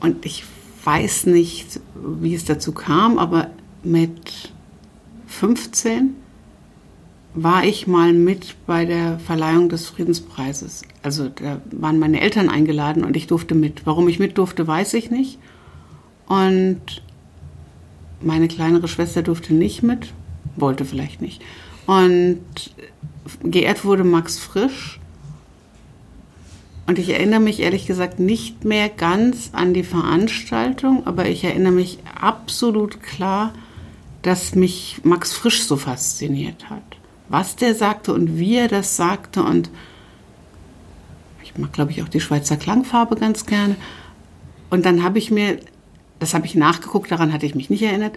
und 0.00 0.26
ich 0.26 0.44
weiß 0.84 1.26
nicht, 1.26 1.80
wie 1.94 2.34
es 2.34 2.44
dazu 2.44 2.72
kam, 2.72 3.18
aber 3.18 3.50
mit 3.82 4.52
15 5.26 6.14
war 7.34 7.64
ich 7.64 7.86
mal 7.86 8.12
mit 8.12 8.54
bei 8.66 8.84
der 8.84 9.18
Verleihung 9.18 9.68
des 9.68 9.88
Friedenspreises. 9.88 10.82
Also 11.02 11.28
da 11.28 11.60
waren 11.72 11.98
meine 11.98 12.20
Eltern 12.20 12.48
eingeladen 12.48 13.04
und 13.04 13.16
ich 13.16 13.26
durfte 13.26 13.54
mit. 13.54 13.86
Warum 13.86 14.08
ich 14.08 14.20
mit 14.20 14.38
durfte, 14.38 14.66
weiß 14.66 14.94
ich 14.94 15.10
nicht. 15.10 15.38
Und 16.26 17.02
meine 18.20 18.48
kleinere 18.48 18.88
Schwester 18.88 19.22
durfte 19.22 19.52
nicht 19.52 19.82
mit, 19.82 20.12
wollte 20.56 20.84
vielleicht 20.84 21.20
nicht. 21.20 21.42
Und 21.86 22.40
geehrt 23.42 23.84
wurde 23.84 24.04
Max 24.04 24.38
Frisch 24.38 25.00
und 26.86 26.98
ich 26.98 27.10
erinnere 27.10 27.40
mich 27.40 27.60
ehrlich 27.60 27.86
gesagt 27.86 28.20
nicht 28.20 28.64
mehr 28.64 28.88
ganz 28.88 29.50
an 29.52 29.72
die 29.72 29.84
Veranstaltung, 29.84 31.06
aber 31.06 31.26
ich 31.26 31.44
erinnere 31.44 31.72
mich 31.72 31.98
absolut 32.20 33.02
klar, 33.02 33.54
dass 34.22 34.54
mich 34.54 35.00
Max 35.02 35.32
Frisch 35.32 35.64
so 35.64 35.76
fasziniert 35.76 36.68
hat. 36.68 36.82
Was 37.28 37.56
der 37.56 37.74
sagte 37.74 38.12
und 38.12 38.38
wie 38.38 38.56
er 38.56 38.68
das 38.68 38.96
sagte 38.96 39.42
und 39.42 39.70
ich 41.42 41.56
mag, 41.56 41.72
glaube 41.72 41.92
ich, 41.92 42.02
auch 42.02 42.08
die 42.08 42.20
Schweizer 42.20 42.56
Klangfarbe 42.56 43.16
ganz 43.16 43.46
gerne. 43.46 43.76
Und 44.70 44.84
dann 44.84 45.02
habe 45.02 45.18
ich 45.18 45.30
mir, 45.30 45.58
das 46.18 46.34
habe 46.34 46.46
ich 46.46 46.54
nachgeguckt, 46.54 47.10
daran 47.10 47.32
hatte 47.32 47.46
ich 47.46 47.54
mich 47.54 47.70
nicht 47.70 47.82
erinnert, 47.82 48.14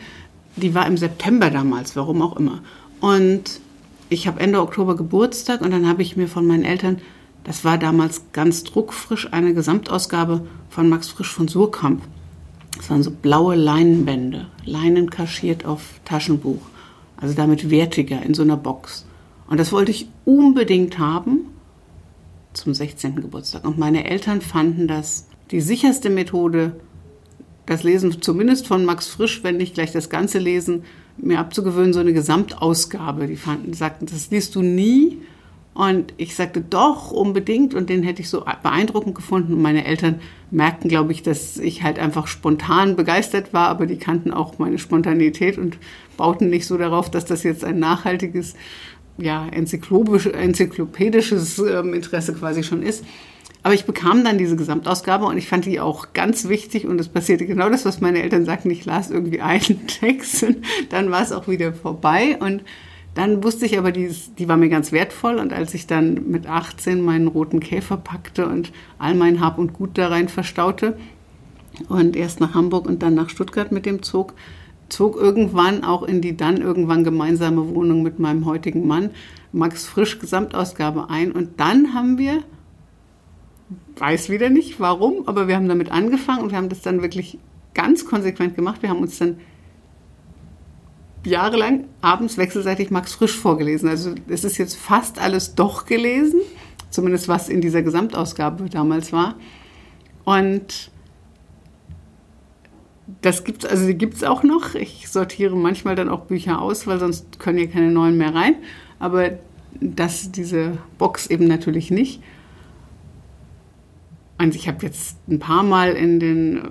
die 0.55 0.74
war 0.74 0.88
im 0.88 0.97
September 0.97 1.49
damals, 1.49 1.95
warum 1.95 2.22
auch 2.22 2.36
immer. 2.36 2.61
Und 2.99 3.61
ich 4.09 4.28
habe 4.28 4.39
Ende 4.39 4.61
Oktober 4.61 4.95
Geburtstag 4.95 5.61
und 5.61 5.72
dann 5.72 5.88
habe 5.88 6.01
ich 6.01 6.18
mir 6.18 6.28
von 6.28 6.45
meinen 6.47 6.63
Eltern 6.65 6.99
das 7.48 7.64
war 7.64 7.78
damals 7.78 8.24
ganz 8.34 8.66
druckfrisch 8.66 9.32
eine 9.32 9.54
Gesamtausgabe 9.54 10.45
von 10.70 10.89
Max 10.89 11.08
Frisch 11.08 11.32
von 11.34 11.48
Surkamp. 11.48 12.04
Das 12.76 12.89
waren 12.89 13.02
so 13.02 13.10
blaue 13.10 13.56
Leinenbände, 13.56 14.48
Leinen 14.66 15.10
kaschiert 15.10 15.66
auf 15.66 15.82
Taschenbuch. 16.04 16.62
Also 17.16 17.34
damit 17.34 17.72
wertiger 17.72 18.22
in 18.22 18.34
so 18.34 18.43
einer 18.43 18.58
Box. 18.58 19.06
Und 19.48 19.62
das 19.62 19.72
wollte 19.72 19.91
ich 19.91 20.10
unbedingt 20.26 21.00
haben 21.00 21.45
zum 22.52 22.74
16. 22.74 23.16
Geburtstag. 23.22 23.66
Und 23.66 23.78
meine 23.78 24.10
Eltern 24.10 24.41
fanden 24.41 24.89
das 24.89 25.30
die 25.50 25.62
sicherste 25.62 26.10
Methode, 26.10 26.76
das 27.66 27.84
Lesen 27.84 28.22
zumindest 28.22 28.68
von 28.68 28.84
Max 28.84 29.08
Frisch, 29.08 29.41
wenn 29.43 29.56
nicht 29.56 29.74
gleich 29.74 29.93
das 29.93 30.10
ganze 30.10 30.39
Lesen, 30.39 30.84
mir 31.16 31.39
abzugewöhnen, 31.39 31.93
so 31.93 32.02
eine 32.02 32.12
Gesamtausgabe. 32.12 33.26
Die 33.26 33.38
fanden, 33.38 33.72
sagten, 33.72 34.06
das 34.06 34.32
liest 34.32 34.54
du 34.56 34.62
nie 34.62 35.22
und 35.78 36.13
ich 36.17 36.36
sagte, 36.36 36.59
doch, 36.59 37.11
unbedingt. 37.11 37.75
Und 37.75 37.91
den 37.91 38.01
hätte 38.01 38.23
ich 38.23 38.30
so 38.30 38.43
beeindruckend 38.63 39.13
gefunden. 39.13 39.53
Und 39.53 39.61
meine 39.61 39.86
Eltern 39.86 40.21
merkten, 40.49 40.89
glaube 40.89 41.11
ich, 41.11 41.21
dass 41.21 41.57
ich 41.57 41.84
halt 41.84 41.99
einfach 41.99 42.25
spontan 42.25 42.95
begeistert 42.95 43.53
war, 43.53 43.67
aber 43.67 43.86
die 43.86 43.99
kannten 43.99 44.32
auch 44.32 44.57
meine 44.57 44.80
Spontanität 44.80 45.59
und 45.59 45.78
bauten 46.17 46.49
nicht 46.49 46.65
so 46.65 46.80
darauf, 46.80 47.11
dass 47.11 47.25
das 47.25 47.43
jetzt 47.43 47.63
ein 47.63 47.78
nachhaltiges, 47.78 48.55
ja, 49.19 49.47
enzyklopädisches 49.49 51.59
ähm, 51.59 51.93
Interesse 51.93 52.34
quasi 52.34 52.63
schon 52.63 52.82
ist. 52.82 53.05
Aber 53.61 53.75
ich 53.75 53.86
bekam 53.86 54.23
dann 54.23 54.39
diese 54.39 54.55
Gesamtausgabe 54.55 55.25
und 55.25 55.38
ich 55.38 55.47
fand 55.47 55.65
die 55.65 55.80
auch 55.80 56.07
ganz 56.13 56.49
wichtig 56.49 56.88
und 56.88 56.99
es 56.99 57.07
passierte 57.07 57.45
genau 57.45 57.69
das, 57.69 57.86
was 57.86 58.01
meine 58.01 58.23
Eltern 58.23 58.45
sagten. 58.45 58.71
Ich 58.71 58.86
las 58.86 59.11
irgendwie 59.11 59.41
einen 59.41 59.86
Text 59.88 60.41
und 60.41 60.57
dann 60.89 61.11
war 61.11 61.21
es 61.21 61.32
auch 61.32 61.47
wieder 61.47 61.71
vorbei 61.71 62.36
und 62.39 62.63
dann 63.18 63.43
wusste 63.43 63.65
ich 63.65 63.78
aber, 63.80 63.91
die, 63.91 64.13
die 64.38 64.47
war 64.47 64.57
mir 64.57 64.70
ganz 64.70 64.91
wertvoll. 64.91 65.38
Und 65.38 65.51
als 65.51 65.74
ich 65.74 65.88
dann 65.88 66.30
mit 66.30 66.45
18 66.45 67.01
meinen 67.01 67.28
roten 67.28 67.59
Käfer 67.59 67.97
packte 67.97 68.47
und 68.47 68.72
all 68.99 69.15
mein 69.15 69.41
Hab 69.41 69.57
und 69.57 69.74
Gut 69.74 69.97
da 69.97 70.09
rein 70.09 70.30
verstaute 70.30 70.97
und 71.89 72.15
erst 72.15 72.39
nach 72.39 72.53
Hamburg 72.53 72.86
und 72.86 73.01
dann 73.01 73.15
nach 73.15 73.30
Stuttgart 73.30 73.72
mit 73.72 73.88
dem 73.88 74.03
zog, 74.03 74.34
zog 74.89 75.15
irgendwann 75.15 75.84
auch 75.84 76.03
in 76.03 76.22
die 76.22 76.38
dann 76.38 76.57
irgendwann 76.57 77.03
gemeinsame 77.03 77.74
Wohnung 77.74 78.03
mit 78.03 78.20
meinem 78.20 78.45
heutigen 78.45 78.86
Mann 78.86 79.09
Max 79.51 79.86
Frisch 79.86 80.20
Gesamtausgabe 80.20 81.09
ein. 81.09 81.32
Und 81.32 81.59
dann 81.59 81.95
haben 81.95 82.20
wir, 82.20 82.43
weiß 83.97 84.30
wieder 84.30 84.49
nicht 84.49 84.80
warum, 84.80 85.28
aber 85.28 85.47
wir 85.47 85.55
haben 85.55 85.68
damit 85.68 85.91
angefangen 85.91 86.43
und 86.43 86.51
wir 86.51 86.57
haben 86.57 86.70
das 86.70 86.82
dann 86.82 87.01
wirklich 87.01 87.39
ganz 87.74 88.05
konsequent 88.05 88.55
gemacht. 88.55 88.84
Wir 88.84 88.89
haben 88.89 88.99
uns 88.99 89.18
dann 89.18 89.38
jahrelang 91.28 91.86
abends 92.01 92.38
wechselseitig 92.38 92.89
Max 92.89 93.13
Frisch 93.13 93.36
vorgelesen. 93.36 93.89
Also 93.89 94.15
es 94.28 94.43
ist 94.43 94.57
jetzt 94.57 94.78
fast 94.78 95.19
alles 95.19 95.55
doch 95.55 95.86
gelesen, 95.86 96.41
zumindest 96.89 97.28
was 97.28 97.49
in 97.49 97.61
dieser 97.61 97.82
Gesamtausgabe 97.82 98.69
damals 98.69 99.11
war. 99.11 99.36
Und 100.23 100.91
das 103.21 103.43
gibt's, 103.43 103.65
also 103.65 103.86
die 103.86 103.97
gibt 103.97 104.15
es 104.15 104.23
auch 104.23 104.43
noch. 104.43 104.75
Ich 104.75 105.09
sortiere 105.09 105.55
manchmal 105.55 105.95
dann 105.95 106.09
auch 106.09 106.21
Bücher 106.21 106.61
aus, 106.61 106.88
weil 106.88 106.99
sonst 106.99 107.39
können 107.39 107.57
hier 107.57 107.69
keine 107.69 107.91
neuen 107.91 108.17
mehr 108.17 108.34
rein. 108.34 108.55
Aber 108.99 109.32
das, 109.80 110.32
diese 110.32 110.78
Box 110.97 111.28
eben 111.28 111.45
natürlich 111.45 111.91
nicht. 111.91 112.21
Und 114.39 114.55
ich 114.55 114.67
habe 114.67 114.86
jetzt 114.86 115.17
ein 115.28 115.39
paar 115.39 115.63
Mal 115.63 115.93
in 115.93 116.19
den 116.19 116.61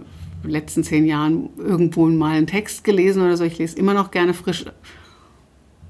letzten 0.46 0.84
zehn 0.84 1.06
Jahren 1.06 1.50
irgendwo 1.58 2.06
mal 2.06 2.36
einen 2.36 2.46
Text 2.46 2.84
gelesen 2.84 3.22
oder 3.22 3.36
so. 3.36 3.44
Ich 3.44 3.58
lese 3.58 3.76
immer 3.76 3.94
noch 3.94 4.10
gerne 4.10 4.34
frisch. 4.34 4.64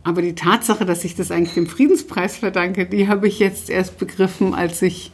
Aber 0.02 0.22
die 0.22 0.34
Tatsache, 0.34 0.84
dass 0.84 1.04
ich 1.04 1.16
das 1.16 1.30
eigentlich 1.30 1.54
dem 1.54 1.66
Friedenspreis 1.66 2.36
verdanke, 2.36 2.86
die 2.86 3.08
habe 3.08 3.26
ich 3.26 3.38
jetzt 3.38 3.70
erst 3.70 3.98
begriffen, 3.98 4.54
als 4.54 4.80
ich 4.82 5.10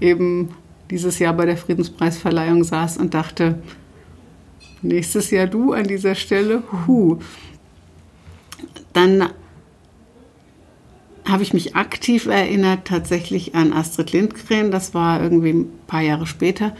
eben 0.00 0.50
dieses 0.90 1.18
Jahr 1.18 1.32
bei 1.32 1.46
der 1.46 1.56
Friedenspreisverleihung 1.56 2.62
saß 2.62 2.98
und 2.98 3.14
dachte, 3.14 3.58
nächstes 4.82 5.30
Jahr 5.30 5.46
du 5.46 5.72
an 5.72 5.84
dieser 5.84 6.14
Stelle, 6.14 6.62
hu. 6.86 7.18
Dann 8.92 9.30
habe 11.24 11.42
ich 11.42 11.52
mich 11.52 11.74
aktiv 11.74 12.26
erinnert 12.26 12.86
tatsächlich 12.86 13.54
an 13.54 13.72
Astrid 13.72 14.12
Lindgren, 14.12 14.70
das 14.70 14.94
war 14.94 15.20
irgendwie 15.20 15.54
ein 15.54 15.70
paar 15.86 16.02
Jahre 16.02 16.26
später. 16.26 16.74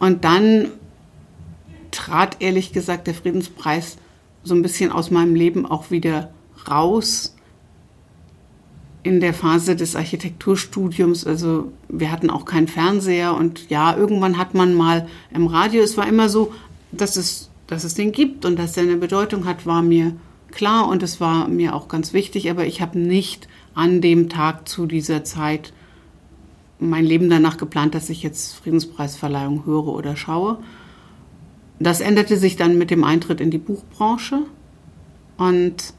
Und 0.00 0.24
dann 0.24 0.68
trat 1.96 2.36
ehrlich 2.40 2.72
gesagt 2.72 3.06
der 3.06 3.14
Friedenspreis 3.14 3.96
so 4.44 4.54
ein 4.54 4.62
bisschen 4.62 4.92
aus 4.92 5.10
meinem 5.10 5.34
Leben 5.34 5.66
auch 5.66 5.90
wieder 5.90 6.30
raus 6.68 7.34
in 9.02 9.20
der 9.20 9.34
Phase 9.34 9.76
des 9.76 9.96
Architekturstudiums. 9.96 11.26
Also 11.26 11.72
wir 11.88 12.10
hatten 12.12 12.28
auch 12.28 12.44
keinen 12.44 12.68
Fernseher 12.68 13.34
und 13.34 13.70
ja, 13.70 13.96
irgendwann 13.96 14.36
hat 14.36 14.54
man 14.54 14.74
mal 14.74 15.08
im 15.32 15.46
Radio, 15.46 15.82
es 15.82 15.96
war 15.96 16.06
immer 16.06 16.28
so, 16.28 16.52
dass 16.92 17.16
es, 17.16 17.50
dass 17.66 17.84
es 17.84 17.94
den 17.94 18.12
gibt 18.12 18.44
und 18.44 18.58
dass 18.58 18.76
er 18.76 18.82
eine 18.82 18.96
Bedeutung 18.96 19.46
hat, 19.46 19.64
war 19.64 19.82
mir 19.82 20.12
klar 20.50 20.88
und 20.88 21.02
es 21.02 21.20
war 21.20 21.48
mir 21.48 21.74
auch 21.74 21.88
ganz 21.88 22.12
wichtig, 22.12 22.50
aber 22.50 22.66
ich 22.66 22.80
habe 22.80 22.98
nicht 22.98 23.48
an 23.74 24.00
dem 24.00 24.28
Tag 24.28 24.68
zu 24.68 24.86
dieser 24.86 25.24
Zeit 25.24 25.72
mein 26.78 27.04
Leben 27.04 27.30
danach 27.30 27.56
geplant, 27.56 27.94
dass 27.94 28.10
ich 28.10 28.22
jetzt 28.22 28.54
Friedenspreisverleihung 28.56 29.64
höre 29.64 29.88
oder 29.88 30.16
schaue. 30.16 30.58
Das 31.78 32.00
änderte 32.00 32.36
sich 32.36 32.56
dann 32.56 32.78
mit 32.78 32.90
dem 32.90 33.04
Eintritt 33.04 33.40
in 33.40 33.50
die 33.50 33.58
Buchbranche. 33.58 34.42
Und 35.36 35.92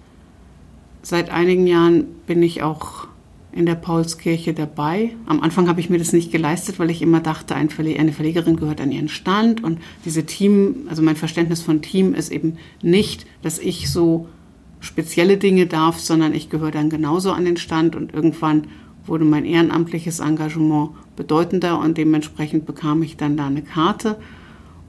seit 1.04 1.30
einigen 1.30 1.68
Jahren 1.68 2.06
bin 2.26 2.42
ich 2.42 2.64
auch 2.64 3.08
in 3.52 3.66
der 3.66 3.76
Paulskirche 3.76 4.54
dabei. 4.54 5.16
Am 5.26 5.42
Anfang 5.42 5.68
habe 5.68 5.80
ich 5.80 5.90
mir 5.90 5.98
das 5.98 6.14
nicht 6.14 6.32
geleistet, 6.32 6.80
weil 6.80 6.92
ich 6.92 7.02
immer 7.02 7.22
dachte, 7.22 7.56
eine 7.56 7.70
Verlegerin 7.70 8.56
gehört 8.56 8.82
an 8.82 8.92
ihren 8.92 9.10
Stand. 9.10 9.64
Und 9.64 9.80
diese 10.06 10.26
Team, 10.26 10.88
also 10.90 11.02
mein 11.02 11.16
Verständnis 11.16 11.62
von 11.62 11.82
Team 11.82 12.14
ist 12.14 12.32
eben 12.32 12.58
nicht, 12.82 13.26
dass 13.42 13.58
ich 13.60 13.90
so 13.90 14.28
spezielle 14.80 15.38
Dinge 15.38 15.66
darf, 15.66 16.00
sondern 16.00 16.34
ich 16.34 16.50
gehöre 16.50 16.72
dann 16.72 16.90
genauso 16.90 17.32
an 17.32 17.46
den 17.46 17.58
Stand. 17.58 17.96
Und 17.96 18.14
irgendwann 18.14 18.68
wurde 19.06 19.26
mein 19.26 19.46
ehrenamtliches 19.46 20.20
Engagement 20.20 20.92
bedeutender 21.16 21.80
und 21.80 21.98
dementsprechend 21.98 22.66
bekam 22.66 23.02
ich 23.02 23.18
dann 23.18 23.38
da 23.38 23.48
eine 23.48 23.62
Karte 23.62 24.18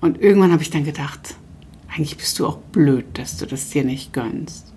und 0.00 0.20
irgendwann 0.20 0.52
habe 0.52 0.62
ich 0.62 0.70
dann 0.70 0.84
gedacht, 0.84 1.36
eigentlich 1.88 2.16
bist 2.16 2.38
du 2.38 2.46
auch 2.46 2.58
blöd, 2.58 3.04
dass 3.14 3.36
du 3.38 3.46
das 3.46 3.70
dir 3.70 3.84
nicht 3.84 4.12
gönnst. 4.12 4.72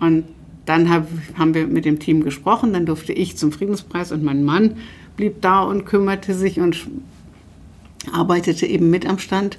Und 0.00 0.24
dann 0.66 0.88
hab, 0.90 1.08
haben 1.36 1.54
wir 1.54 1.66
mit 1.66 1.84
dem 1.84 1.98
Team 1.98 2.22
gesprochen, 2.22 2.72
dann 2.72 2.86
durfte 2.86 3.12
ich 3.12 3.36
zum 3.36 3.52
Friedenspreis 3.52 4.12
und 4.12 4.22
mein 4.22 4.44
Mann 4.44 4.76
blieb 5.16 5.42
da 5.42 5.62
und 5.62 5.84
kümmerte 5.84 6.34
sich 6.34 6.60
und 6.60 6.86
arbeitete 8.12 8.66
eben 8.66 8.90
mit 8.90 9.06
am 9.06 9.18
Stand. 9.18 9.58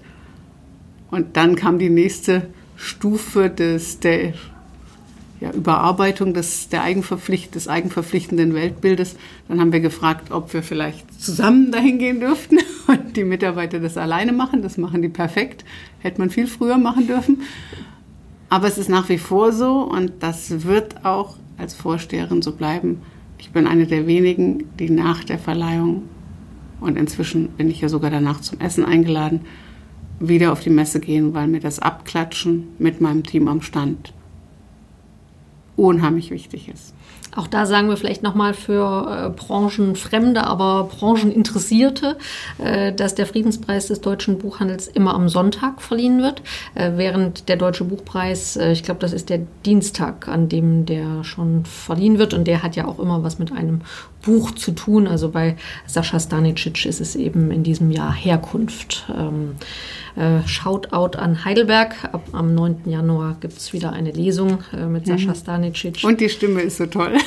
Und 1.11 1.37
dann 1.37 1.55
kam 1.55 1.79
die 1.79 1.89
nächste 1.89 2.47
Stufe 2.75 3.49
des, 3.49 3.99
der 3.99 4.33
ja, 5.41 5.51
Überarbeitung 5.51 6.33
des, 6.33 6.69
der 6.69 6.83
Eigenverpflicht, 6.83 7.55
des 7.55 7.67
eigenverpflichtenden 7.67 8.53
Weltbildes. 8.53 9.15
Dann 9.47 9.59
haben 9.59 9.73
wir 9.73 9.81
gefragt, 9.81 10.31
ob 10.31 10.53
wir 10.53 10.63
vielleicht 10.63 11.21
zusammen 11.21 11.71
dahin 11.71 11.99
gehen 11.99 12.19
dürften 12.19 12.59
und 12.87 13.17
die 13.17 13.23
Mitarbeiter 13.23 13.79
das 13.79 13.97
alleine 13.97 14.31
machen. 14.31 14.61
Das 14.61 14.77
machen 14.77 15.01
die 15.01 15.09
perfekt. 15.09 15.65
Hätte 15.99 16.19
man 16.19 16.29
viel 16.29 16.47
früher 16.47 16.77
machen 16.77 17.07
dürfen. 17.07 17.41
Aber 18.49 18.67
es 18.67 18.77
ist 18.77 18.89
nach 18.89 19.09
wie 19.09 19.17
vor 19.17 19.51
so 19.51 19.81
und 19.81 20.13
das 20.19 20.63
wird 20.63 21.05
auch 21.05 21.35
als 21.57 21.73
Vorsteherin 21.73 22.41
so 22.41 22.53
bleiben. 22.53 23.01
Ich 23.37 23.51
bin 23.51 23.67
eine 23.67 23.85
der 23.85 24.07
wenigen, 24.07 24.65
die 24.79 24.89
nach 24.89 25.23
der 25.23 25.39
Verleihung 25.39 26.03
und 26.79 26.97
inzwischen 26.97 27.49
bin 27.49 27.69
ich 27.69 27.81
ja 27.81 27.89
sogar 27.89 28.11
danach 28.11 28.41
zum 28.41 28.59
Essen 28.61 28.85
eingeladen, 28.85 29.41
wieder 30.19 30.53
auf 30.53 30.61
die 30.61 30.69
Messe 30.69 30.99
gehen, 30.99 31.33
weil 31.33 31.47
mir 31.47 31.59
das 31.59 31.79
Abklatschen 31.79 32.67
mit 32.79 33.01
meinem 33.01 33.23
Team 33.23 33.47
am 33.47 33.61
Stand 33.61 34.13
unheimlich 35.75 36.31
wichtig 36.31 36.69
ist. 36.69 36.93
Auch 37.35 37.47
da 37.47 37.65
sagen 37.65 37.89
wir 37.89 37.97
vielleicht 37.97 38.23
nochmal 38.23 38.53
für 38.53 39.25
äh, 39.25 39.29
Branchenfremde, 39.29 40.45
aber 40.45 40.85
Brancheninteressierte, 40.85 42.17
äh, 42.59 42.93
dass 42.93 43.13
der 43.13 43.25
Friedenspreis 43.25 43.87
des 43.87 43.99
deutschen 43.99 44.37
Buchhandels 44.37 44.87
immer 44.87 45.13
am 45.13 45.27
Sonntag 45.27 45.81
verliehen 45.81 46.21
wird, 46.21 46.41
äh, 46.75 46.91
während 46.95 47.49
der 47.49 47.57
Deutsche 47.57 47.83
Buchpreis, 47.83 48.55
äh, 48.55 48.71
ich 48.71 48.83
glaube, 48.83 49.01
das 49.01 49.11
ist 49.11 49.29
der 49.29 49.41
Dienstag, 49.65 50.29
an 50.29 50.47
dem 50.47 50.85
der 50.85 51.25
schon 51.25 51.65
verliehen 51.65 52.19
wird 52.19 52.33
und 52.33 52.45
der 52.45 52.63
hat 52.63 52.77
ja 52.77 52.85
auch 52.85 52.99
immer 52.99 53.21
was 53.23 53.37
mit 53.37 53.51
einem 53.51 53.81
Buch 54.25 54.51
zu 54.51 54.71
tun. 54.71 55.07
Also 55.07 55.29
bei 55.29 55.55
Sascha 55.85 56.19
Stanicic 56.19 56.85
ist 56.85 56.99
es 56.99 57.15
eben 57.15 57.51
in 57.51 57.63
diesem 57.63 57.91
Jahr 57.91 58.13
Herkunft. 58.13 59.05
Ähm, 59.15 59.55
äh, 60.15 60.47
Shoutout 60.47 61.17
an 61.17 61.45
Heidelberg. 61.45 61.95
Ab, 62.11 62.27
am 62.31 62.53
9. 62.53 62.83
Januar 62.85 63.37
gibt 63.39 63.57
es 63.57 63.73
wieder 63.73 63.93
eine 63.93 64.11
Lesung 64.11 64.63
äh, 64.73 64.85
mit 64.85 65.05
Sascha 65.05 65.29
mhm. 65.29 65.35
Stanicic. 65.35 66.03
Und 66.03 66.19
die 66.19 66.29
Stimme 66.29 66.61
ist 66.61 66.77
so 66.77 66.85
toll. 66.85 67.13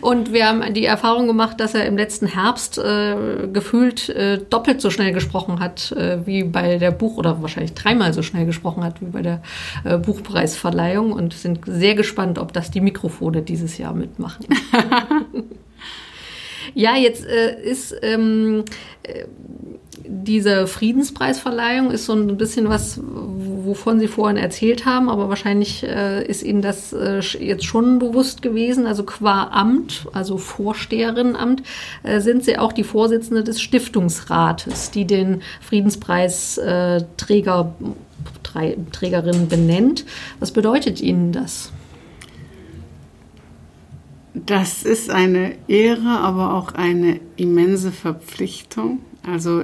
Und 0.00 0.32
wir 0.32 0.46
haben 0.46 0.74
die 0.74 0.84
Erfahrung 0.84 1.26
gemacht, 1.26 1.60
dass 1.60 1.74
er 1.74 1.86
im 1.86 1.96
letzten 1.96 2.26
Herbst 2.26 2.78
äh, 2.78 3.48
gefühlt 3.52 4.08
äh, 4.08 4.38
doppelt 4.38 4.80
so 4.80 4.90
schnell 4.90 5.12
gesprochen 5.12 5.60
hat 5.60 5.92
äh, 5.92 6.26
wie 6.26 6.44
bei 6.44 6.78
der 6.78 6.90
Buch 6.90 7.16
oder 7.16 7.42
wahrscheinlich 7.42 7.74
dreimal 7.74 8.12
so 8.12 8.22
schnell 8.22 8.46
gesprochen 8.46 8.84
hat 8.84 9.00
wie 9.00 9.06
bei 9.06 9.22
der 9.22 9.42
äh, 9.84 9.98
Buchpreisverleihung 9.98 11.12
und 11.12 11.34
sind 11.34 11.60
sehr 11.66 11.94
gespannt, 11.94 12.38
ob 12.38 12.52
das 12.52 12.70
die 12.70 12.80
Mikrofone 12.80 13.42
dieses 13.42 13.78
Jahr 13.78 13.94
mitmachen. 13.94 14.46
ja, 16.74 16.96
jetzt 16.96 17.26
äh, 17.26 17.62
ist 17.62 17.94
ähm, 18.02 18.64
äh, 19.02 19.24
diese 20.04 20.66
Friedenspreisverleihung 20.66 21.90
ist 21.90 22.06
so 22.06 22.12
ein 22.12 22.36
bisschen 22.36 22.68
was, 22.68 23.00
wovon 23.02 24.00
Sie 24.00 24.08
vorhin 24.08 24.36
erzählt 24.36 24.84
haben, 24.84 25.08
aber 25.08 25.28
wahrscheinlich 25.28 25.84
äh, 25.84 26.26
ist 26.26 26.42
Ihnen 26.42 26.62
das 26.62 26.92
äh, 26.92 27.20
jetzt 27.20 27.64
schon 27.64 27.98
bewusst 27.98 28.42
gewesen. 28.42 28.86
Also 28.86 29.04
qua 29.04 29.50
Amt, 29.52 30.06
also 30.12 30.38
Vorsteherinnenamt, 30.38 31.62
äh, 32.02 32.20
sind 32.20 32.44
Sie 32.44 32.58
auch 32.58 32.72
die 32.72 32.84
Vorsitzende 32.84 33.44
des 33.44 33.60
Stiftungsrates, 33.60 34.90
die 34.90 35.06
den 35.06 35.42
Friedenspreisträger, 35.60 37.74
äh, 38.54 38.76
Trägerin 38.92 39.48
benennt. 39.48 40.04
Was 40.40 40.52
bedeutet 40.52 41.00
Ihnen 41.00 41.32
das? 41.32 41.72
Das 44.34 44.82
ist 44.82 45.10
eine 45.10 45.56
Ehre, 45.68 46.20
aber 46.20 46.54
auch 46.54 46.72
eine 46.72 47.20
immense 47.36 47.92
Verpflichtung. 47.92 49.00
Also 49.26 49.62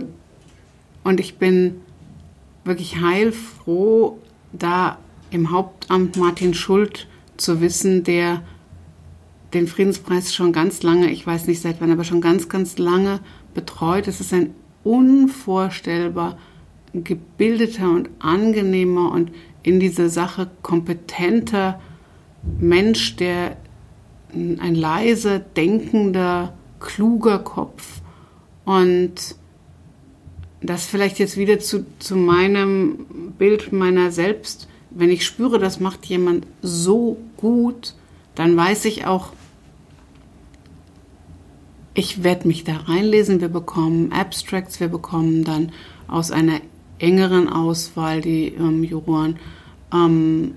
und 1.05 1.21
ich 1.21 1.39
bin 1.39 1.81
wirklich 2.65 3.01
heilfroh, 3.01 4.19
da 4.53 4.99
im 5.31 5.51
Hauptamt 5.51 6.17
Martin 6.17 6.53
Schult 6.53 7.07
zu 7.39 7.61
wissen, 7.63 8.05
der 8.05 8.43
den 9.55 9.67
Friedenspreis 9.67 10.35
schon 10.35 10.53
ganz 10.53 10.83
lange, 10.83 11.11
ich 11.11 11.27
weiß 11.27 11.47
nicht 11.47 11.63
seit 11.63 11.81
wann, 11.81 11.91
aber 11.91 12.05
schon 12.05 12.21
ganz, 12.21 12.51
ganz 12.51 12.77
lange 12.77 13.21
betreut. 13.55 14.07
Es 14.07 14.21
ist 14.21 14.35
ein 14.35 14.55
unvorstellbar 14.85 16.37
gebildeter 16.93 17.91
und 17.91 18.11
angenehmer 18.19 19.11
und 19.13 19.31
in 19.63 19.81
dieser 19.81 20.11
Sache 20.11 20.51
kompetenter 20.63 21.81
Mensch, 22.59 23.17
der 23.17 23.57
ein 24.33 24.75
leiser, 24.75 25.39
denkender, 25.39 26.53
kluger 26.81 27.39
Kopf 27.39 28.03
und 28.65 29.15
das 30.61 30.87
vielleicht 30.87 31.19
jetzt 31.19 31.37
wieder 31.37 31.59
zu, 31.59 31.87
zu 31.99 32.17
meinem 32.17 33.33
Bild 33.39 33.73
meiner 33.73 34.11
selbst, 34.11 34.69
wenn 34.91 35.11
ich 35.11 35.25
spüre, 35.25 35.59
das 35.59 35.81
macht 35.81 36.07
jemand 36.07 36.47
so 36.63 37.17
gut, 37.37 37.95
dann 38.35 38.57
weiß 38.57 38.85
ich 38.87 39.07
auch, 39.07 39.33
ich 41.95 42.23
werde 42.23 42.47
mich 42.47 42.63
da 42.63 42.77
reinlesen. 42.77 43.41
Wir 43.41 43.49
bekommen 43.49 44.13
Abstracts, 44.13 44.79
wir 44.79 44.89
bekommen 44.89 45.43
dann 45.43 45.73
aus 46.07 46.31
einer 46.31 46.61
engeren 46.99 47.49
Auswahl 47.49 48.21
die 48.21 48.55
ähm, 48.55 48.85
Juroren 48.85 49.37
ähm, 49.93 50.55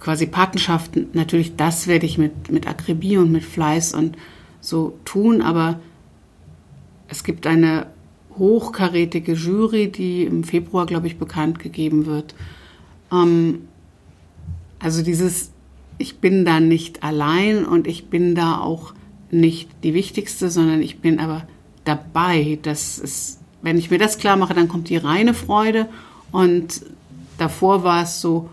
quasi 0.00 0.26
Patenschaften, 0.26 1.08
natürlich 1.12 1.56
das 1.56 1.86
werde 1.86 2.06
ich 2.06 2.18
mit, 2.18 2.50
mit 2.50 2.66
Akribie 2.66 3.16
und 3.16 3.32
mit 3.32 3.44
Fleiß 3.44 3.94
und 3.94 4.16
so 4.60 4.98
tun, 5.04 5.42
aber 5.42 5.80
es 7.08 7.24
gibt 7.24 7.46
eine 7.46 7.86
hochkarätige 8.38 9.32
Jury, 9.32 9.90
die 9.90 10.24
im 10.24 10.44
Februar, 10.44 10.86
glaube 10.86 11.06
ich, 11.06 11.18
bekannt 11.18 11.58
gegeben 11.58 12.06
wird. 12.06 12.34
Ähm, 13.12 13.68
also 14.78 15.02
dieses, 15.02 15.52
ich 15.98 16.18
bin 16.18 16.44
da 16.44 16.60
nicht 16.60 17.02
allein 17.02 17.64
und 17.64 17.86
ich 17.86 18.06
bin 18.06 18.34
da 18.34 18.58
auch 18.58 18.92
nicht 19.30 19.70
die 19.82 19.94
Wichtigste, 19.94 20.50
sondern 20.50 20.82
ich 20.82 21.00
bin 21.00 21.18
aber 21.18 21.46
dabei. 21.84 22.58
Das 22.62 22.98
ist, 22.98 23.40
wenn 23.62 23.78
ich 23.78 23.90
mir 23.90 23.98
das 23.98 24.18
klar 24.18 24.36
mache, 24.36 24.54
dann 24.54 24.68
kommt 24.68 24.88
die 24.88 24.96
reine 24.96 25.34
Freude 25.34 25.88
und 26.32 26.82
davor 27.38 27.82
war 27.82 28.02
es 28.02 28.20
so, 28.20 28.50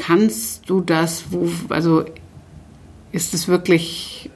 kannst 0.00 0.68
du 0.68 0.80
das, 0.80 1.24
wo, 1.30 1.48
also 1.68 2.04
ist 3.12 3.34
es 3.34 3.48
wirklich, 3.48 4.30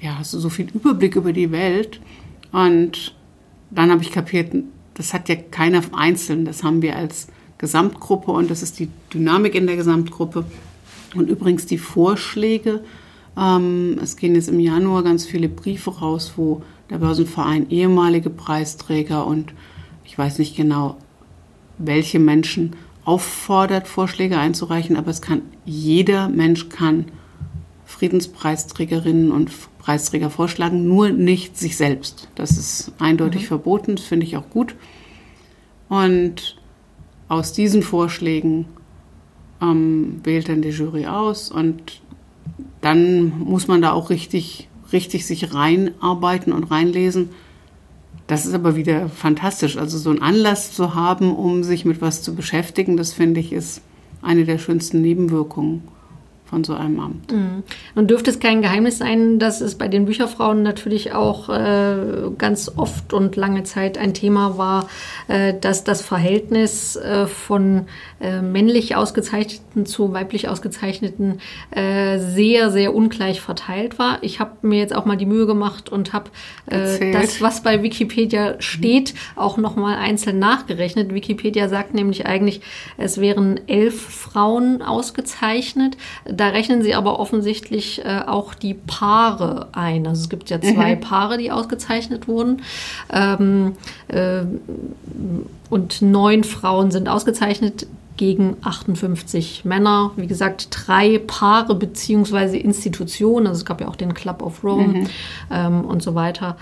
ja, 0.00 0.18
hast 0.18 0.32
du 0.34 0.38
so 0.38 0.48
viel 0.48 0.68
Überblick 0.72 1.16
über 1.16 1.32
die 1.32 1.50
Welt? 1.50 2.00
Und 2.52 3.14
dann 3.70 3.90
habe 3.90 4.02
ich 4.02 4.12
kapiert, 4.12 4.54
das 4.94 5.12
hat 5.12 5.28
ja 5.28 5.34
keiner 5.34 5.82
einzeln, 5.92 6.44
das 6.44 6.62
haben 6.62 6.80
wir 6.80 6.96
als 6.96 7.26
Gesamtgruppe 7.58 8.30
und 8.30 8.50
das 8.50 8.62
ist 8.62 8.78
die 8.78 8.88
Dynamik 9.12 9.56
in 9.56 9.66
der 9.66 9.76
Gesamtgruppe. 9.76 10.44
Und 11.16 11.28
übrigens 11.28 11.66
die 11.66 11.78
Vorschläge, 11.78 12.84
ähm, 13.36 13.98
es 14.00 14.16
gehen 14.16 14.36
jetzt 14.36 14.48
im 14.48 14.60
Januar 14.60 15.02
ganz 15.02 15.26
viele 15.26 15.48
Briefe 15.48 15.90
raus, 15.90 16.34
wo 16.36 16.62
der 16.90 16.98
Börsenverein 16.98 17.68
ehemalige 17.70 18.30
Preisträger 18.30 19.26
und 19.26 19.52
ich 20.04 20.16
weiß 20.16 20.38
nicht 20.38 20.56
genau, 20.56 20.96
welche 21.78 22.20
Menschen 22.20 22.76
auffordert, 23.04 23.86
Vorschläge 23.88 24.38
einzureichen, 24.38 24.96
aber 24.96 25.10
es 25.10 25.22
kann 25.22 25.42
jeder 25.64 26.28
Mensch 26.28 26.68
kann 26.68 27.06
Friedenspreisträgerinnen 27.84 29.30
und 29.30 29.50
Preisträger 29.78 30.30
vorschlagen, 30.30 30.88
nur 30.88 31.10
nicht 31.10 31.58
sich 31.58 31.76
selbst. 31.76 32.28
Das 32.34 32.52
ist 32.52 32.92
eindeutig 32.98 33.42
mhm. 33.42 33.46
verboten, 33.46 33.96
das 33.96 34.06
finde 34.06 34.26
ich 34.26 34.36
auch 34.36 34.48
gut. 34.50 34.74
Und 35.88 36.56
aus 37.28 37.52
diesen 37.52 37.82
Vorschlägen 37.82 38.66
ähm, 39.60 40.20
wählt 40.24 40.48
dann 40.48 40.62
die 40.62 40.70
Jury 40.70 41.06
aus 41.06 41.50
und 41.50 42.00
dann 42.80 43.38
muss 43.38 43.68
man 43.68 43.82
da 43.82 43.92
auch 43.92 44.10
richtig, 44.10 44.68
richtig 44.92 45.26
sich 45.26 45.54
reinarbeiten 45.54 46.52
und 46.52 46.64
reinlesen. 46.64 47.30
Das 48.26 48.46
ist 48.46 48.54
aber 48.54 48.76
wieder 48.76 49.08
fantastisch. 49.08 49.76
Also 49.76 49.98
so 49.98 50.10
einen 50.10 50.22
Anlass 50.22 50.72
zu 50.72 50.94
haben, 50.94 51.34
um 51.34 51.62
sich 51.62 51.84
mit 51.84 52.00
was 52.00 52.22
zu 52.22 52.34
beschäftigen, 52.34 52.96
das 52.96 53.12
finde 53.12 53.40
ich 53.40 53.52
ist 53.52 53.82
eine 54.22 54.44
der 54.44 54.58
schönsten 54.58 55.02
Nebenwirkungen 55.02 55.82
von 56.44 56.62
so 56.62 56.74
einem 56.74 57.00
Amt. 57.00 57.32
Mhm. 57.32 57.62
Nun 57.94 58.06
dürfte 58.06 58.30
es 58.30 58.38
kein 58.38 58.60
Geheimnis 58.60 58.98
sein, 58.98 59.38
dass 59.38 59.60
es 59.60 59.76
bei 59.76 59.88
den 59.88 60.04
Bücherfrauen 60.04 60.62
natürlich 60.62 61.12
auch 61.12 61.48
äh, 61.48 61.96
ganz 62.36 62.70
oft 62.76 63.12
und 63.12 63.36
lange 63.36 63.64
Zeit 63.64 63.96
ein 63.96 64.12
Thema 64.12 64.58
war, 64.58 64.88
äh, 65.28 65.54
dass 65.58 65.84
das 65.84 66.02
Verhältnis 66.02 66.96
äh, 66.96 67.26
von 67.26 67.86
äh, 68.20 68.42
männlich 68.42 68.94
ausgezeichneten 68.94 69.86
zu 69.86 70.12
weiblich 70.12 70.48
ausgezeichneten 70.48 71.40
äh, 71.70 72.18
sehr, 72.18 72.70
sehr 72.70 72.94
ungleich 72.94 73.40
verteilt 73.40 73.98
war. 73.98 74.18
Ich 74.20 74.38
habe 74.38 74.52
mir 74.62 74.78
jetzt 74.78 74.94
auch 74.94 75.06
mal 75.06 75.16
die 75.16 75.26
Mühe 75.26 75.46
gemacht 75.46 75.88
und 75.88 76.12
habe 76.12 76.30
äh, 76.66 77.12
das, 77.12 77.40
was 77.40 77.62
bei 77.62 77.82
Wikipedia 77.82 78.56
steht, 78.60 79.14
auch 79.34 79.56
nochmal 79.56 79.96
einzeln 79.96 80.38
nachgerechnet. 80.38 81.14
Wikipedia 81.14 81.68
sagt 81.68 81.94
nämlich 81.94 82.26
eigentlich, 82.26 82.60
es 82.98 83.18
wären 83.20 83.60
elf 83.66 84.00
Frauen 84.00 84.82
ausgezeichnet. 84.82 85.96
Da 86.36 86.48
rechnen 86.48 86.82
sie 86.82 86.94
aber 86.94 87.18
offensichtlich 87.18 88.04
äh, 88.04 88.20
auch 88.26 88.54
die 88.54 88.74
Paare 88.74 89.68
ein. 89.72 90.06
Also 90.06 90.22
es 90.22 90.28
gibt 90.28 90.50
ja 90.50 90.60
zwei 90.60 90.96
mhm. 90.96 91.00
Paare, 91.00 91.38
die 91.38 91.50
ausgezeichnet 91.50 92.28
wurden. 92.28 92.62
Ähm, 93.12 93.76
äh, 94.08 94.42
und 95.70 96.02
neun 96.02 96.44
Frauen 96.44 96.90
sind 96.90 97.08
ausgezeichnet 97.08 97.86
gegen 98.16 98.56
58 98.62 99.64
Männer. 99.64 100.12
Wie 100.16 100.26
gesagt, 100.26 100.68
drei 100.70 101.18
Paare 101.18 101.74
beziehungsweise 101.74 102.56
Institutionen. 102.56 103.46
Also 103.46 103.60
es 103.60 103.64
gab 103.64 103.80
ja 103.80 103.88
auch 103.88 103.96
den 103.96 104.14
Club 104.14 104.42
of 104.42 104.62
Rome 104.62 104.86
mhm. 104.86 105.06
ähm, 105.50 105.84
und 105.84 106.02
so 106.02 106.14
weiter. 106.14 106.56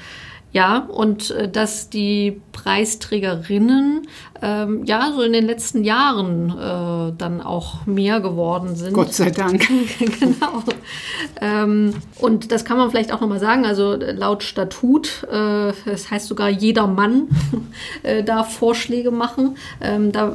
Ja, 0.52 0.78
und 0.80 1.30
äh, 1.30 1.48
dass 1.48 1.88
die 1.88 2.40
Preisträgerinnen 2.52 4.06
ähm, 4.42 4.84
ja 4.84 5.12
so 5.14 5.22
in 5.22 5.32
den 5.32 5.46
letzten 5.46 5.84
Jahren 5.84 6.50
äh, 6.50 7.12
dann 7.16 7.40
auch 7.40 7.86
mehr 7.86 8.20
geworden 8.20 8.74
sind. 8.76 8.92
Gott 8.92 9.12
sei 9.12 9.30
Dank. 9.30 9.66
genau. 10.20 10.62
Ähm, 11.40 11.94
und 12.18 12.52
das 12.52 12.64
kann 12.64 12.76
man 12.76 12.90
vielleicht 12.90 13.12
auch 13.12 13.20
nochmal 13.20 13.40
sagen. 13.40 13.64
Also 13.64 13.94
laut 13.94 14.42
Statut, 14.42 15.24
äh, 15.30 15.72
das 15.84 16.10
heißt 16.10 16.26
sogar 16.26 16.48
jeder 16.48 16.86
Mann 16.86 17.28
äh, 18.02 18.22
darf 18.22 18.56
Vorschläge 18.56 19.10
machen. 19.10 19.56
Ähm, 19.80 20.12
da 20.12 20.32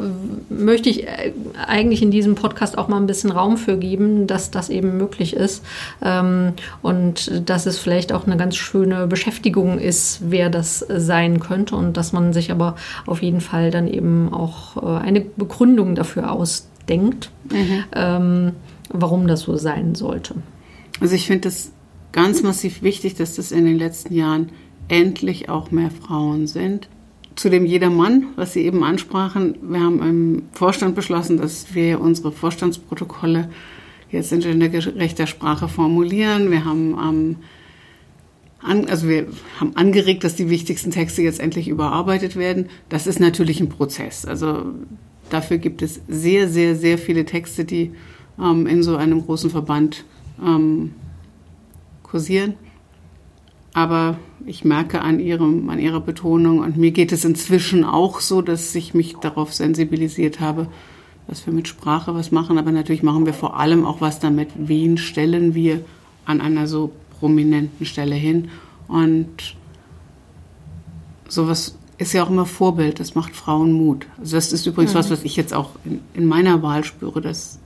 möchte 0.50 0.90
ich 0.90 1.08
äh, 1.08 1.34
eigentlich 1.66 2.02
in 2.02 2.12
diesem 2.12 2.36
Podcast 2.36 2.78
auch 2.78 2.88
mal 2.88 2.98
ein 2.98 3.08
bisschen 3.08 3.32
Raum 3.32 3.58
für 3.58 3.78
geben, 3.78 4.28
dass 4.28 4.52
das 4.52 4.70
eben 4.70 4.98
möglich 4.98 5.36
ist. 5.36 5.64
Ähm, 6.02 6.54
und 6.82 7.50
dass 7.50 7.66
es 7.66 7.78
vielleicht 7.78 8.14
auch 8.14 8.26
eine 8.26 8.38
ganz 8.38 8.56
schöne 8.56 9.08
Beschäftigung 9.08 9.80
ist 9.80 10.18
wer 10.22 10.50
das 10.50 10.80
sein 10.80 11.40
könnte 11.40 11.76
und 11.76 11.98
dass 11.98 12.14
man 12.14 12.34
sich 12.34 12.52
aber 12.52 12.76
auf 13.06 13.22
jeden 13.22 13.42
Fall 13.42 13.72
dann 13.72 13.88
eben 13.88 13.97
auch 14.32 14.78
äh, 14.78 15.02
eine 15.02 15.22
Begründung 15.22 15.96
dafür 15.96 16.32
ausdenkt, 16.32 17.32
mhm. 17.52 17.84
ähm, 17.94 18.52
warum 18.90 19.28
das 19.28 19.42
so 19.42 19.58
sein 19.58 19.96
sollte. 19.96 20.36
Also 21.00 21.16
ich 21.16 21.28
finde 21.28 21.50
es 21.50 21.72
ganz 22.12 22.44
massiv 22.44 22.82
wichtig, 22.82 23.16
dass 23.16 23.36
das 23.36 23.52
in 23.52 23.66
den 23.66 23.78
letzten 23.78 24.14
Jahren 24.14 24.50
endlich 24.88 25.50
auch 25.50 25.72
mehr 25.72 25.92
Frauen 25.92 26.48
sind. 26.48 26.88
Zu 27.36 27.50
dem 27.50 27.66
Jedermann, 27.66 28.28
was 28.36 28.54
Sie 28.54 28.62
eben 28.62 28.84
ansprachen, 28.84 29.56
wir 29.62 29.80
haben 29.80 30.02
im 30.02 30.44
Vorstand 30.54 30.96
beschlossen, 30.96 31.38
dass 31.38 31.76
wir 31.76 32.02
unsere 32.02 32.32
Vorstandsprotokolle 32.32 33.50
jetzt 34.10 34.32
in 34.32 34.40
gendergerechter 34.40 35.28
Sprache 35.28 35.68
formulieren. 35.68 36.50
Wir 36.50 36.66
haben 36.66 36.98
am 36.98 37.36
an, 38.62 38.90
also 38.90 39.08
wir 39.08 39.28
haben 39.60 39.76
angeregt, 39.76 40.24
dass 40.24 40.36
die 40.36 40.50
wichtigsten 40.50 40.92
Texte 40.92 41.22
jetzt 41.22 41.40
endlich 41.40 41.68
überarbeitet 41.68 42.36
werden. 42.36 42.68
Das 42.90 43.08
ist 43.08 43.20
natürlich 43.20 43.60
ein 43.60 43.70
Prozess. 43.70 44.26
Also 44.26 44.66
dafür 45.30 45.58
gibt 45.58 45.82
es 45.82 46.02
sehr, 46.08 46.48
sehr, 46.48 46.76
sehr 46.76 46.98
viele 46.98 47.26
Texte, 47.26 47.66
die 47.66 47.92
ähm, 48.40 48.66
in 48.68 48.84
so 48.84 48.96
einem 48.96 49.24
großen 49.24 49.50
Verband 49.50 50.06
ähm, 50.44 50.94
kursieren. 52.04 52.56
Aber 53.74 54.18
ich 54.46 54.66
merke 54.66 55.02
an, 55.02 55.20
ihrem, 55.20 55.70
an 55.70 55.78
ihrer 55.78 56.00
Betonung 56.00 56.60
und 56.60 56.78
mir 56.78 56.92
geht 56.92 57.12
es 57.12 57.26
inzwischen 57.26 57.84
auch 57.84 58.22
so, 58.22 58.42
dass 58.42 58.74
ich 58.74 58.96
mich 58.96 59.18
darauf 59.18 59.54
sensibilisiert 59.54 60.40
habe, 60.40 60.68
dass 61.28 61.46
wir 61.46 61.54
mit 61.54 61.68
Sprache 61.68 62.16
was 62.16 62.32
machen. 62.32 62.58
Aber 62.58 62.72
natürlich 62.72 63.04
machen 63.04 63.28
wir 63.28 63.34
vor 63.34 63.60
allem 63.60 63.86
auch 63.86 64.02
was 64.02 64.20
damit, 64.20 64.50
wen 64.56 64.98
stellen 64.98 65.54
wir 65.54 65.82
an 66.26 66.42
einer 66.42 66.66
so 66.66 66.92
prominenten 67.20 67.86
Stelle 67.86 68.16
hin. 68.16 68.50
Und 68.88 69.56
sowas 71.28 71.78
ist 71.98 72.14
ja 72.14 72.24
auch 72.24 72.30
immer 72.30 72.46
Vorbild, 72.46 73.00
das 73.00 73.16
macht 73.16 73.36
Frauen 73.36 73.72
Mut. 73.74 74.06
Also 74.20 74.36
das 74.36 74.54
ist 74.54 74.66
übrigens 74.66 74.94
mhm. 74.94 75.00
was, 75.00 75.10
was 75.10 75.24
ich 75.24 75.36
jetzt 75.36 75.54
auch 75.54 75.72
in, 75.84 76.02
in, 76.14 76.26
meiner 76.26 76.62
Wahl 76.62 76.84
spüre, 76.84 77.22
dass 77.22 77.60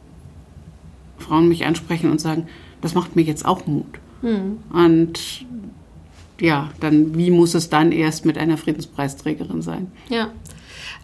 Frauen 1.18 1.48
mich 1.48 1.66
ansprechen 1.66 2.10
und 2.10 2.22
sagen, 2.22 2.48
das 2.82 2.94
macht 2.94 3.16
mir 3.16 3.24
jetzt 3.24 3.46
auch 3.46 3.68
Mut. 3.68 4.00
Mhm. 4.22 4.58
Und 4.72 5.46
ja, 6.40 6.72
dann, 6.80 7.16
wie 7.16 7.30
muss 7.30 7.54
es 7.54 7.70
dann 7.70 7.92
erst 7.92 8.26
mit 8.26 8.38
einer 8.38 8.58
Friedenspreisträgerin 8.58 9.62
sein? 9.62 9.92
Ja. 10.10 10.32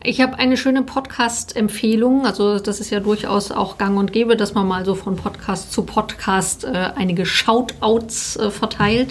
Ich 0.03 0.21
habe 0.21 0.37
eine 0.37 0.57
schöne 0.57 0.83
Podcast-Empfehlung. 0.83 2.25
Also 2.25 2.59
das 2.59 2.79
ist 2.79 2.91
ja 2.91 2.99
durchaus 2.99 3.51
auch 3.51 3.77
gang 3.77 3.97
und 3.97 4.13
gäbe, 4.13 4.37
dass 4.37 4.53
man 4.53 4.67
mal 4.67 4.85
so 4.85 4.93
von 4.93 5.15
Podcast 5.15 5.71
zu 5.71 5.83
Podcast 5.83 6.65
äh, 6.65 6.91
einige 6.95 7.25
Shoutouts 7.25 8.37
äh, 8.37 8.51
verteilt. 8.51 9.09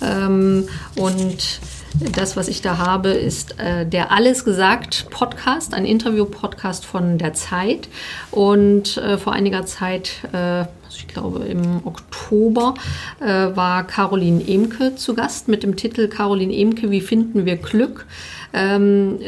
Ähm, 0.00 0.68
und 0.96 1.60
das, 2.00 2.36
was 2.36 2.48
ich 2.48 2.62
da 2.62 2.78
habe, 2.78 3.10
ist 3.10 3.58
äh, 3.58 3.84
der 3.86 4.10
Alles 4.10 4.44
gesagt 4.44 5.06
Podcast, 5.10 5.74
ein 5.74 5.84
Interview-Podcast 5.84 6.86
von 6.86 7.18
der 7.18 7.34
Zeit. 7.34 7.88
Und 8.30 8.96
äh, 8.96 9.18
vor 9.18 9.34
einiger 9.34 9.66
Zeit, 9.66 10.12
äh, 10.32 10.36
also 10.36 10.96
ich 10.96 11.08
glaube 11.08 11.44
im 11.44 11.86
Oktober, 11.86 12.74
äh, 13.20 13.54
war 13.54 13.86
Caroline 13.86 14.42
Emke 14.46 14.96
zu 14.96 15.14
Gast 15.14 15.48
mit 15.48 15.62
dem 15.62 15.76
Titel 15.76 16.08
Caroline 16.08 16.56
Emke, 16.56 16.90
wie 16.90 17.02
finden 17.02 17.44
wir 17.44 17.56
Glück? 17.56 18.06
Ähm, 18.52 19.18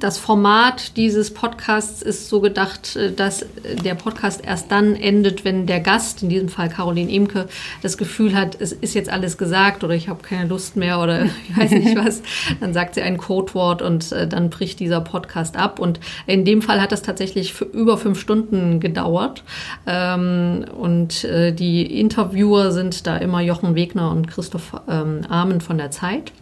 das 0.00 0.18
Format 0.18 0.96
dieses 0.96 1.32
Podcasts 1.34 2.00
ist 2.02 2.28
so 2.28 2.40
gedacht, 2.40 2.96
äh, 2.96 3.12
dass 3.12 3.44
der 3.84 3.94
Podcast 3.94 4.42
erst 4.44 4.70
dann 4.70 4.96
endet, 4.96 5.44
wenn 5.44 5.66
der 5.66 5.80
Gast, 5.80 6.22
in 6.22 6.30
diesem 6.30 6.48
Fall 6.48 6.70
Caroline 6.70 7.10
Imke, 7.10 7.46
das 7.82 7.98
Gefühl 7.98 8.34
hat, 8.34 8.56
es 8.60 8.72
ist 8.72 8.94
jetzt 8.94 9.10
alles 9.10 9.36
gesagt 9.36 9.84
oder 9.84 9.94
ich 9.94 10.08
habe 10.08 10.22
keine 10.22 10.48
Lust 10.48 10.76
mehr 10.76 11.00
oder 11.00 11.24
ich 11.48 11.56
weiß 11.56 11.70
nicht 11.72 11.96
was. 11.96 12.22
Dann 12.60 12.72
sagt 12.72 12.94
sie 12.94 13.02
ein 13.02 13.18
Codewort 13.18 13.82
und 13.82 14.12
äh, 14.12 14.26
dann 14.26 14.48
bricht 14.50 14.80
dieser 14.80 15.00
Podcast 15.00 15.56
ab. 15.56 15.78
Und 15.78 16.00
in 16.26 16.44
dem 16.44 16.62
Fall 16.62 16.80
hat 16.80 16.92
das 16.92 17.02
tatsächlich 17.02 17.60
über 17.60 17.98
fünf 17.98 18.18
Stunden 18.18 18.80
gedauert. 18.80 19.42
Ähm, 19.86 20.64
und 20.76 21.24
äh, 21.24 21.52
die 21.52 22.00
Interviewer 22.00 22.72
sind 22.72 23.06
da 23.06 23.16
immer 23.18 23.40
Jochen 23.40 23.74
Wegner 23.74 24.10
und 24.10 24.28
Christoph 24.28 24.72
ähm, 24.88 25.22
Ahmen 25.28 25.60
von 25.60 25.76
der 25.78 25.90
Zeit. 25.90 26.32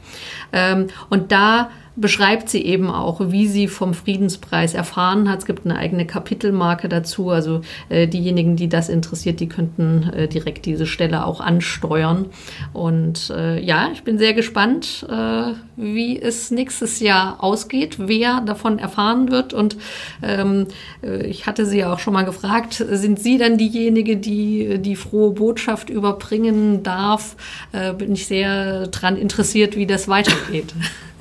Und 1.09 1.33
da 1.33 1.70
beschreibt 1.97 2.49
sie 2.49 2.64
eben 2.64 2.90
auch, 2.90 3.20
wie 3.30 3.47
sie 3.47 3.68
vom 3.68 3.95
Friedenspreis 3.95 4.74
erfahren 4.74 5.30
hat. 5.30 5.40
Es 5.40 5.47
gibt 5.47 5.64
eine 5.64 5.76
eigene 5.76 6.07
Kapitelmarke 6.07 6.88
dazu. 6.88 7.30
Also 7.30 7.61
äh, 7.88 8.07
diejenigen, 8.07 8.57
die 8.57 8.68
das 8.68 8.88
interessiert, 8.88 9.40
die 9.40 9.49
könnten 9.49 10.11
äh, 10.14 10.28
direkt 10.28 10.64
diese 10.64 10.86
Stelle 10.86 11.26
auch 11.26 11.40
ansteuern. 11.40 12.26
Und 12.72 13.30
äh, 13.30 13.61
ja, 13.61 13.90
ich 13.93 14.05
bin 14.05 14.18
sehr 14.18 14.32
gespannt, 14.32 15.07
äh, 15.09 15.53
wie 15.76 16.20
es 16.20 16.51
nächstes 16.51 17.01
Jahr 17.01 17.43
ausgeht, 17.43 17.97
wer 17.99 18.40
davon 18.40 18.78
erfahren 18.78 19.30
wird. 19.30 19.53
Und 19.53 19.76
ähm, 20.22 20.68
äh, 21.03 21.26
ich 21.26 21.47
hatte 21.47 21.66
sie 21.66 21.80
ja 21.80 21.93
auch 21.93 21.99
schon 21.99 22.14
mal 22.14 22.24
gefragt, 22.24 22.84
sind 22.88 23.20
Sie 23.20 23.36
dann 23.36 23.59
diejenige, 23.59 24.16
die 24.16 24.78
die 24.78 24.97
frohe 24.97 25.32
Botschaft 25.32 25.90
überbringen 25.90 26.82
darf? 26.82 27.36
Äh, 27.72 27.93
bin 27.93 28.12
ich 28.12 28.26
sehr 28.26 28.86
daran 28.86 29.16
interessiert, 29.16 29.76
wie 29.76 29.86
das 29.86 30.09
weitergeht. 30.09 30.74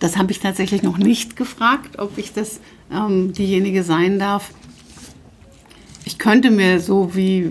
Das 0.00 0.16
habe 0.16 0.32
ich 0.32 0.40
tatsächlich 0.40 0.82
noch 0.82 0.98
nicht 0.98 1.36
gefragt, 1.36 1.98
ob 1.98 2.18
ich 2.18 2.32
das 2.32 2.60
ähm, 2.90 3.32
diejenige 3.32 3.84
sein 3.84 4.18
darf. 4.18 4.50
Ich 6.04 6.18
könnte 6.18 6.50
mir 6.50 6.80
so 6.80 7.14
wie, 7.14 7.50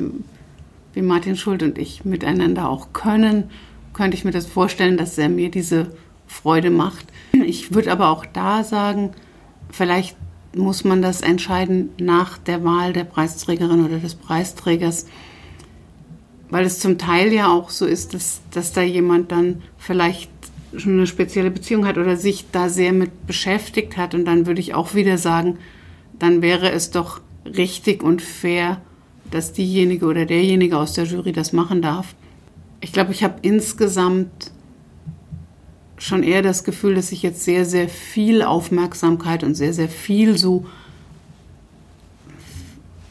wie 0.94 1.02
Martin 1.02 1.38
Schult 1.38 1.64
und 1.64 1.78
ich 1.78 2.04
miteinander 2.04 2.68
auch 2.68 2.92
können, 2.92 3.52
könnte 3.94 4.18
ich 4.18 4.26
mir 4.26 4.32
das 4.32 4.48
vorstellen, 4.48 4.98
dass 4.98 5.18
er 5.18 5.30
mir 5.30 5.52
diese 5.52 5.92
Freude 6.28 6.72
macht. 6.72 7.06
Ich 7.32 7.74
würde 7.74 7.92
aber 7.92 8.10
auch 8.10 8.26
da 8.26 8.64
sagen, 8.64 9.12
vielleicht 9.72 10.18
muss 10.56 10.84
man 10.84 11.02
das 11.02 11.22
entscheiden 11.22 11.90
nach 12.00 12.38
der 12.40 12.64
Wahl 12.64 12.94
der 12.94 13.04
Preisträgerin 13.04 13.86
oder 13.86 14.00
des 14.00 14.16
Preisträgers, 14.16 15.06
weil 16.50 16.66
es 16.66 16.80
zum 16.80 16.98
Teil 16.98 17.32
ja 17.32 17.52
auch 17.52 17.70
so 17.70 17.86
ist, 17.86 18.16
dass, 18.16 18.42
dass 18.52 18.74
da 18.74 18.82
jemand 18.82 19.32
dann 19.32 19.62
vielleicht 19.78 20.32
schon 20.76 20.94
eine 20.94 21.08
spezielle 21.08 21.52
Beziehung 21.52 21.86
hat 21.86 21.98
oder 21.98 22.16
sich 22.16 22.46
da 22.52 22.70
sehr 22.70 22.94
mit 22.94 23.28
beschäftigt 23.28 23.98
hat. 23.98 24.14
Und 24.14 24.26
dann 24.26 24.46
würde 24.46 24.62
ich 24.62 24.74
auch 24.74 24.94
wieder 24.94 25.18
sagen, 25.18 25.58
dann 26.18 26.42
wäre 26.42 26.72
es 26.72 26.92
doch 26.92 27.22
richtig 27.46 28.04
und 28.04 28.22
fair, 28.22 28.82
dass 29.32 29.54
diejenige 29.54 30.06
oder 30.06 30.26
derjenige 30.26 30.78
aus 30.78 30.94
der 30.94 31.06
Jury 31.06 31.32
das 31.32 31.54
machen 31.54 31.82
darf. 31.82 32.16
Ich 32.82 32.94
glaube, 32.94 33.12
ich 33.12 33.24
habe 33.24 33.40
insgesamt 33.42 34.52
schon 35.98 36.24
eher 36.24 36.42
das 36.42 36.64
Gefühl, 36.64 36.96
dass 36.96 37.12
ich 37.12 37.24
jetzt 37.24 37.44
sehr, 37.44 37.66
sehr 37.66 37.90
viel 37.90 38.42
Aufmerksamkeit 38.42 39.44
und 39.44 39.56
sehr, 39.56 39.74
sehr 39.74 39.90
viel 39.90 40.38
so 40.38 40.66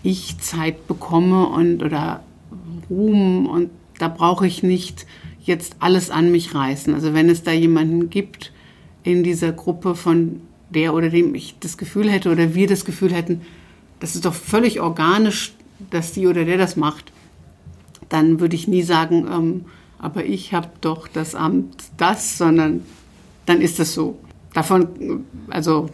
Ich-Zeit 0.02 0.86
bekomme 0.86 1.48
und 1.48 1.82
oder 1.82 2.22
Ruhm 2.88 3.46
und 3.46 3.70
da 3.98 4.08
brauche 4.08 4.46
ich 4.46 4.62
nicht 4.62 5.06
jetzt 5.48 5.76
alles 5.80 6.10
an 6.10 6.30
mich 6.30 6.54
reißen. 6.54 6.94
Also 6.94 7.14
wenn 7.14 7.28
es 7.28 7.42
da 7.42 7.52
jemanden 7.52 8.10
gibt 8.10 8.52
in 9.02 9.22
dieser 9.22 9.52
Gruppe, 9.52 9.94
von 9.94 10.40
der 10.70 10.94
oder 10.94 11.08
dem 11.08 11.34
ich 11.34 11.56
das 11.60 11.78
Gefühl 11.78 12.10
hätte 12.10 12.30
oder 12.30 12.54
wir 12.54 12.66
das 12.66 12.84
Gefühl 12.84 13.12
hätten, 13.12 13.40
das 14.00 14.14
ist 14.14 14.24
doch 14.24 14.34
völlig 14.34 14.80
organisch, 14.80 15.54
dass 15.90 16.12
die 16.12 16.26
oder 16.26 16.44
der 16.44 16.58
das 16.58 16.76
macht, 16.76 17.12
dann 18.08 18.40
würde 18.40 18.54
ich 18.54 18.68
nie 18.68 18.82
sagen, 18.82 19.26
ähm, 19.30 19.64
aber 19.98 20.24
ich 20.24 20.54
habe 20.54 20.68
doch 20.80 21.08
das 21.08 21.34
Amt 21.34 21.84
das, 21.96 22.38
sondern 22.38 22.82
dann 23.46 23.60
ist 23.60 23.78
das 23.78 23.92
so. 23.92 24.18
Davon, 24.54 25.24
also 25.48 25.90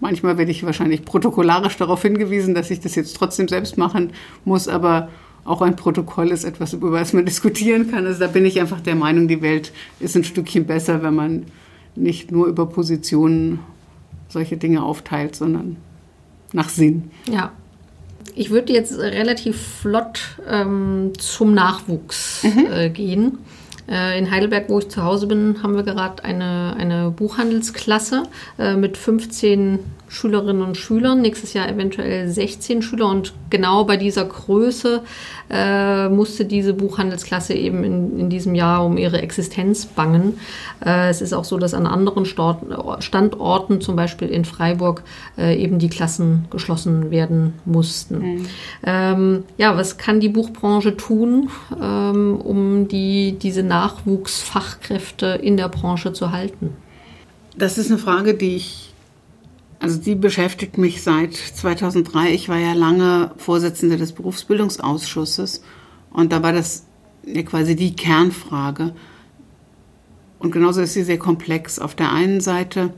manchmal 0.00 0.38
werde 0.38 0.50
ich 0.50 0.64
wahrscheinlich 0.64 1.04
protokollarisch 1.04 1.76
darauf 1.76 2.02
hingewiesen, 2.02 2.54
dass 2.54 2.70
ich 2.70 2.80
das 2.80 2.94
jetzt 2.94 3.16
trotzdem 3.16 3.48
selbst 3.48 3.76
machen 3.78 4.12
muss, 4.44 4.68
aber 4.68 5.08
auch 5.44 5.62
ein 5.62 5.76
Protokoll 5.76 6.30
ist 6.30 6.44
etwas, 6.44 6.72
über 6.72 6.92
was 6.92 7.12
man 7.12 7.24
diskutieren 7.26 7.90
kann. 7.90 8.06
Also 8.06 8.20
da 8.20 8.26
bin 8.26 8.44
ich 8.44 8.60
einfach 8.60 8.80
der 8.80 8.94
Meinung, 8.94 9.28
die 9.28 9.42
Welt 9.42 9.72
ist 10.00 10.16
ein 10.16 10.24
Stückchen 10.24 10.66
besser, 10.66 11.02
wenn 11.02 11.14
man 11.14 11.46
nicht 11.96 12.32
nur 12.32 12.46
über 12.46 12.66
Positionen 12.66 13.60
solche 14.28 14.56
Dinge 14.56 14.82
aufteilt, 14.82 15.36
sondern 15.36 15.76
nach 16.52 16.68
Sinn. 16.68 17.10
Ja. 17.30 17.52
Ich 18.36 18.50
würde 18.50 18.72
jetzt 18.72 18.98
relativ 18.98 19.60
flott 19.80 20.38
ähm, 20.48 21.12
zum 21.18 21.54
Nachwuchs 21.54 22.42
mhm. 22.42 22.66
äh, 22.72 22.90
gehen. 22.90 23.38
Äh, 23.88 24.18
in 24.18 24.30
Heidelberg, 24.30 24.68
wo 24.68 24.78
ich 24.78 24.88
zu 24.88 25.04
Hause 25.04 25.26
bin, 25.26 25.62
haben 25.62 25.76
wir 25.76 25.82
gerade 25.84 26.24
eine, 26.24 26.74
eine 26.76 27.10
Buchhandelsklasse 27.10 28.24
äh, 28.58 28.76
mit 28.76 28.96
15 28.96 29.78
Schülerinnen 30.14 30.62
und 30.62 30.76
Schülern, 30.76 31.20
nächstes 31.20 31.54
Jahr 31.54 31.68
eventuell 31.68 32.28
16 32.28 32.82
Schüler 32.82 33.08
und 33.08 33.34
genau 33.50 33.84
bei 33.84 33.96
dieser 33.96 34.24
Größe 34.24 35.02
äh, 35.50 36.08
musste 36.08 36.44
diese 36.44 36.72
Buchhandelsklasse 36.72 37.52
eben 37.54 37.82
in, 37.82 38.20
in 38.20 38.30
diesem 38.30 38.54
Jahr 38.54 38.84
um 38.86 38.96
ihre 38.96 39.20
Existenz 39.20 39.86
bangen. 39.86 40.38
Äh, 40.84 41.08
es 41.10 41.20
ist 41.20 41.32
auch 41.32 41.44
so, 41.44 41.58
dass 41.58 41.74
an 41.74 41.86
anderen 41.86 42.24
Standorten, 42.26 43.80
zum 43.80 43.96
Beispiel 43.96 44.28
in 44.28 44.44
Freiburg, 44.44 45.02
äh, 45.36 45.60
eben 45.60 45.80
die 45.80 45.88
Klassen 45.88 46.46
geschlossen 46.48 47.10
werden 47.10 47.54
mussten. 47.64 48.18
Mhm. 48.18 48.46
Ähm, 48.86 49.42
ja, 49.58 49.76
was 49.76 49.98
kann 49.98 50.20
die 50.20 50.28
Buchbranche 50.28 50.96
tun, 50.96 51.50
ähm, 51.82 52.40
um 52.40 52.86
die, 52.86 53.36
diese 53.36 53.64
Nachwuchsfachkräfte 53.64 55.26
in 55.42 55.56
der 55.56 55.68
Branche 55.68 56.12
zu 56.12 56.30
halten? 56.30 56.70
Das 57.56 57.78
ist 57.78 57.90
eine 57.90 57.98
Frage, 57.98 58.34
die 58.34 58.56
ich 58.56 58.93
also 59.84 60.00
die 60.00 60.14
beschäftigt 60.14 60.78
mich 60.78 61.02
seit 61.02 61.34
2003. 61.34 62.32
Ich 62.32 62.48
war 62.48 62.56
ja 62.56 62.72
lange 62.72 63.32
Vorsitzende 63.36 63.98
des 63.98 64.12
Berufsbildungsausschusses 64.12 65.62
und 66.10 66.32
da 66.32 66.42
war 66.42 66.54
das 66.54 66.86
ja 67.26 67.42
quasi 67.42 67.76
die 67.76 67.94
Kernfrage. 67.94 68.94
Und 70.38 70.52
genauso 70.52 70.80
ist 70.80 70.94
sie 70.94 71.02
sehr 71.02 71.18
komplex. 71.18 71.78
Auf 71.78 71.94
der 71.94 72.10
einen 72.12 72.40
Seite 72.40 72.94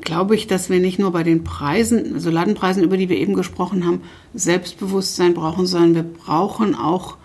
glaube 0.00 0.34
ich, 0.34 0.46
dass 0.46 0.70
wir 0.70 0.80
nicht 0.80 0.98
nur 0.98 1.12
bei 1.12 1.22
den 1.22 1.44
Preisen, 1.44 2.14
also 2.14 2.30
Ladenpreisen, 2.30 2.84
über 2.84 2.96
die 2.96 3.10
wir 3.10 3.18
eben 3.18 3.34
gesprochen 3.34 3.84
haben, 3.84 4.00
Selbstbewusstsein 4.32 5.34
brauchen, 5.34 5.66
sondern 5.66 5.94
wir 5.94 6.04
brauchen 6.04 6.74
auch 6.74 7.18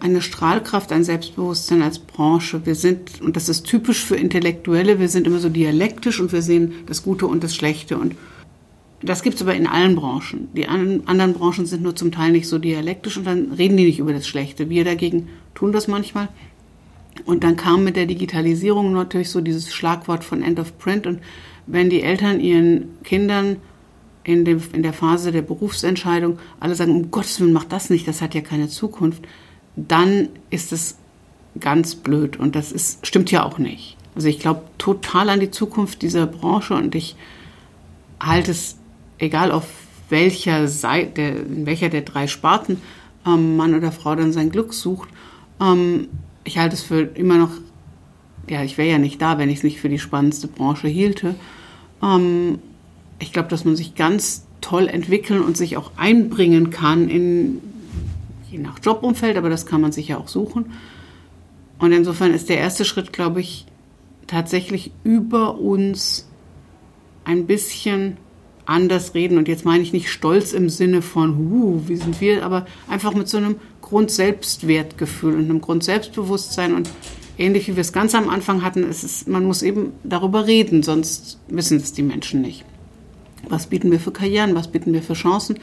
eine 0.00 0.22
Strahlkraft, 0.22 0.92
ein 0.92 1.04
Selbstbewusstsein 1.04 1.82
als 1.82 1.98
Branche. 1.98 2.64
Wir 2.64 2.74
sind, 2.74 3.20
und 3.20 3.36
das 3.36 3.48
ist 3.48 3.64
typisch 3.64 4.04
für 4.04 4.16
Intellektuelle, 4.16 4.98
wir 4.98 5.08
sind 5.08 5.26
immer 5.26 5.38
so 5.38 5.48
dialektisch 5.48 6.20
und 6.20 6.32
wir 6.32 6.42
sehen 6.42 6.72
das 6.86 7.02
Gute 7.02 7.26
und 7.26 7.44
das 7.44 7.54
Schlechte. 7.54 7.98
Und 7.98 8.16
das 9.02 9.22
gibt 9.22 9.36
es 9.36 9.42
aber 9.42 9.54
in 9.54 9.66
allen 9.66 9.96
Branchen. 9.96 10.48
Die 10.54 10.68
anderen 10.68 11.32
Branchen 11.32 11.66
sind 11.66 11.82
nur 11.82 11.96
zum 11.96 12.12
Teil 12.12 12.32
nicht 12.32 12.48
so 12.48 12.58
dialektisch 12.58 13.16
und 13.16 13.26
dann 13.26 13.52
reden 13.52 13.76
die 13.76 13.84
nicht 13.84 13.98
über 13.98 14.12
das 14.12 14.26
Schlechte. 14.26 14.68
Wir 14.68 14.84
dagegen 14.84 15.28
tun 15.54 15.72
das 15.72 15.88
manchmal. 15.88 16.28
Und 17.24 17.44
dann 17.44 17.56
kam 17.56 17.84
mit 17.84 17.96
der 17.96 18.06
Digitalisierung 18.06 18.92
natürlich 18.92 19.30
so 19.30 19.40
dieses 19.40 19.72
Schlagwort 19.72 20.24
von 20.24 20.42
End 20.42 20.58
of 20.58 20.78
Print. 20.78 21.06
Und 21.06 21.20
wenn 21.66 21.90
die 21.90 22.02
Eltern 22.02 22.40
ihren 22.40 23.02
Kindern 23.02 23.56
in, 24.24 24.44
dem, 24.44 24.62
in 24.72 24.82
der 24.82 24.92
Phase 24.92 25.32
der 25.32 25.42
Berufsentscheidung 25.42 26.38
alle 26.60 26.74
sagen, 26.74 26.94
um 26.94 27.10
Gottes 27.10 27.40
Willen, 27.40 27.52
mach 27.52 27.64
das 27.64 27.90
nicht, 27.90 28.06
das 28.06 28.22
hat 28.22 28.34
ja 28.34 28.40
keine 28.40 28.68
Zukunft, 28.68 29.24
dann 29.76 30.28
ist 30.50 30.72
es 30.72 30.96
ganz 31.58 31.94
blöd 31.94 32.38
und 32.38 32.54
das 32.54 32.72
ist, 32.72 33.06
stimmt 33.06 33.30
ja 33.30 33.44
auch 33.44 33.58
nicht. 33.58 33.96
Also 34.14 34.28
ich 34.28 34.38
glaube 34.38 34.62
total 34.78 35.28
an 35.28 35.40
die 35.40 35.50
Zukunft 35.50 36.02
dieser 36.02 36.26
Branche 36.26 36.74
und 36.74 36.94
ich 36.94 37.16
halte 38.20 38.50
es, 38.50 38.76
egal 39.18 39.52
auf 39.52 39.66
welcher 40.08 40.68
Seite, 40.68 41.22
in 41.22 41.66
welcher 41.66 41.88
der 41.88 42.02
drei 42.02 42.26
Sparten 42.26 42.80
ähm, 43.26 43.56
Mann 43.56 43.74
oder 43.74 43.92
Frau 43.92 44.14
dann 44.14 44.32
sein 44.32 44.50
Glück 44.50 44.74
sucht, 44.74 45.08
ähm, 45.60 46.08
ich 46.44 46.58
halte 46.58 46.74
es 46.74 46.82
für 46.82 47.02
immer 47.02 47.36
noch, 47.36 47.50
ja, 48.48 48.62
ich 48.62 48.78
wäre 48.78 48.90
ja 48.90 48.98
nicht 48.98 49.22
da, 49.22 49.38
wenn 49.38 49.50
ich 49.50 49.58
es 49.58 49.64
nicht 49.64 49.80
für 49.80 49.88
die 49.88 49.98
spannendste 49.98 50.48
Branche 50.48 50.88
hielte. 50.88 51.34
Ähm, 52.02 52.58
ich 53.18 53.32
glaube, 53.32 53.48
dass 53.48 53.64
man 53.64 53.76
sich 53.76 53.94
ganz 53.94 54.46
toll 54.60 54.88
entwickeln 54.88 55.42
und 55.42 55.56
sich 55.56 55.76
auch 55.76 55.92
einbringen 55.96 56.70
kann 56.70 57.08
in 57.08 57.60
je 58.50 58.58
nach 58.58 58.78
Jobumfeld, 58.82 59.36
aber 59.36 59.48
das 59.48 59.66
kann 59.66 59.80
man 59.80 59.92
sich 59.92 60.08
ja 60.08 60.18
auch 60.18 60.28
suchen. 60.28 60.72
Und 61.78 61.92
insofern 61.92 62.34
ist 62.34 62.48
der 62.48 62.58
erste 62.58 62.84
Schritt, 62.84 63.12
glaube 63.12 63.40
ich, 63.40 63.66
tatsächlich 64.26 64.92
über 65.02 65.58
uns 65.58 66.28
ein 67.24 67.46
bisschen 67.46 68.16
anders 68.66 69.14
reden. 69.14 69.38
Und 69.38 69.48
jetzt 69.48 69.64
meine 69.64 69.82
ich 69.82 69.92
nicht 69.92 70.10
stolz 70.10 70.52
im 70.52 70.68
Sinne 70.68 71.02
von, 71.02 71.36
huh, 71.36 71.80
wie 71.86 71.96
sind 71.96 72.20
wir, 72.20 72.44
aber 72.44 72.66
einfach 72.88 73.14
mit 73.14 73.28
so 73.28 73.38
einem 73.38 73.56
Grundselbstwertgefühl 73.80 75.34
und 75.34 75.44
einem 75.44 75.60
Grundselbstbewusstsein 75.60 76.74
und 76.74 76.88
ähnlich 77.38 77.66
wie 77.66 77.76
wir 77.76 77.80
es 77.80 77.92
ganz 77.92 78.14
am 78.14 78.28
Anfang 78.28 78.62
hatten, 78.62 78.84
es, 78.84 79.26
man 79.26 79.44
muss 79.44 79.62
eben 79.62 79.92
darüber 80.04 80.46
reden, 80.46 80.82
sonst 80.82 81.38
wissen 81.48 81.78
es 81.78 81.92
die 81.92 82.02
Menschen 82.02 82.42
nicht. 82.42 82.64
Was 83.48 83.66
bieten 83.66 83.90
wir 83.90 83.98
für 83.98 84.12
Karrieren, 84.12 84.54
was 84.54 84.68
bieten 84.68 84.92
wir 84.92 85.02
für 85.02 85.14
Chancen? 85.14 85.58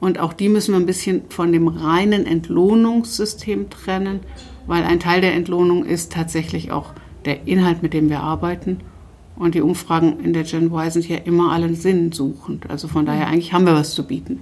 Und 0.00 0.18
auch 0.18 0.32
die 0.32 0.48
müssen 0.48 0.72
wir 0.72 0.80
ein 0.80 0.86
bisschen 0.86 1.22
von 1.28 1.52
dem 1.52 1.68
reinen 1.68 2.24
Entlohnungssystem 2.24 3.70
trennen, 3.70 4.20
weil 4.66 4.84
ein 4.84 5.00
Teil 5.00 5.20
der 5.20 5.34
Entlohnung 5.34 5.84
ist 5.84 6.12
tatsächlich 6.12 6.70
auch 6.70 6.92
der 7.24 7.46
Inhalt, 7.46 7.82
mit 7.82 7.94
dem 7.94 8.08
wir 8.08 8.20
arbeiten. 8.20 8.78
Und 9.36 9.54
die 9.54 9.62
Umfragen 9.62 10.20
in 10.20 10.32
der 10.32 10.44
Gen 10.44 10.66
Y 10.66 10.90
sind 10.90 11.08
ja 11.08 11.16
immer 11.16 11.52
allen 11.52 11.74
Sinn 11.74 12.12
suchend. 12.12 12.70
Also 12.70 12.88
von 12.88 13.06
daher 13.06 13.28
eigentlich 13.28 13.52
haben 13.52 13.66
wir 13.66 13.74
was 13.74 13.94
zu 13.94 14.06
bieten. 14.06 14.40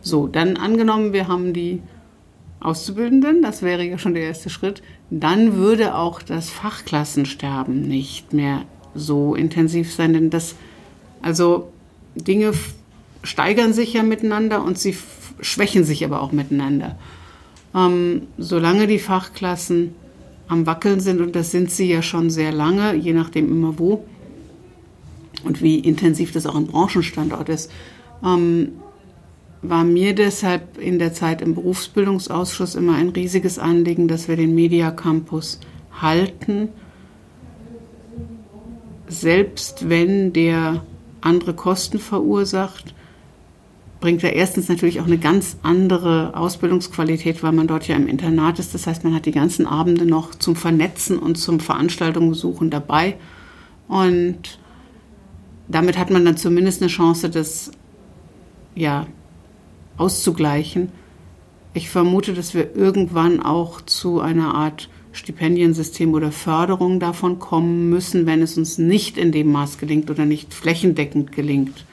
So, 0.00 0.26
dann 0.26 0.56
angenommen, 0.56 1.12
wir 1.12 1.28
haben 1.28 1.52
die 1.52 1.82
Auszubildenden, 2.60 3.42
das 3.42 3.62
wäre 3.62 3.84
ja 3.84 3.98
schon 3.98 4.14
der 4.14 4.24
erste 4.24 4.50
Schritt, 4.50 4.82
dann 5.10 5.56
würde 5.56 5.94
auch 5.94 6.22
das 6.22 6.48
Fachklassensterben 6.50 7.82
nicht 7.82 8.32
mehr 8.32 8.62
so 8.94 9.34
intensiv 9.34 9.92
sein, 9.92 10.14
denn 10.14 10.30
das, 10.30 10.56
also 11.22 11.70
Dinge 12.14 12.52
steigern 13.26 13.72
sich 13.72 13.92
ja 13.92 14.02
miteinander 14.02 14.62
und 14.64 14.78
sie 14.78 14.96
schwächen 15.40 15.84
sich 15.84 16.04
aber 16.04 16.22
auch 16.22 16.32
miteinander. 16.32 16.98
Ähm, 17.74 18.22
solange 18.38 18.86
die 18.86 18.98
Fachklassen 18.98 19.94
am 20.48 20.66
Wackeln 20.66 21.00
sind, 21.00 21.20
und 21.20 21.36
das 21.36 21.50
sind 21.50 21.70
sie 21.70 21.90
ja 21.90 22.02
schon 22.02 22.30
sehr 22.30 22.52
lange, 22.52 22.94
je 22.94 23.12
nachdem 23.12 23.50
immer 23.50 23.78
wo 23.78 24.04
und 25.44 25.62
wie 25.62 25.78
intensiv 25.78 26.32
das 26.32 26.46
auch 26.46 26.54
ein 26.54 26.66
Branchenstandort 26.66 27.48
ist, 27.48 27.70
ähm, 28.24 28.72
war 29.62 29.84
mir 29.84 30.14
deshalb 30.14 30.78
in 30.78 30.98
der 30.98 31.12
Zeit 31.12 31.42
im 31.42 31.54
Berufsbildungsausschuss 31.54 32.74
immer 32.74 32.94
ein 32.94 33.08
riesiges 33.08 33.58
Anliegen, 33.58 34.06
dass 34.06 34.28
wir 34.28 34.36
den 34.36 34.54
Media 34.54 34.90
Campus 34.90 35.60
halten, 36.00 36.68
selbst 39.08 39.88
wenn 39.88 40.32
der 40.32 40.84
andere 41.20 41.54
Kosten 41.54 41.98
verursacht 41.98 42.94
bringt 44.06 44.22
er 44.22 44.34
erstens 44.34 44.68
natürlich 44.68 45.00
auch 45.00 45.06
eine 45.06 45.18
ganz 45.18 45.56
andere 45.64 46.36
Ausbildungsqualität, 46.36 47.42
weil 47.42 47.50
man 47.50 47.66
dort 47.66 47.88
ja 47.88 47.96
im 47.96 48.06
Internat 48.06 48.60
ist. 48.60 48.72
Das 48.72 48.86
heißt, 48.86 49.02
man 49.02 49.12
hat 49.12 49.26
die 49.26 49.32
ganzen 49.32 49.66
Abende 49.66 50.06
noch 50.06 50.32
zum 50.36 50.54
Vernetzen 50.54 51.18
und 51.18 51.34
zum 51.34 51.58
Veranstaltungen 51.58 52.32
suchen 52.32 52.70
dabei. 52.70 53.16
Und 53.88 54.60
damit 55.66 55.98
hat 55.98 56.12
man 56.12 56.24
dann 56.24 56.36
zumindest 56.36 56.82
eine 56.82 56.88
Chance, 56.88 57.30
das 57.30 57.72
ja 58.76 59.08
auszugleichen. 59.96 60.92
Ich 61.74 61.90
vermute, 61.90 62.32
dass 62.32 62.54
wir 62.54 62.76
irgendwann 62.76 63.42
auch 63.42 63.80
zu 63.80 64.20
einer 64.20 64.54
Art 64.54 64.88
Stipendiensystem 65.10 66.14
oder 66.14 66.30
Förderung 66.30 67.00
davon 67.00 67.40
kommen 67.40 67.90
müssen, 67.90 68.24
wenn 68.24 68.40
es 68.40 68.56
uns 68.56 68.78
nicht 68.78 69.18
in 69.18 69.32
dem 69.32 69.50
Maß 69.50 69.78
gelingt 69.78 70.12
oder 70.12 70.26
nicht 70.26 70.54
flächendeckend 70.54 71.32
gelingt 71.32 71.84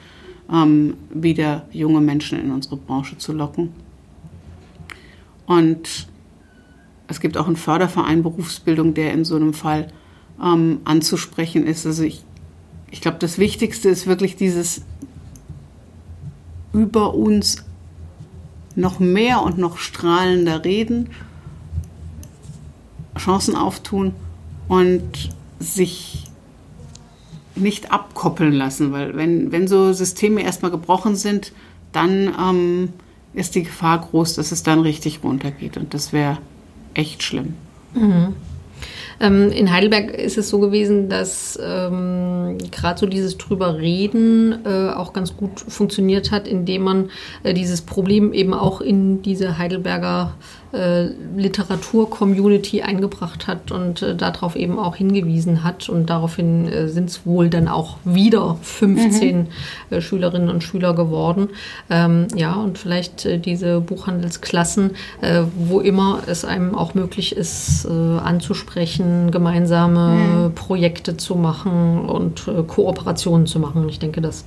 ähm, 0.52 0.94
wieder 1.10 1.66
junge 1.72 2.00
Menschen 2.00 2.38
in 2.38 2.50
unsere 2.50 2.76
Branche 2.76 3.18
zu 3.18 3.32
locken. 3.32 3.70
Und 5.46 6.08
es 7.08 7.20
gibt 7.20 7.36
auch 7.36 7.46
einen 7.46 7.56
Förderverein 7.56 8.22
Berufsbildung, 8.22 8.94
der 8.94 9.12
in 9.12 9.24
so 9.24 9.36
einem 9.36 9.54
Fall 9.54 9.88
ähm, 10.42 10.80
anzusprechen 10.84 11.66
ist. 11.66 11.86
Also 11.86 12.02
ich, 12.02 12.22
ich 12.90 13.00
glaube, 13.00 13.18
das 13.18 13.38
Wichtigste 13.38 13.88
ist 13.88 14.06
wirklich 14.06 14.36
dieses 14.36 14.82
über 16.72 17.14
uns 17.14 17.64
noch 18.74 18.98
mehr 18.98 19.42
und 19.42 19.58
noch 19.58 19.78
strahlender 19.78 20.64
reden, 20.64 21.10
Chancen 23.16 23.54
auftun 23.54 24.12
und 24.66 25.30
sich 25.60 26.23
nicht 27.56 27.92
abkoppeln 27.92 28.52
lassen, 28.52 28.92
weil 28.92 29.16
wenn, 29.16 29.52
wenn 29.52 29.68
so 29.68 29.92
Systeme 29.92 30.42
erstmal 30.42 30.70
gebrochen 30.70 31.16
sind, 31.16 31.52
dann 31.92 32.34
ähm, 32.38 32.88
ist 33.32 33.54
die 33.54 33.62
Gefahr 33.62 34.00
groß, 34.00 34.34
dass 34.34 34.52
es 34.52 34.62
dann 34.62 34.80
richtig 34.80 35.20
runtergeht 35.22 35.76
und 35.76 35.94
das 35.94 36.12
wäre 36.12 36.38
echt 36.94 37.22
schlimm. 37.22 37.54
Mhm. 37.94 38.34
Ähm, 39.20 39.50
in 39.50 39.72
Heidelberg 39.72 40.10
ist 40.10 40.38
es 40.38 40.48
so 40.48 40.58
gewesen, 40.58 41.08
dass 41.08 41.58
ähm, 41.62 42.58
gerade 42.70 42.98
so 42.98 43.06
dieses 43.06 43.38
drüber 43.38 43.78
reden 43.78 44.58
äh, 44.64 44.90
auch 44.90 45.12
ganz 45.12 45.36
gut 45.36 45.60
funktioniert 45.60 46.30
hat, 46.32 46.48
indem 46.48 46.82
man 46.82 47.10
äh, 47.42 47.54
dieses 47.54 47.82
Problem 47.82 48.32
eben 48.32 48.54
auch 48.54 48.80
in 48.80 49.22
diese 49.22 49.56
Heidelberger 49.58 50.34
äh, 50.34 50.63
Literatur-Community 51.36 52.82
eingebracht 52.82 53.46
hat 53.46 53.70
und 53.70 54.02
äh, 54.02 54.16
darauf 54.16 54.56
eben 54.56 54.78
auch 54.78 54.96
hingewiesen 54.96 55.62
hat. 55.62 55.88
Und 55.88 56.10
daraufhin 56.10 56.66
äh, 56.66 56.88
sind 56.88 57.10
es 57.10 57.24
wohl 57.24 57.48
dann 57.48 57.68
auch 57.68 57.98
wieder 58.04 58.58
15 58.62 59.36
mhm. 59.36 59.46
Äh, 59.90 60.00
Schülerinnen 60.00 60.48
und 60.48 60.64
Schüler 60.64 60.94
geworden. 60.94 61.48
Ähm, 61.90 62.26
ja, 62.34 62.54
und 62.54 62.78
vielleicht 62.78 63.24
äh, 63.24 63.38
diese 63.38 63.80
Buchhandelsklassen, 63.80 64.92
äh, 65.20 65.42
wo 65.56 65.80
immer 65.80 66.22
es 66.26 66.44
einem 66.44 66.74
auch 66.74 66.94
möglich 66.94 67.36
ist, 67.36 67.86
anzusprechen, 67.86 69.30
gemeinsame 69.30 70.48
mhm. 70.48 70.54
Projekte 70.54 71.16
zu 71.16 71.34
machen 71.34 72.00
und 72.06 72.48
Kooperationen 72.66 73.46
zu 73.46 73.58
machen. 73.58 73.88
Ich 73.88 73.98
denke, 73.98 74.20
das 74.20 74.44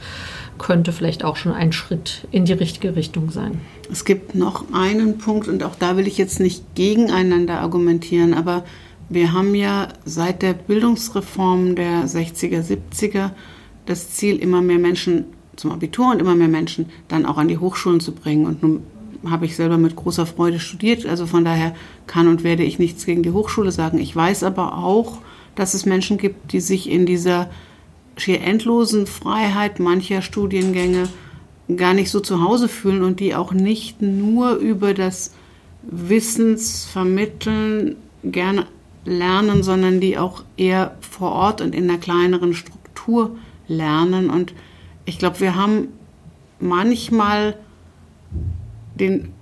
könnte 0.57 0.91
vielleicht 0.91 1.23
auch 1.23 1.35
schon 1.35 1.51
ein 1.51 1.71
Schritt 1.71 2.27
in 2.31 2.45
die 2.45 2.53
richtige 2.53 2.95
Richtung 2.95 3.31
sein. 3.31 3.61
Es 3.91 4.05
gibt 4.05 4.35
noch 4.35 4.65
einen 4.73 5.17
Punkt 5.17 5.47
und 5.47 5.63
auch 5.63 5.75
da 5.75 5.97
will 5.97 6.07
ich 6.07 6.17
jetzt 6.17 6.39
nicht 6.39 6.75
gegeneinander 6.75 7.61
argumentieren, 7.61 8.33
aber 8.33 8.65
wir 9.09 9.31
haben 9.31 9.55
ja 9.55 9.87
seit 10.03 10.41
der 10.41 10.53
Bildungsreform 10.53 11.75
der 11.75 12.05
60er, 12.05 12.61
70er 12.61 13.31
das 13.85 14.09
Ziel, 14.11 14.37
immer 14.37 14.61
mehr 14.61 14.79
Menschen 14.79 15.25
zum 15.55 15.71
Abitur 15.71 16.11
und 16.11 16.19
immer 16.19 16.35
mehr 16.35 16.49
Menschen 16.49 16.87
dann 17.07 17.25
auch 17.25 17.37
an 17.37 17.47
die 17.47 17.57
Hochschulen 17.57 18.01
zu 18.01 18.11
bringen. 18.11 18.45
Und 18.45 18.61
nun 18.61 18.83
habe 19.25 19.45
ich 19.45 19.55
selber 19.55 19.77
mit 19.77 19.95
großer 19.95 20.25
Freude 20.25 20.59
studiert, 20.59 21.05
also 21.05 21.25
von 21.25 21.45
daher 21.45 21.73
kann 22.05 22.27
und 22.27 22.43
werde 22.43 22.63
ich 22.63 22.79
nichts 22.79 23.05
gegen 23.05 23.23
die 23.23 23.31
Hochschule 23.31 23.71
sagen. 23.71 23.97
Ich 23.97 24.15
weiß 24.15 24.43
aber 24.43 24.77
auch, 24.77 25.19
dass 25.55 25.73
es 25.73 25.85
Menschen 25.85 26.17
gibt, 26.17 26.51
die 26.51 26.59
sich 26.59 26.89
in 26.89 27.05
dieser 27.05 27.49
schier 28.17 28.41
endlosen 28.41 29.07
Freiheit 29.07 29.79
mancher 29.79 30.21
Studiengänge 30.21 31.07
gar 31.75 31.93
nicht 31.93 32.09
so 32.09 32.21
zu 32.21 32.41
Hause 32.41 32.67
fühlen 32.67 33.03
und 33.03 33.19
die 33.19 33.35
auch 33.35 33.51
nicht 33.51 34.01
nur 34.01 34.55
über 34.55 34.93
das 34.93 35.33
Wissensvermitteln 35.83 37.97
gerne 38.23 38.65
lernen, 39.05 39.63
sondern 39.63 39.99
die 39.99 40.17
auch 40.17 40.43
eher 40.55 40.95
vor 41.01 41.31
Ort 41.31 41.61
und 41.61 41.75
in 41.75 41.89
einer 41.89 41.99
kleineren 41.99 42.53
Struktur 42.53 43.37
lernen. 43.67 44.29
Und 44.29 44.53
ich 45.05 45.19
glaube, 45.19 45.39
wir 45.39 45.55
haben 45.55 45.89
manchmal 46.59 47.55
den 48.95 49.33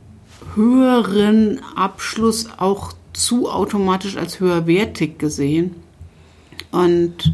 höheren 0.56 1.62
Abschluss 1.76 2.48
auch 2.58 2.94
zu 3.14 3.50
automatisch 3.50 4.18
als 4.18 4.40
höherwertig 4.40 5.18
gesehen. 5.18 5.76
Und 6.72 7.34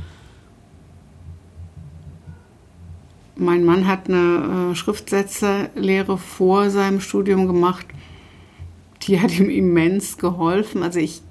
Mein 3.41 3.65
Mann 3.65 3.87
hat 3.87 4.07
eine 4.07 4.71
äh, 4.71 4.75
Schriftsetzerlehre 4.75 6.17
vor 6.19 6.69
seinem 6.69 7.01
Studium 7.01 7.47
gemacht. 7.47 7.87
Die 9.03 9.19
hat 9.19 9.37
ihm 9.37 9.49
immens 9.49 10.19
geholfen. 10.19 10.83
Also 10.83 10.99
ich 10.99 11.21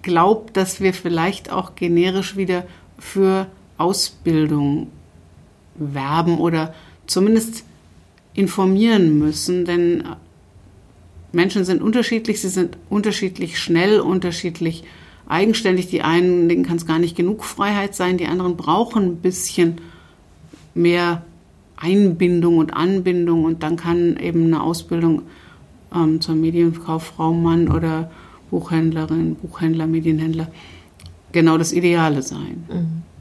glaube, 0.00 0.50
dass 0.52 0.80
wir 0.80 0.94
vielleicht 0.94 1.52
auch 1.52 1.74
generisch 1.74 2.36
wieder 2.36 2.64
für 2.98 3.46
Ausbildung 3.76 4.88
werben 5.74 6.38
oder 6.38 6.74
zumindest 7.06 7.64
informieren 8.32 9.18
müssen, 9.18 9.66
denn 9.66 10.04
Menschen 11.32 11.64
sind 11.64 11.82
unterschiedlich, 11.82 12.40
sie 12.40 12.48
sind 12.48 12.78
unterschiedlich 12.88 13.58
schnell, 13.58 14.00
unterschiedlich 14.00 14.84
eigenständig. 15.26 15.88
Die 15.88 16.02
einen, 16.02 16.48
denen 16.48 16.64
kann 16.64 16.76
es 16.76 16.86
gar 16.86 16.98
nicht 16.98 17.16
genug 17.16 17.44
Freiheit 17.44 17.94
sein, 17.94 18.16
die 18.16 18.26
anderen 18.26 18.56
brauchen 18.56 19.04
ein 19.04 19.16
bisschen 19.16 19.80
mehr 20.74 21.22
Einbindung 21.76 22.58
und 22.58 22.74
Anbindung 22.74 23.44
und 23.44 23.62
dann 23.62 23.76
kann 23.76 24.16
eben 24.16 24.46
eine 24.46 24.62
Ausbildung 24.62 25.22
ähm, 25.94 26.20
zur 26.20 26.34
Medienkauffrau, 26.34 27.32
Mann 27.32 27.68
oder 27.68 28.10
Buchhändlerin, 28.50 29.34
Buchhändler, 29.36 29.86
Medienhändler 29.86 30.48
genau 31.32 31.58
das 31.58 31.72
Ideale 31.72 32.22
sein. 32.22 32.64
Mhm. 32.68 33.11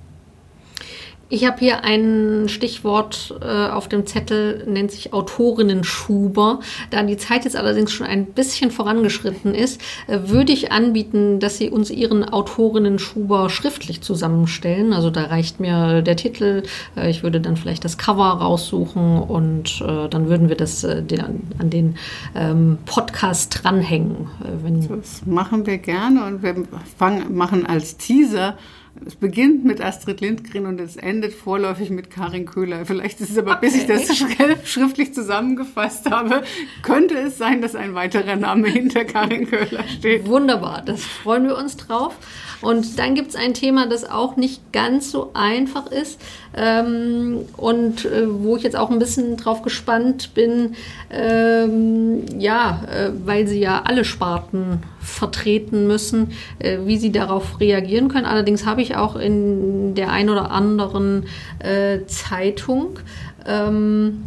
Ich 1.31 1.45
habe 1.45 1.59
hier 1.59 1.85
ein 1.85 2.49
Stichwort 2.49 3.33
äh, 3.41 3.69
auf 3.69 3.87
dem 3.87 4.05
Zettel, 4.05 4.65
nennt 4.67 4.91
sich 4.91 5.13
Autorinnen-Schuber. 5.13 6.59
Da 6.89 7.03
die 7.03 7.15
Zeit 7.15 7.45
jetzt 7.45 7.55
allerdings 7.55 7.93
schon 7.93 8.05
ein 8.05 8.25
bisschen 8.25 8.69
vorangeschritten 8.69 9.55
ist, 9.55 9.79
äh, 10.07 10.19
würde 10.23 10.51
ich 10.51 10.73
anbieten, 10.73 11.39
dass 11.39 11.57
Sie 11.57 11.69
uns 11.69 11.89
Ihren 11.89 12.27
Autorinnen-Schuber 12.27 13.49
schriftlich 13.49 14.01
zusammenstellen. 14.01 14.91
Also 14.91 15.09
da 15.09 15.23
reicht 15.23 15.61
mir 15.61 16.01
der 16.01 16.17
Titel. 16.17 16.63
Äh, 16.97 17.09
ich 17.09 17.23
würde 17.23 17.39
dann 17.39 17.55
vielleicht 17.55 17.85
das 17.85 17.97
Cover 17.97 18.25
raussuchen 18.25 19.21
und 19.21 19.81
äh, 19.87 20.09
dann 20.09 20.27
würden 20.27 20.49
wir 20.49 20.57
das 20.57 20.83
äh, 20.83 21.01
den, 21.01 21.21
an 21.59 21.69
den 21.69 21.95
ähm, 22.35 22.77
Podcast 22.85 23.63
dranhängen. 23.63 24.27
Äh, 24.43 24.97
das 24.97 25.25
machen 25.25 25.65
wir 25.65 25.77
gerne 25.77 26.25
und 26.25 26.43
wir 26.43 26.55
fangen, 26.97 27.33
machen 27.37 27.65
als 27.65 27.95
Teaser 27.95 28.57
es 29.05 29.15
beginnt 29.15 29.65
mit 29.65 29.81
Astrid 29.81 30.21
Lindgren 30.21 30.65
und 30.65 30.79
es 30.79 30.95
endet 30.95 31.33
vorläufig 31.33 31.89
mit 31.89 32.11
Karin 32.11 32.45
Köhler. 32.45 32.85
Vielleicht 32.85 33.19
ist 33.21 33.31
es 33.31 33.37
aber, 33.37 33.53
okay. 33.53 33.67
bis 33.67 33.75
ich 33.75 33.87
das 33.87 34.15
schriftlich 34.63 35.13
zusammengefasst 35.13 36.09
habe, 36.11 36.43
könnte 36.83 37.15
es 37.15 37.37
sein, 37.37 37.61
dass 37.61 37.75
ein 37.75 37.95
weiterer 37.95 38.35
Name 38.35 38.67
hinter 38.67 39.05
Karin 39.05 39.49
Köhler 39.49 39.83
steht. 39.87 40.27
Wunderbar, 40.27 40.83
das 40.85 41.03
freuen 41.03 41.45
wir 41.47 41.57
uns 41.57 41.77
drauf. 41.77 42.15
Und 42.61 42.99
dann 42.99 43.15
gibt 43.15 43.29
es 43.29 43.35
ein 43.35 43.53
Thema, 43.55 43.87
das 43.87 44.07
auch 44.07 44.35
nicht 44.35 44.71
ganz 44.71 45.09
so 45.09 45.31
einfach 45.33 45.87
ist 45.87 46.21
ähm, 46.55 47.45
und 47.57 48.05
äh, 48.05 48.27
wo 48.27 48.55
ich 48.55 48.63
jetzt 48.63 48.75
auch 48.75 48.91
ein 48.91 48.99
bisschen 48.99 49.37
drauf 49.37 49.61
gespannt 49.61 50.33
bin, 50.33 50.75
ähm, 51.09 52.23
ja, 52.37 52.83
äh, 52.93 53.09
weil 53.25 53.47
sie 53.47 53.59
ja 53.59 53.81
alle 53.85 54.05
Sparten 54.05 54.83
vertreten 54.99 55.87
müssen, 55.87 56.31
äh, 56.59 56.79
wie 56.85 56.97
sie 56.97 57.11
darauf 57.11 57.59
reagieren 57.59 58.09
können. 58.09 58.25
Allerdings 58.25 58.65
habe 58.65 58.80
ich 58.81 58.95
auch 58.95 59.15
in 59.15 59.95
der 59.95 60.11
ein 60.11 60.29
oder 60.29 60.51
anderen 60.51 61.25
äh, 61.59 62.05
Zeitung 62.05 62.99
ähm, 63.45 64.23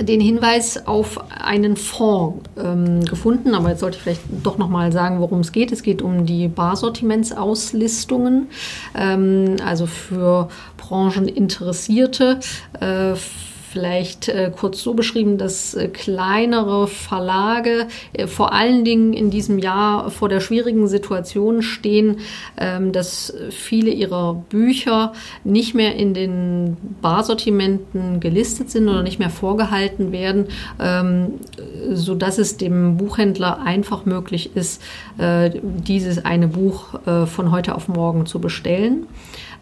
den 0.00 0.20
Hinweis 0.20 0.86
auf 0.86 1.20
einen 1.30 1.76
Fonds 1.76 2.48
ähm, 2.58 3.04
gefunden, 3.04 3.54
aber 3.54 3.70
jetzt 3.70 3.80
sollte 3.80 3.96
ich 3.96 4.02
vielleicht 4.02 4.22
doch 4.42 4.58
noch 4.58 4.68
mal 4.68 4.92
sagen, 4.92 5.20
worum 5.20 5.40
es 5.40 5.52
geht. 5.52 5.72
Es 5.72 5.82
geht 5.82 6.02
um 6.02 6.26
die 6.26 6.48
Barsortimentauslistungen, 6.48 8.48
ähm, 8.96 9.56
also 9.64 9.86
für 9.86 10.48
Brancheninteressierte. 10.78 12.40
Äh, 12.80 13.14
vielleicht 13.74 14.28
äh, 14.28 14.52
kurz 14.56 14.80
so 14.80 14.94
beschrieben, 14.94 15.36
dass 15.36 15.74
äh, 15.74 15.88
kleinere 15.88 16.86
Verlage 16.86 17.88
äh, 18.12 18.28
vor 18.28 18.52
allen 18.52 18.84
Dingen 18.84 19.12
in 19.12 19.30
diesem 19.30 19.58
Jahr 19.58 20.12
vor 20.12 20.28
der 20.28 20.38
schwierigen 20.38 20.86
Situation 20.86 21.60
stehen, 21.60 22.18
ähm, 22.56 22.92
dass 22.92 23.34
viele 23.50 23.90
ihrer 23.90 24.34
Bücher 24.34 25.12
nicht 25.42 25.74
mehr 25.74 25.96
in 25.96 26.14
den 26.14 26.76
Barsortimenten 27.02 28.20
gelistet 28.20 28.70
sind 28.70 28.88
oder 28.88 29.02
nicht 29.02 29.18
mehr 29.18 29.30
vorgehalten 29.30 30.12
werden, 30.12 30.46
ähm, 30.78 31.40
sodass 31.92 32.38
es 32.38 32.56
dem 32.56 32.96
Buchhändler 32.96 33.60
einfach 33.60 34.04
möglich 34.04 34.54
ist, 34.54 34.80
äh, 35.18 35.50
dieses 35.62 36.24
eine 36.24 36.46
Buch 36.46 36.94
äh, 37.06 37.26
von 37.26 37.50
heute 37.50 37.74
auf 37.74 37.88
morgen 37.88 38.24
zu 38.24 38.38
bestellen. 38.38 39.08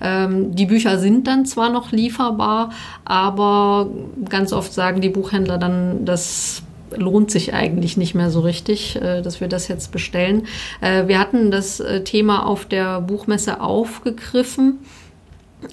Ähm, 0.03 0.55
die 0.55 0.67
Bücher 0.67 0.99
sind 0.99 1.27
dann 1.27 1.47
zwar 1.47 1.71
noch 1.71 1.93
lieferbar, 1.93 2.71
aber 3.05 3.89
ganz 4.29 4.53
oft 4.53 4.73
sagen 4.73 5.01
die 5.01 5.09
Buchhändler 5.09 5.59
dann, 5.59 6.05
das 6.05 6.63
lohnt 6.97 7.31
sich 7.31 7.55
eigentlich 7.55 7.97
nicht 7.97 8.15
mehr 8.15 8.31
so 8.31 8.41
richtig, 8.41 8.97
äh, 8.97 9.23
dass 9.23 9.41
wir 9.41 9.49
das 9.49 9.69
jetzt 9.69 9.93
bestellen. 9.93 10.47
Äh, 10.81 11.07
wir 11.09 11.19
hatten 11.19 11.51
das 11.51 11.81
äh, 11.81 12.05
Thema 12.05 12.47
auf 12.47 12.67
der 12.67 13.01
Buchmesse 13.01 13.61
aufgegriffen. 13.61 14.81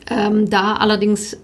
Ähm, 0.10 0.50
da 0.50 0.76
allerdings 0.76 1.36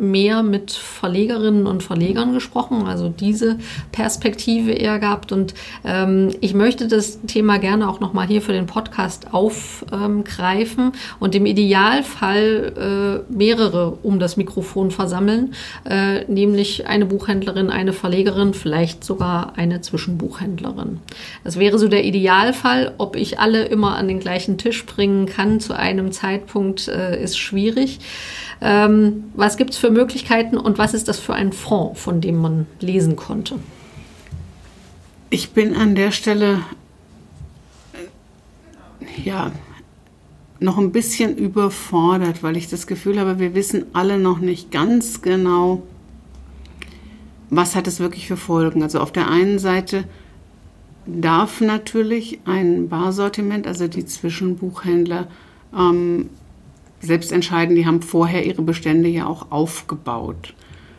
mehr 0.00 0.42
mit 0.42 0.72
Verlegerinnen 0.72 1.66
und 1.66 1.82
Verlegern 1.82 2.32
gesprochen, 2.32 2.86
also 2.86 3.08
diese 3.08 3.58
Perspektive 3.92 4.72
eher 4.72 4.98
gehabt. 4.98 5.32
Und 5.32 5.54
ähm, 5.84 6.30
ich 6.40 6.54
möchte 6.54 6.88
das 6.88 7.20
Thema 7.22 7.58
gerne 7.58 7.88
auch 7.88 8.00
nochmal 8.00 8.26
hier 8.26 8.42
für 8.42 8.52
den 8.52 8.66
Podcast 8.66 9.32
aufgreifen 9.32 10.84
ähm, 10.84 10.92
und 11.20 11.34
im 11.34 11.46
Idealfall 11.46 13.24
äh, 13.28 13.32
mehrere 13.32 13.98
um 14.02 14.18
das 14.18 14.36
Mikrofon 14.36 14.90
versammeln, 14.90 15.54
äh, 15.88 16.24
nämlich 16.24 16.86
eine 16.86 17.06
Buchhändlerin, 17.06 17.70
eine 17.70 17.92
Verlegerin, 17.92 18.54
vielleicht 18.54 19.04
sogar 19.04 19.52
eine 19.56 19.80
Zwischenbuchhändlerin. 19.80 21.00
Das 21.44 21.58
wäre 21.58 21.78
so 21.78 21.88
der 21.88 22.04
Idealfall. 22.04 22.94
Ob 22.98 23.16
ich 23.16 23.38
alle 23.38 23.64
immer 23.64 23.96
an 23.96 24.08
den 24.08 24.20
gleichen 24.20 24.58
Tisch 24.58 24.84
bringen 24.86 25.26
kann 25.26 25.60
zu 25.60 25.76
einem 25.76 26.12
Zeitpunkt, 26.12 26.88
äh, 26.88 27.22
ist 27.22 27.38
schwierig. 27.38 28.00
Ähm, 28.62 29.24
was 29.34 29.56
gibt 29.56 29.70
es 29.70 29.78
für 29.90 29.98
Möglichkeiten 29.98 30.56
und 30.56 30.78
was 30.78 30.94
ist 30.94 31.08
das 31.08 31.18
für 31.18 31.34
ein 31.34 31.52
Fonds, 31.52 32.00
von 32.00 32.20
dem 32.20 32.36
man 32.36 32.66
lesen 32.80 33.16
konnte? 33.16 33.56
Ich 35.30 35.50
bin 35.50 35.74
an 35.74 35.94
der 35.94 36.12
Stelle 36.12 36.60
äh, 37.92 39.22
ja 39.24 39.50
noch 40.60 40.78
ein 40.78 40.92
bisschen 40.92 41.36
überfordert, 41.36 42.42
weil 42.42 42.56
ich 42.56 42.68
das 42.68 42.86
Gefühl 42.86 43.18
habe, 43.18 43.38
wir 43.38 43.54
wissen 43.54 43.86
alle 43.92 44.18
noch 44.18 44.38
nicht 44.38 44.70
ganz 44.70 45.22
genau, 45.22 45.82
was 47.48 47.74
hat 47.74 47.86
es 47.86 47.98
wirklich 47.98 48.28
für 48.28 48.36
Folgen. 48.36 48.82
Also 48.82 49.00
auf 49.00 49.10
der 49.10 49.28
einen 49.28 49.58
Seite 49.58 50.04
darf 51.06 51.60
natürlich 51.60 52.40
ein 52.44 52.88
Barsortiment, 52.88 53.66
also 53.66 53.88
die 53.88 54.06
Zwischenbuchhändler, 54.06 55.26
ähm, 55.76 56.28
selbst 57.00 57.32
entscheiden, 57.32 57.76
die 57.76 57.86
haben 57.86 58.02
vorher 58.02 58.46
ihre 58.46 58.62
Bestände 58.62 59.08
ja 59.08 59.26
auch 59.26 59.50
aufgebaut. 59.50 60.54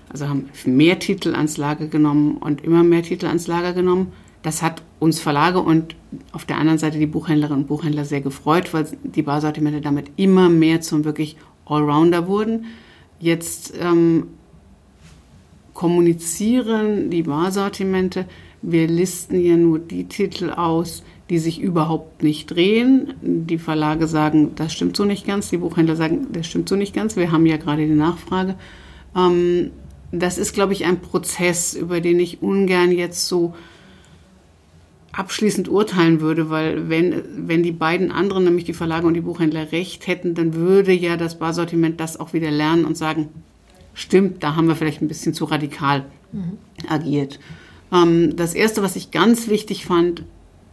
Also 0.10 0.28
haben 0.28 0.49
mehr 0.66 0.99
Titel 0.99 1.36
ans 1.36 1.58
Lager 1.58 1.88
genommen 1.88 2.38
und 2.38 2.64
immer 2.64 2.84
mehr 2.84 3.04
Titel 3.04 3.28
ans 3.28 3.47
Lager 3.47 3.74
genommen. 3.74 4.12
Das 4.41 4.62
hat 4.62 4.82
uns 4.99 5.20
Verlage 5.20 5.60
und 5.60 5.95
auf 6.32 6.45
der 6.45 6.58
anderen 6.58 6.80
Seite 6.80 6.97
die 6.97 7.06
Buchhändlerinnen 7.06 7.64
und 7.64 7.68
Buchhändler 7.68 8.06
sehr 8.06 8.22
gefreut, 8.22 8.74
weil 8.74 8.88
die 9.04 9.22
Barsortimente 9.22 9.82
damit 9.82 10.12
immer 10.18 10.49
mehr 10.49 10.82
zum 10.82 11.06
wirklich 11.06 11.38
Allrounder 11.66 12.28
wurden. 12.28 12.66
Jetzt 13.20 13.74
ähm, 13.80 14.28
kommunizieren 15.74 17.10
die 17.10 17.24
Barsortimente, 17.24 18.26
wir 18.62 18.88
listen 18.88 19.39
ja 19.39 19.56
nur 19.56 19.80
die 19.80 20.06
Titel 20.06 20.49
aus, 20.49 21.04
die 21.32 21.39
sich 21.39 21.61
überhaupt 21.61 22.23
nicht 22.23 22.47
drehen. 22.47 23.13
Die 23.21 23.57
Verlage 23.57 24.05
sagen, 24.05 24.51
das 24.55 24.73
stimmt 24.73 24.97
so 24.97 25.05
nicht 25.05 25.25
ganz. 25.25 25.49
Die 25.49 25.57
Buchhändler 25.57 25.95
sagen, 25.95 26.27
das 26.34 26.45
stimmt 26.45 26.67
so 26.67 26.75
nicht 26.75 26.93
ganz. 26.93 27.15
Wir 27.15 27.32
haben 27.32 27.45
ja 27.45 27.55
gerade 27.55 27.88
die 27.88 27.93
Nachfrage. 27.93 28.55
Ähm, 29.15 29.71
das 30.11 30.38
ist, 30.38 30.53
glaube 30.53 30.73
ich, 30.73 30.84
ein 30.84 30.99
Prozess, 30.99 31.73
über 31.73 32.01
den 32.01 32.19
ich 32.19 32.41
ungern 32.41 32.91
jetzt 32.91 33.29
so 33.29 33.55
abschließend 35.13 35.69
urteilen 35.69 36.19
würde, 36.19 36.49
weil 36.49 36.89
wenn, 36.89 37.23
wenn 37.47 37.63
die 37.63 37.71
beiden 37.71 38.11
anderen, 38.11 38.43
nämlich 38.43 38.65
die 38.65 38.73
Verlage 38.73 39.07
und 39.07 39.13
die 39.13 39.21
Buchhändler, 39.21 39.71
recht 39.71 40.07
hätten, 40.07 40.36
dann 40.36 40.53
würde 40.53 40.91
ja 40.91 41.15
das 41.15 41.39
Barsortiment 41.39 42.01
das 42.01 42.19
auch 42.19 42.34
wieder 42.34 42.51
lernen 42.51 42.84
und 42.84 42.97
sagen, 42.97 43.29
stimmt, 43.93 44.43
da 44.43 44.57
haben 44.57 44.67
wir 44.67 44.75
vielleicht 44.75 45.01
ein 45.01 45.07
bisschen 45.07 45.34
zu 45.34 45.45
radikal 45.45 46.03
mhm. 46.34 46.57
agiert. 46.89 47.39
Ähm, 47.93 48.36
das 48.36 48.53
Erste, 48.53 48.84
was 48.84 48.97
ich 48.97 49.11
ganz 49.11 49.47
wichtig 49.47 49.86
fand, 49.86 50.23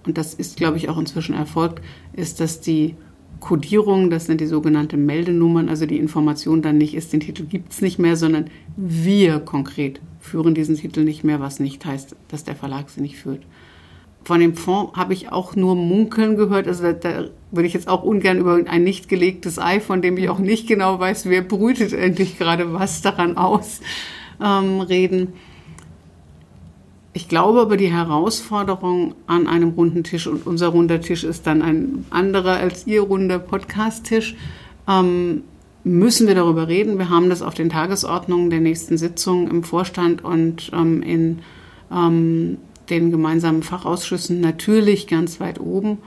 und 0.08 0.16
das 0.16 0.32
ist, 0.32 0.56
glaube 0.56 0.78
ich, 0.78 0.88
auch 0.88 0.96
inzwischen 0.96 1.34
erfolgt, 1.34 1.82
ist, 2.14 2.40
dass 2.40 2.62
die 2.62 2.94
Codierung, 3.40 4.08
das 4.08 4.24
sind 4.24 4.40
die 4.40 4.46
sogenannten 4.46 5.04
Meldenummern, 5.04 5.68
also 5.68 5.84
die 5.84 5.98
Information 5.98 6.62
dann 6.62 6.78
nicht 6.78 6.94
ist, 6.94 7.12
den 7.12 7.20
Titel 7.20 7.44
gibt 7.44 7.72
es 7.72 7.82
nicht 7.82 7.98
mehr, 7.98 8.16
sondern 8.16 8.46
wir 8.74 9.38
konkret 9.38 10.00
führen 10.18 10.54
diesen 10.54 10.76
Titel 10.76 11.04
nicht 11.04 11.24
mehr, 11.24 11.40
was 11.40 11.60
nicht 11.60 11.84
heißt, 11.84 12.16
dass 12.28 12.44
der 12.44 12.56
Verlag 12.56 12.88
sie 12.88 13.02
nicht 13.02 13.18
führt. 13.18 13.42
Von 14.24 14.40
dem 14.40 14.54
Fonds 14.54 14.96
habe 14.96 15.12
ich 15.12 15.30
auch 15.30 15.54
nur 15.54 15.76
Munkeln 15.76 16.36
gehört. 16.36 16.66
Also 16.66 16.84
da, 16.84 16.92
da, 16.94 17.24
würde 17.50 17.66
ich 17.66 17.74
jetzt 17.74 17.88
auch 17.88 18.02
ungern 18.02 18.38
über 18.38 18.58
ein 18.66 18.84
nicht 18.84 19.10
gelegtes 19.10 19.58
Ei, 19.58 19.78
von 19.78 20.00
dem 20.00 20.16
ich 20.16 20.30
auch 20.30 20.38
nicht 20.38 20.66
genau 20.66 20.98
weiß, 20.98 21.26
wer 21.26 21.42
brütet 21.42 21.92
endlich 21.92 22.38
gerade 22.38 22.72
was 22.72 23.02
daran 23.02 23.36
aus, 23.36 23.80
ähm, 24.42 24.80
reden. 24.80 25.34
Ich 27.18 27.26
glaube 27.26 27.62
aber, 27.62 27.76
die 27.76 27.90
Herausforderung 27.90 29.16
an 29.26 29.48
einem 29.48 29.70
runden 29.70 30.04
Tisch, 30.04 30.28
und 30.28 30.46
unser 30.46 30.68
runder 30.68 31.00
Tisch 31.00 31.24
ist 31.24 31.48
dann 31.48 31.62
ein 31.62 32.06
anderer 32.10 32.58
als 32.58 32.86
Ihr 32.86 33.00
runder 33.00 33.40
Podcast-Tisch, 33.40 34.36
ähm, 34.86 35.42
müssen 35.82 36.28
wir 36.28 36.36
darüber 36.36 36.68
reden. 36.68 36.96
Wir 36.96 37.10
haben 37.10 37.28
das 37.28 37.42
auf 37.42 37.54
den 37.54 37.70
Tagesordnungen 37.70 38.50
der 38.50 38.60
nächsten 38.60 38.96
Sitzung 38.96 39.50
im 39.50 39.64
Vorstand 39.64 40.22
und 40.22 40.70
ähm, 40.72 41.02
in 41.02 41.40
ähm, 41.90 42.58
den 42.88 43.10
gemeinsamen 43.10 43.64
Fachausschüssen 43.64 44.40
natürlich 44.40 45.08
ganz 45.08 45.40
weit 45.40 45.58
oben. 45.58 45.98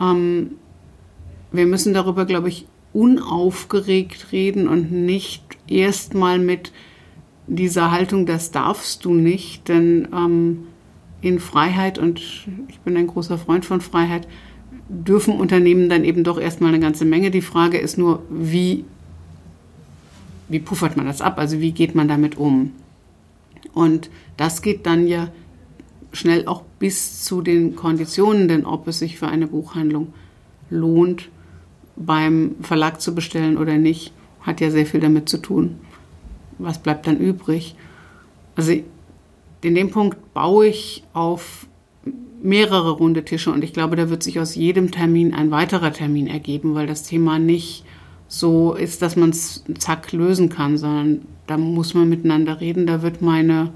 Ähm, 0.00 0.52
wir 1.50 1.66
müssen 1.66 1.92
darüber, 1.92 2.24
glaube 2.24 2.50
ich, 2.50 2.68
unaufgeregt 2.92 4.30
reden 4.30 4.68
und 4.68 4.92
nicht 4.92 5.42
erstmal 5.66 6.38
mit 6.38 6.70
dieser 7.56 7.90
Haltung, 7.90 8.26
das 8.26 8.50
darfst 8.50 9.04
du 9.04 9.14
nicht, 9.14 9.68
denn 9.68 10.08
ähm, 10.14 10.66
in 11.20 11.38
Freiheit, 11.38 11.98
und 11.98 12.20
ich 12.68 12.78
bin 12.80 12.96
ein 12.96 13.06
großer 13.06 13.38
Freund 13.38 13.64
von 13.64 13.80
Freiheit, 13.80 14.26
dürfen 14.88 15.34
Unternehmen 15.34 15.88
dann 15.88 16.04
eben 16.04 16.24
doch 16.24 16.40
erstmal 16.40 16.70
eine 16.70 16.80
ganze 16.80 17.04
Menge. 17.04 17.30
Die 17.30 17.42
Frage 17.42 17.78
ist 17.78 17.98
nur, 17.98 18.22
wie 18.30 18.84
wie 20.52 20.60
puffert 20.60 20.96
man 20.96 21.06
das 21.06 21.22
ab? 21.22 21.38
Also 21.38 21.60
wie 21.60 21.72
geht 21.72 21.94
man 21.94 22.08
damit 22.08 22.36
um? 22.36 22.72
Und 23.72 24.10
das 24.36 24.60
geht 24.60 24.86
dann 24.86 25.06
ja 25.06 25.28
schnell 26.12 26.46
auch 26.46 26.62
bis 26.78 27.24
zu 27.24 27.40
den 27.40 27.74
Konditionen, 27.74 28.48
denn 28.48 28.66
ob 28.66 28.86
es 28.86 28.98
sich 28.98 29.18
für 29.18 29.28
eine 29.28 29.46
Buchhandlung 29.46 30.12
lohnt, 30.68 31.30
beim 31.96 32.56
Verlag 32.60 33.00
zu 33.00 33.14
bestellen 33.14 33.56
oder 33.56 33.78
nicht, 33.78 34.12
hat 34.42 34.60
ja 34.60 34.70
sehr 34.70 34.84
viel 34.84 35.00
damit 35.00 35.28
zu 35.28 35.38
tun. 35.38 35.78
Was 36.62 36.78
bleibt 36.78 37.06
dann 37.06 37.18
übrig? 37.18 37.74
Also 38.56 38.72
in 39.62 39.74
dem 39.74 39.90
Punkt 39.90 40.34
baue 40.34 40.66
ich 40.66 41.04
auf 41.12 41.66
mehrere 42.42 42.90
runde 42.90 43.24
Tische 43.24 43.52
und 43.52 43.62
ich 43.62 43.72
glaube, 43.72 43.96
da 43.96 44.10
wird 44.10 44.22
sich 44.22 44.40
aus 44.40 44.54
jedem 44.54 44.90
Termin 44.90 45.32
ein 45.32 45.50
weiterer 45.50 45.92
Termin 45.92 46.26
ergeben, 46.26 46.74
weil 46.74 46.86
das 46.86 47.04
Thema 47.04 47.38
nicht 47.38 47.84
so 48.26 48.74
ist, 48.74 49.02
dass 49.02 49.14
man 49.14 49.30
es 49.30 49.64
zack 49.78 50.12
lösen 50.12 50.48
kann, 50.48 50.78
sondern 50.78 51.22
da 51.46 51.58
muss 51.58 51.94
man 51.94 52.08
miteinander 52.08 52.60
reden. 52.60 52.86
Da 52.86 53.02
wird 53.02 53.22
meine 53.22 53.72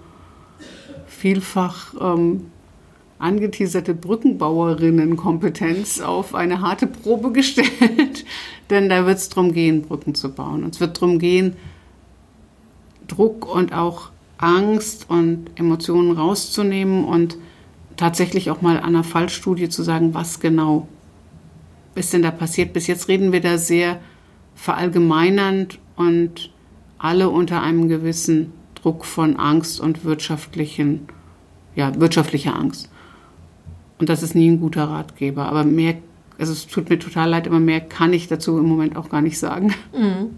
vielfach 1.07 1.95
ähm, 2.01 2.47
angeteaserte 3.19 3.95
Brückenbauerinnenkompetenz 3.95 6.01
auf 6.01 6.35
eine 6.35 6.61
harte 6.61 6.87
Probe 6.87 7.33
gestellt, 7.33 8.25
denn 8.71 8.89
da 8.89 9.07
wird 9.07 9.19
es 9.19 9.29
darum 9.29 9.53
gehen, 9.53 9.83
Brücken 9.83 10.15
zu 10.15 10.33
bauen. 10.33 10.65
Und 10.65 10.75
es 10.75 10.81
wird 10.81 10.97
darum 10.97 11.19
gehen, 11.19 11.57
Druck 13.09 13.53
und 13.53 13.73
auch 13.73 14.11
Angst 14.39 15.07
und 15.09 15.47
Emotionen 15.57 16.13
rauszunehmen 16.13 17.05
und 17.05 17.37
tatsächlich 17.97 18.51
auch 18.51 18.61
mal 18.61 18.77
an 18.79 18.85
einer 18.85 19.05
Fallstudie 19.05 19.69
zu 19.69 19.83
sagen, 19.83 20.15
was 20.15 20.41
genau 20.41 20.87
ist 21.95 22.13
denn 22.13 22.23
da 22.23 22.31
passiert. 22.31 22.73
Bis 22.73 22.87
jetzt 22.87 23.09
reden 23.09 23.33
wir 23.33 23.41
da 23.41 23.59
sehr 23.59 24.01
verallgemeinernd 24.55 25.79
und 25.97 26.51
alle 26.99 27.31
unter 27.31 27.63
einem 27.63 27.89
gewissen 27.89 28.53
Druck 28.75 29.05
von 29.05 29.37
Angst 29.37 29.81
und 29.81 30.05
wirtschaftlichen, 30.05 31.09
ja, 31.75 31.99
wirtschaftlicher 31.99 32.55
Angst. 32.55 32.91
Und 33.99 34.09
das 34.09 34.23
ist 34.23 34.35
nie 34.35 34.51
ein 34.51 34.61
guter 34.61 34.85
Ratgeber. 34.85 35.47
Aber 35.47 35.65
mehr, 35.65 35.95
also 36.39 36.53
es 36.53 36.67
tut 36.67 36.91
mir 36.91 36.99
total 36.99 37.31
leid, 37.31 37.47
aber 37.47 37.61
mehr 37.61 37.81
kann 37.81 38.13
ich 38.13 38.29
dazu 38.29 38.59
im 38.59 38.67
Moment 38.67 38.97
auch 38.97 39.09
gar 39.09 39.23
nicht 39.23 39.39
sagen. 39.39 39.75
Mhm. 39.97 40.31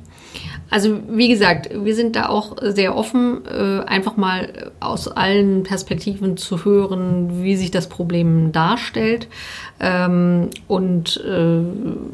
Also 0.70 1.00
wie 1.08 1.28
gesagt, 1.28 1.70
wir 1.72 1.94
sind 1.94 2.16
da 2.16 2.28
auch 2.28 2.56
sehr 2.60 2.96
offen, 2.96 3.42
äh, 3.46 3.80
einfach 3.86 4.16
mal 4.16 4.70
aus 4.80 5.08
allen 5.08 5.62
Perspektiven 5.62 6.36
zu 6.36 6.64
hören, 6.64 7.42
wie 7.42 7.56
sich 7.56 7.70
das 7.70 7.88
Problem 7.88 8.52
darstellt. 8.52 9.28
Ähm, 9.80 10.50
und 10.66 11.22
äh, 11.24 11.62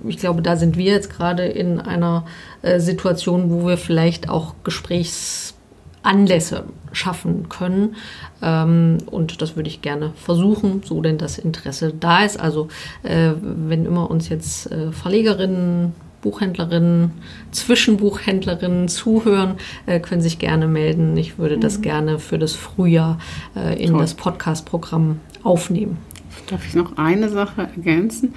ich 0.06 0.18
glaube, 0.18 0.42
da 0.42 0.56
sind 0.56 0.76
wir 0.76 0.92
jetzt 0.92 1.10
gerade 1.10 1.46
in 1.46 1.80
einer 1.80 2.26
äh, 2.62 2.78
Situation, 2.78 3.50
wo 3.50 3.66
wir 3.66 3.76
vielleicht 3.76 4.28
auch 4.28 4.54
Gesprächsanlässe 4.62 6.62
schaffen 6.92 7.48
können. 7.48 7.96
Ähm, 8.40 8.98
und 9.10 9.42
das 9.42 9.56
würde 9.56 9.68
ich 9.68 9.82
gerne 9.82 10.12
versuchen, 10.14 10.82
so 10.84 11.02
denn 11.02 11.18
das 11.18 11.38
Interesse 11.38 11.92
da 11.98 12.24
ist. 12.24 12.38
Also 12.38 12.68
wenn 13.02 13.84
immer 13.84 14.08
uns 14.10 14.28
jetzt 14.28 14.70
Verlegerinnen 14.92 15.92
Buchhändlerinnen, 16.24 17.12
Zwischenbuchhändlerinnen 17.50 18.88
zuhören, 18.88 19.56
äh, 19.84 20.00
können 20.00 20.22
sich 20.22 20.38
gerne 20.38 20.66
melden. 20.66 21.14
Ich 21.18 21.38
würde 21.38 21.58
das 21.58 21.78
mhm. 21.78 21.82
gerne 21.82 22.18
für 22.18 22.38
das 22.38 22.54
Frühjahr 22.54 23.18
äh, 23.54 23.80
in 23.80 23.90
Toll. 23.90 24.00
das 24.00 24.14
Podcast-Programm 24.14 25.20
aufnehmen. 25.42 25.98
Darf 26.48 26.66
ich 26.66 26.74
noch 26.74 26.96
eine 26.96 27.28
Sache 27.28 27.68
ergänzen? 27.76 28.34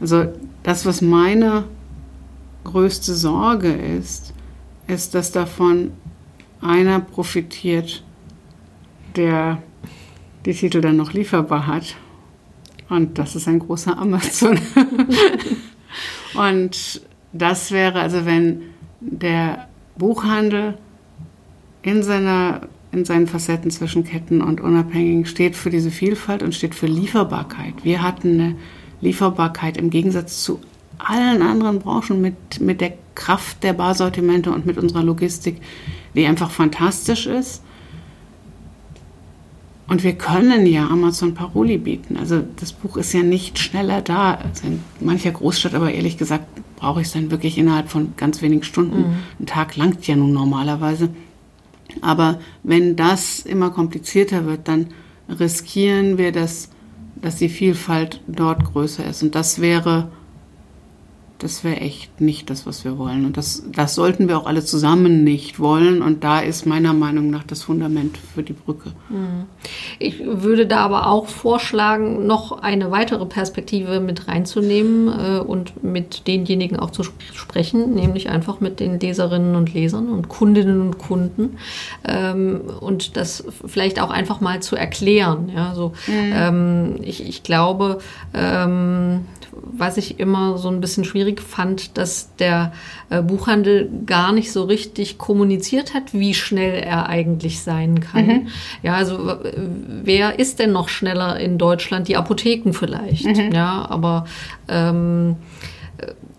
Also 0.00 0.24
das, 0.62 0.86
was 0.86 1.02
meine 1.02 1.64
größte 2.64 3.14
Sorge 3.14 3.70
ist, 3.70 4.32
ist, 4.86 5.14
dass 5.14 5.30
davon 5.30 5.92
einer 6.62 7.00
profitiert, 7.00 8.02
der 9.14 9.62
die 10.46 10.54
Titel 10.54 10.80
dann 10.80 10.96
noch 10.96 11.12
lieferbar 11.12 11.66
hat. 11.66 11.96
Und 12.88 13.18
das 13.18 13.36
ist 13.36 13.46
ein 13.46 13.58
großer 13.58 13.98
Amazon. 13.98 14.58
und 16.34 17.02
das 17.38 17.70
wäre 17.70 18.00
also, 18.00 18.26
wenn 18.26 18.62
der 19.00 19.68
Buchhandel 19.96 20.74
in, 21.82 22.02
seiner, 22.02 22.62
in 22.92 23.04
seinen 23.04 23.26
Facetten 23.26 23.70
zwischen 23.70 24.04
Ketten 24.04 24.42
und 24.42 24.60
Unabhängigen 24.60 25.26
steht 25.26 25.56
für 25.56 25.70
diese 25.70 25.90
Vielfalt 25.90 26.42
und 26.42 26.54
steht 26.54 26.74
für 26.74 26.86
Lieferbarkeit. 26.86 27.74
Wir 27.82 28.02
hatten 28.02 28.40
eine 28.40 28.56
Lieferbarkeit 29.00 29.76
im 29.76 29.90
Gegensatz 29.90 30.42
zu 30.42 30.60
allen 30.98 31.42
anderen 31.42 31.78
Branchen 31.78 32.20
mit, 32.20 32.60
mit 32.60 32.80
der 32.80 32.94
Kraft 33.14 33.62
der 33.62 33.74
Barsortimente 33.74 34.50
und 34.50 34.66
mit 34.66 34.78
unserer 34.78 35.02
Logistik, 35.02 35.60
die 36.14 36.26
einfach 36.26 36.50
fantastisch 36.50 37.26
ist. 37.26 37.62
Und 39.88 40.02
wir 40.02 40.14
können 40.14 40.66
ja 40.66 40.88
Amazon 40.88 41.34
Paroli 41.34 41.78
bieten. 41.78 42.16
Also 42.16 42.42
das 42.56 42.72
Buch 42.72 42.96
ist 42.96 43.12
ja 43.12 43.22
nicht 43.22 43.58
schneller 43.58 44.02
da. 44.02 44.34
Also 44.34 44.66
in 44.66 44.82
mancher 45.00 45.30
Großstadt, 45.30 45.74
aber 45.74 45.92
ehrlich 45.92 46.18
gesagt 46.18 46.46
brauche 46.74 47.00
ich 47.00 47.06
es 47.06 47.12
dann 47.12 47.30
wirklich 47.30 47.56
innerhalb 47.56 47.88
von 47.88 48.14
ganz 48.16 48.42
wenigen 48.42 48.64
Stunden. 48.64 48.98
Mhm. 48.98 49.16
Ein 49.40 49.46
Tag 49.46 49.76
langt 49.76 50.06
ja 50.06 50.16
nun 50.16 50.32
normalerweise. 50.32 51.10
Aber 52.00 52.40
wenn 52.62 52.96
das 52.96 53.40
immer 53.40 53.70
komplizierter 53.70 54.44
wird, 54.46 54.68
dann 54.68 54.88
riskieren 55.28 56.18
wir, 56.18 56.32
dass, 56.32 56.70
dass 57.16 57.36
die 57.36 57.48
Vielfalt 57.48 58.20
dort 58.26 58.64
größer 58.64 59.04
ist. 59.06 59.22
Und 59.22 59.34
das 59.34 59.60
wäre 59.60 60.10
das 61.38 61.64
wäre 61.64 61.76
echt 61.76 62.20
nicht 62.20 62.48
das, 62.48 62.66
was 62.66 62.84
wir 62.84 62.96
wollen. 62.96 63.26
Und 63.26 63.36
das, 63.36 63.62
das 63.74 63.94
sollten 63.94 64.28
wir 64.28 64.38
auch 64.38 64.46
alle 64.46 64.64
zusammen 64.64 65.22
nicht 65.22 65.60
wollen. 65.60 66.00
Und 66.00 66.24
da 66.24 66.40
ist 66.40 66.64
meiner 66.64 66.94
Meinung 66.94 67.28
nach 67.28 67.44
das 67.44 67.62
Fundament 67.62 68.16
für 68.16 68.42
die 68.42 68.54
Brücke. 68.54 68.92
Hm. 69.08 69.44
Ich 69.98 70.20
würde 70.24 70.66
da 70.66 70.78
aber 70.78 71.08
auch 71.08 71.26
vorschlagen, 71.26 72.26
noch 72.26 72.62
eine 72.62 72.90
weitere 72.90 73.26
Perspektive 73.26 74.00
mit 74.00 74.28
reinzunehmen 74.28 75.08
äh, 75.08 75.38
und 75.40 75.84
mit 75.84 76.26
denjenigen 76.26 76.78
auch 76.78 76.90
zu 76.90 77.02
sprechen, 77.02 77.94
nämlich 77.94 78.30
einfach 78.30 78.60
mit 78.60 78.80
den 78.80 78.98
Leserinnen 78.98 79.56
und 79.56 79.74
Lesern 79.74 80.08
und 80.08 80.28
Kundinnen 80.28 80.80
und 80.80 80.98
Kunden. 80.98 81.58
Ähm, 82.04 82.62
und 82.80 83.16
das 83.18 83.44
vielleicht 83.66 84.00
auch 84.00 84.10
einfach 84.10 84.40
mal 84.40 84.60
zu 84.60 84.74
erklären. 84.74 85.50
Ja, 85.54 85.74
so, 85.74 85.92
mhm. 86.06 86.32
ähm, 86.32 86.94
ich, 87.02 87.28
ich 87.28 87.42
glaube, 87.42 87.98
ähm, 88.32 89.20
was 89.62 89.96
ich 89.96 90.20
immer 90.20 90.58
so 90.58 90.68
ein 90.68 90.80
bisschen 90.80 91.04
schwierig 91.04 91.25
fand, 91.34 91.98
dass 91.98 92.34
der 92.36 92.72
äh, 93.10 93.22
Buchhandel 93.22 93.90
gar 94.06 94.32
nicht 94.32 94.52
so 94.52 94.64
richtig 94.64 95.18
kommuniziert 95.18 95.94
hat, 95.94 96.12
wie 96.12 96.34
schnell 96.34 96.74
er 96.82 97.08
eigentlich 97.08 97.60
sein 97.60 98.00
kann. 98.00 98.26
Mhm. 98.26 98.48
Ja, 98.82 98.94
also 98.94 99.38
wer 100.02 100.38
ist 100.38 100.58
denn 100.58 100.72
noch 100.72 100.88
schneller 100.88 101.38
in 101.38 101.58
Deutschland? 101.58 102.08
Die 102.08 102.16
Apotheken 102.16 102.72
vielleicht. 102.72 103.26
Mhm. 103.26 103.52
Ja, 103.52 103.86
aber 103.88 104.26
ähm, 104.68 105.36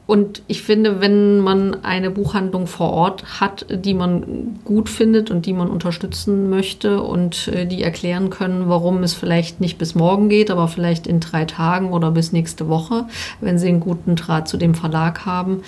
und 0.07 0.41
ich 0.47 0.63
finde, 0.63 1.01
wenn 1.01 1.41
man 1.41 1.83
eine 1.83 2.09
Buchhandlung 2.09 2.65
vor 2.65 2.91
Ort 2.91 3.41
hat, 3.41 3.65
die 3.69 3.93
man 3.93 4.57
gut 4.63 4.87
findet 4.87 5.29
und 5.29 5.45
die 5.45 5.51
man 5.51 5.69
unterstützen 5.69 6.49
möchte 6.49 7.01
und 7.01 7.49
äh, 7.49 7.65
die 7.65 7.83
erklären 7.83 8.29
können, 8.29 8.69
warum 8.69 9.03
es 9.03 9.13
vielleicht 9.13 9.59
nicht 9.59 9.77
bis 9.77 9.95
morgen 9.95 10.29
geht, 10.29 10.49
aber 10.49 10.69
vielleicht 10.69 11.07
in 11.07 11.19
drei 11.19 11.43
Tagen 11.43 11.91
oder 11.91 12.11
bis 12.11 12.31
nächste 12.31 12.69
Woche, 12.69 13.05
wenn 13.41 13.59
sie 13.59 13.67
einen 13.67 13.81
guten 13.81 14.15
Draht 14.15 14.47
zu 14.47 14.55
dem 14.55 14.75
Verlag 14.75 15.25
haben, 15.25 15.63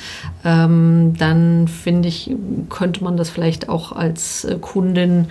ähm, 0.45 1.15
dann 1.17 1.67
finde 1.67 2.07
ich, 2.07 2.33
könnte 2.69 3.03
man 3.03 3.17
das 3.17 3.29
vielleicht 3.29 3.67
auch 3.67 3.91
als 3.91 4.45
äh, 4.45 4.55
Kundin 4.61 5.27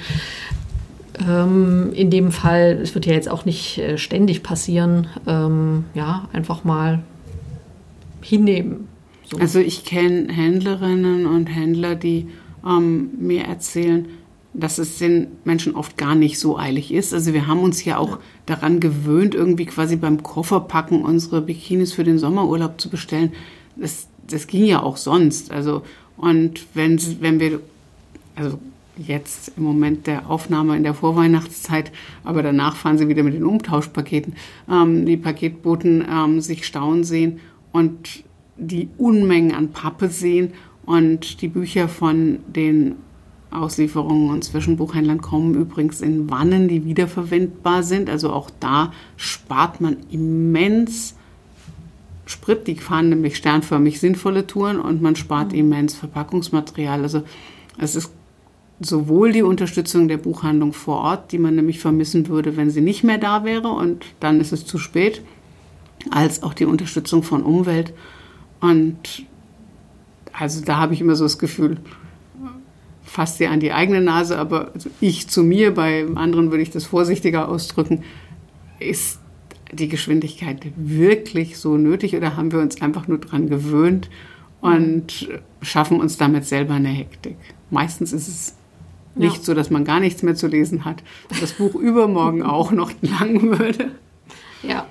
ähm, 1.26 1.92
in 1.94 2.10
dem 2.10 2.30
Fall, 2.30 2.78
es 2.82 2.94
wird 2.94 3.06
ja 3.06 3.14
jetzt 3.14 3.30
auch 3.30 3.46
nicht 3.46 3.78
äh, 3.78 3.96
ständig 3.96 4.42
passieren, 4.42 5.06
ähm, 5.26 5.86
ja, 5.94 6.28
einfach 6.34 6.64
mal 6.64 7.00
hinnehmen. 8.20 8.87
So. 9.28 9.36
Also 9.36 9.58
ich 9.58 9.84
kenne 9.84 10.32
Händlerinnen 10.32 11.26
und 11.26 11.46
Händler, 11.46 11.94
die 11.94 12.28
ähm, 12.66 13.10
mir 13.18 13.44
erzählen, 13.44 14.08
dass 14.54 14.78
es 14.78 14.98
den 14.98 15.28
Menschen 15.44 15.74
oft 15.74 15.98
gar 15.98 16.14
nicht 16.14 16.38
so 16.38 16.58
eilig 16.58 16.92
ist. 16.92 17.12
Also 17.12 17.34
wir 17.34 17.46
haben 17.46 17.60
uns 17.60 17.84
ja 17.84 17.98
auch 17.98 18.12
ja. 18.12 18.18
daran 18.46 18.80
gewöhnt, 18.80 19.34
irgendwie 19.34 19.66
quasi 19.66 19.96
beim 19.96 20.22
Kofferpacken 20.22 21.02
unsere 21.02 21.42
Bikinis 21.42 21.92
für 21.92 22.04
den 22.04 22.18
Sommerurlaub 22.18 22.80
zu 22.80 22.88
bestellen. 22.88 23.32
Das, 23.76 24.08
das 24.26 24.46
ging 24.46 24.64
ja 24.64 24.82
auch 24.82 24.96
sonst. 24.96 25.50
Also 25.50 25.82
und 26.16 26.66
wenn, 26.74 26.98
wenn 27.20 27.38
wir, 27.38 27.60
also 28.34 28.58
jetzt 28.96 29.52
im 29.56 29.62
Moment 29.62 30.06
der 30.06 30.28
Aufnahme 30.30 30.74
in 30.76 30.82
der 30.82 30.94
Vorweihnachtszeit, 30.94 31.92
aber 32.24 32.42
danach 32.42 32.76
fahren 32.76 32.96
sie 32.96 33.08
wieder 33.08 33.22
mit 33.22 33.34
den 33.34 33.44
Umtauschpaketen, 33.44 34.34
ähm, 34.70 35.04
die 35.04 35.18
Paketboten 35.18 36.04
ähm, 36.10 36.40
sich 36.40 36.66
stauen 36.66 37.04
sehen 37.04 37.40
und 37.72 38.24
die 38.58 38.88
Unmengen 38.98 39.54
an 39.54 39.70
Pappe 39.70 40.08
sehen 40.08 40.52
und 40.84 41.42
die 41.42 41.48
Bücher 41.48 41.88
von 41.88 42.40
den 42.46 42.96
Auslieferungen 43.50 44.30
und 44.30 44.44
Zwischenbuchhändlern 44.44 45.22
kommen 45.22 45.54
übrigens 45.54 46.00
in 46.00 46.28
Wannen, 46.30 46.68
die 46.68 46.84
wiederverwendbar 46.84 47.82
sind. 47.82 48.10
Also 48.10 48.30
auch 48.30 48.50
da 48.60 48.92
spart 49.16 49.80
man 49.80 49.96
immens 50.10 51.14
Sprit. 52.26 52.66
Die 52.66 52.74
fahren 52.74 53.08
nämlich 53.08 53.36
sternförmig 53.36 54.00
sinnvolle 54.00 54.46
Touren 54.46 54.80
und 54.80 55.00
man 55.00 55.16
spart 55.16 55.52
mhm. 55.52 55.58
immens 55.58 55.94
Verpackungsmaterial. 55.94 57.02
Also 57.02 57.22
Es 57.78 57.96
ist 57.96 58.12
sowohl 58.80 59.32
die 59.32 59.42
Unterstützung 59.42 60.08
der 60.08 60.18
Buchhandlung 60.18 60.72
vor 60.72 60.98
Ort, 60.98 61.32
die 61.32 61.38
man 61.38 61.54
nämlich 61.54 61.80
vermissen 61.80 62.28
würde, 62.28 62.56
wenn 62.56 62.70
sie 62.70 62.80
nicht 62.80 63.02
mehr 63.02 63.18
da 63.18 63.44
wäre 63.44 63.68
und 63.68 64.04
dann 64.20 64.40
ist 64.40 64.52
es 64.52 64.66
zu 64.66 64.78
spät, 64.78 65.22
als 66.10 66.42
auch 66.42 66.54
die 66.54 66.64
Unterstützung 66.64 67.22
von 67.22 67.42
Umwelt. 67.42 67.92
Und 68.60 69.24
also 70.32 70.64
da 70.64 70.76
habe 70.78 70.94
ich 70.94 71.00
immer 71.00 71.16
so 71.16 71.24
das 71.24 71.38
Gefühl, 71.38 71.78
fasst 73.04 73.38
sie 73.38 73.46
an 73.46 73.60
die 73.60 73.72
eigene 73.72 74.00
Nase, 74.00 74.38
aber 74.38 74.72
also 74.74 74.90
ich 75.00 75.28
zu 75.28 75.42
mir, 75.42 75.74
bei 75.74 76.06
anderen 76.14 76.50
würde 76.50 76.62
ich 76.62 76.70
das 76.70 76.84
vorsichtiger 76.84 77.48
ausdrücken, 77.48 78.04
ist 78.78 79.18
die 79.72 79.88
Geschwindigkeit 79.88 80.66
wirklich 80.76 81.58
so 81.58 81.76
nötig 81.76 82.14
oder 82.16 82.36
haben 82.36 82.52
wir 82.52 82.60
uns 82.60 82.80
einfach 82.80 83.08
nur 83.08 83.18
daran 83.18 83.48
gewöhnt 83.48 84.08
und 84.60 85.28
schaffen 85.62 86.00
uns 86.00 86.16
damit 86.16 86.44
selber 86.44 86.74
eine 86.74 86.88
Hektik? 86.88 87.36
Meistens 87.70 88.12
ist 88.12 88.28
es 88.28 88.56
nicht 89.14 89.38
ja. 89.38 89.42
so, 89.42 89.54
dass 89.54 89.70
man 89.70 89.84
gar 89.84 90.00
nichts 90.00 90.22
mehr 90.22 90.34
zu 90.34 90.46
lesen 90.46 90.84
hat. 90.84 91.02
Das 91.40 91.54
Buch 91.54 91.74
übermorgen 91.74 92.42
auch 92.42 92.70
noch 92.70 92.92
lang 93.02 93.58
würde. 93.58 93.90
Ja. 94.62 94.86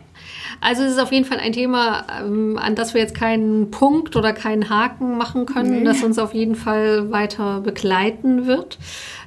Also 0.61 0.83
es 0.83 0.93
ist 0.93 0.99
auf 0.99 1.11
jeden 1.11 1.25
Fall 1.25 1.39
ein 1.39 1.53
Thema, 1.53 2.05
ähm, 2.19 2.57
an 2.57 2.75
das 2.75 2.93
wir 2.93 3.01
jetzt 3.01 3.15
keinen 3.15 3.71
Punkt 3.71 4.15
oder 4.15 4.33
keinen 4.33 4.69
Haken 4.69 5.17
machen 5.17 5.45
können, 5.45 5.79
nee. 5.79 5.83
das 5.83 6.03
uns 6.03 6.19
auf 6.19 6.33
jeden 6.33 6.55
Fall 6.55 7.11
weiter 7.11 7.61
begleiten 7.61 8.47
wird. 8.47 8.77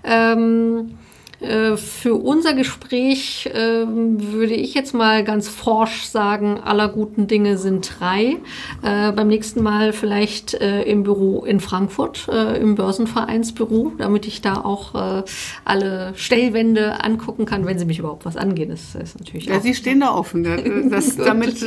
Ähm, 0.05 0.99
äh, 1.41 1.77
für 1.77 2.15
unser 2.15 2.55
Gespräch 2.55 3.47
äh, 3.47 3.87
würde 3.87 4.55
ich 4.55 4.75
jetzt 4.75 4.95
mal 4.95 5.25
ganz 5.25 5.49
forsch 5.49 6.05
sagen, 6.05 6.59
aller 6.59 6.89
guten 6.89 7.27
Dinge 7.27 7.57
sind 7.57 7.99
drei. 7.99 8.37
Äh, 8.83 9.13
beim 9.13 9.29
nächsten 9.29 9.63
Mal 9.63 9.93
vielleicht 9.93 10.55
äh, 10.55 10.83
im 10.83 11.03
Büro 11.03 11.45
in 11.45 11.61
Frankfurt, 11.61 12.29
äh, 12.29 12.59
im 12.61 12.75
Börsenvereinsbüro, 12.75 13.93
damit 13.99 14.27
ich 14.27 14.41
da 14.41 14.55
auch 14.55 14.91
alle 15.65 16.13
Stellwände 16.17 17.03
angucken 17.03 17.47
kann, 17.47 17.65
wenn 17.67 17.79
sie 17.79 17.85
mich 17.85 17.99
überhaupt 17.99 18.25
was 18.25 18.37
angehen. 18.37 18.71
Das 18.71 18.95
ist 18.95 19.19
natürlich 19.19 19.47
ja, 19.47 19.61
Sie 19.61 19.75
stehen 19.75 20.01
da 20.01 20.15
offen. 20.15 20.41
Das, 20.91 21.17
damit 21.17 21.65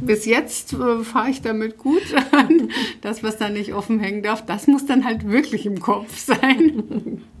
bis 0.00 0.26
jetzt 0.26 0.72
äh, 0.72 1.02
fahre 1.02 1.30
ich 1.30 1.42
damit 1.42 1.78
gut. 1.78 2.02
das, 3.00 3.22
was 3.22 3.36
da 3.36 3.48
nicht 3.48 3.74
offen 3.74 4.00
hängen 4.00 4.22
darf, 4.22 4.44
das 4.44 4.66
muss 4.66 4.86
dann 4.86 5.04
halt 5.04 5.28
wirklich 5.28 5.66
im 5.66 5.80
Kopf 5.80 6.16
sein. 6.18 7.22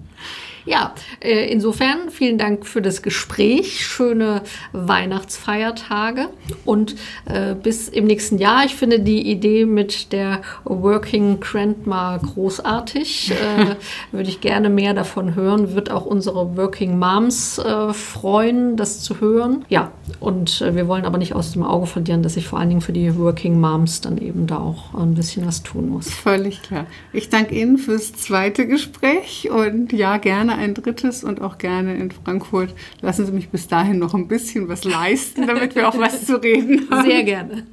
Ja, 0.66 0.94
äh, 1.20 1.48
insofern 1.50 2.10
vielen 2.10 2.38
Dank 2.38 2.66
für 2.66 2.82
das 2.82 3.00
Gespräch. 3.02 3.86
Schöne 3.86 4.42
Weihnachtsfeiertage 4.72 6.28
und 6.64 6.96
äh, 7.26 7.54
bis 7.54 7.88
im 7.88 8.06
nächsten 8.06 8.38
Jahr. 8.38 8.64
Ich 8.64 8.74
finde 8.74 8.98
die 8.98 9.30
Idee 9.30 9.64
mit 9.64 10.12
der 10.12 10.42
Working 10.64 11.38
Grandma 11.38 12.16
großartig. 12.16 13.30
Äh, 13.30 13.76
würde 14.10 14.28
ich 14.28 14.40
gerne 14.40 14.68
mehr 14.68 14.92
davon 14.92 15.36
hören. 15.36 15.76
Wird 15.76 15.92
auch 15.92 16.04
unsere 16.04 16.56
Working 16.56 16.98
Moms 16.98 17.58
äh, 17.58 17.92
freuen, 17.92 18.76
das 18.76 19.02
zu 19.02 19.20
hören. 19.20 19.64
Ja, 19.68 19.92
und 20.18 20.60
wir 20.60 20.88
wollen 20.88 21.04
aber 21.04 21.18
nicht 21.18 21.34
aus 21.34 21.52
dem 21.52 21.62
Auge 21.62 21.86
verlieren, 21.86 22.24
dass 22.24 22.36
ich 22.36 22.48
vor 22.48 22.58
allen 22.58 22.70
Dingen 22.70 22.80
für 22.80 22.92
die 22.92 23.16
Working 23.16 23.60
Moms 23.60 24.00
dann 24.00 24.18
eben 24.18 24.48
da 24.48 24.58
auch 24.58 24.94
ein 24.94 25.14
bisschen 25.14 25.46
was 25.46 25.62
tun 25.62 25.90
muss. 25.90 26.10
Völlig 26.10 26.62
klar. 26.62 26.86
Ich 27.12 27.28
danke 27.28 27.54
Ihnen 27.54 27.78
fürs 27.78 28.12
zweite 28.14 28.66
Gespräch 28.66 29.48
und 29.50 29.92
ja, 29.92 30.16
gerne 30.16 30.55
ein 30.56 30.74
drittes 30.74 31.22
und 31.22 31.40
auch 31.40 31.58
gerne 31.58 31.96
in 31.96 32.10
Frankfurt. 32.10 32.74
Lassen 33.00 33.26
Sie 33.26 33.32
mich 33.32 33.50
bis 33.50 33.68
dahin 33.68 33.98
noch 33.98 34.14
ein 34.14 34.28
bisschen 34.28 34.68
was 34.68 34.84
leisten, 34.84 35.46
damit 35.46 35.74
wir 35.74 35.88
auch 35.88 35.98
was 35.98 36.26
zu 36.26 36.42
reden 36.42 36.88
haben. 36.90 37.08
Sehr 37.08 37.22
gerne. 37.22 37.66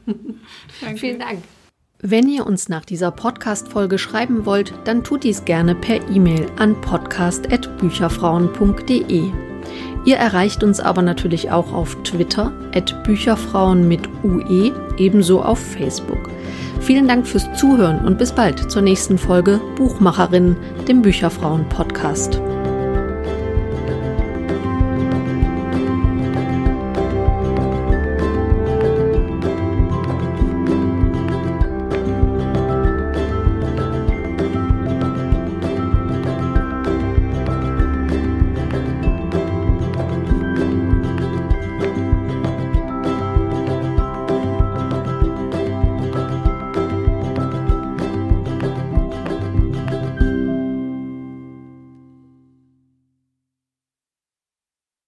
Danke. 0.81 0.99
Vielen 0.99 1.19
Dank. 1.19 1.39
Wenn 2.05 2.27
ihr 2.27 2.45
uns 2.45 2.67
nach 2.67 2.83
dieser 2.83 3.11
Podcast-Folge 3.11 3.97
schreiben 3.97 4.45
wollt, 4.45 4.73
dann 4.83 5.05
tut 5.05 5.23
dies 5.23 5.45
gerne 5.45 5.73
per 5.73 6.05
E-Mail 6.09 6.47
an 6.57 6.75
podcast.bücherfrauen.de. 6.81 9.31
Ihr 10.05 10.17
erreicht 10.17 10.65
uns 10.65 10.81
aber 10.81 11.01
natürlich 11.01 11.51
auch 11.51 11.71
auf 11.71 11.95
Twitter, 12.03 12.51
at 12.75 13.01
Bücherfrauen 13.05 13.87
mit 13.87 14.01
UE, 14.23 14.73
ebenso 14.97 15.41
auf 15.41 15.59
Facebook. 15.59 16.29
Vielen 16.81 17.07
Dank 17.07 17.25
fürs 17.25 17.47
Zuhören 17.53 18.05
und 18.05 18.17
bis 18.17 18.33
bald 18.33 18.69
zur 18.69 18.81
nächsten 18.81 19.17
Folge 19.17 19.61
Buchmacherin, 19.77 20.57
dem 20.85 21.01
Bücherfrauen-Podcast. 21.01 22.41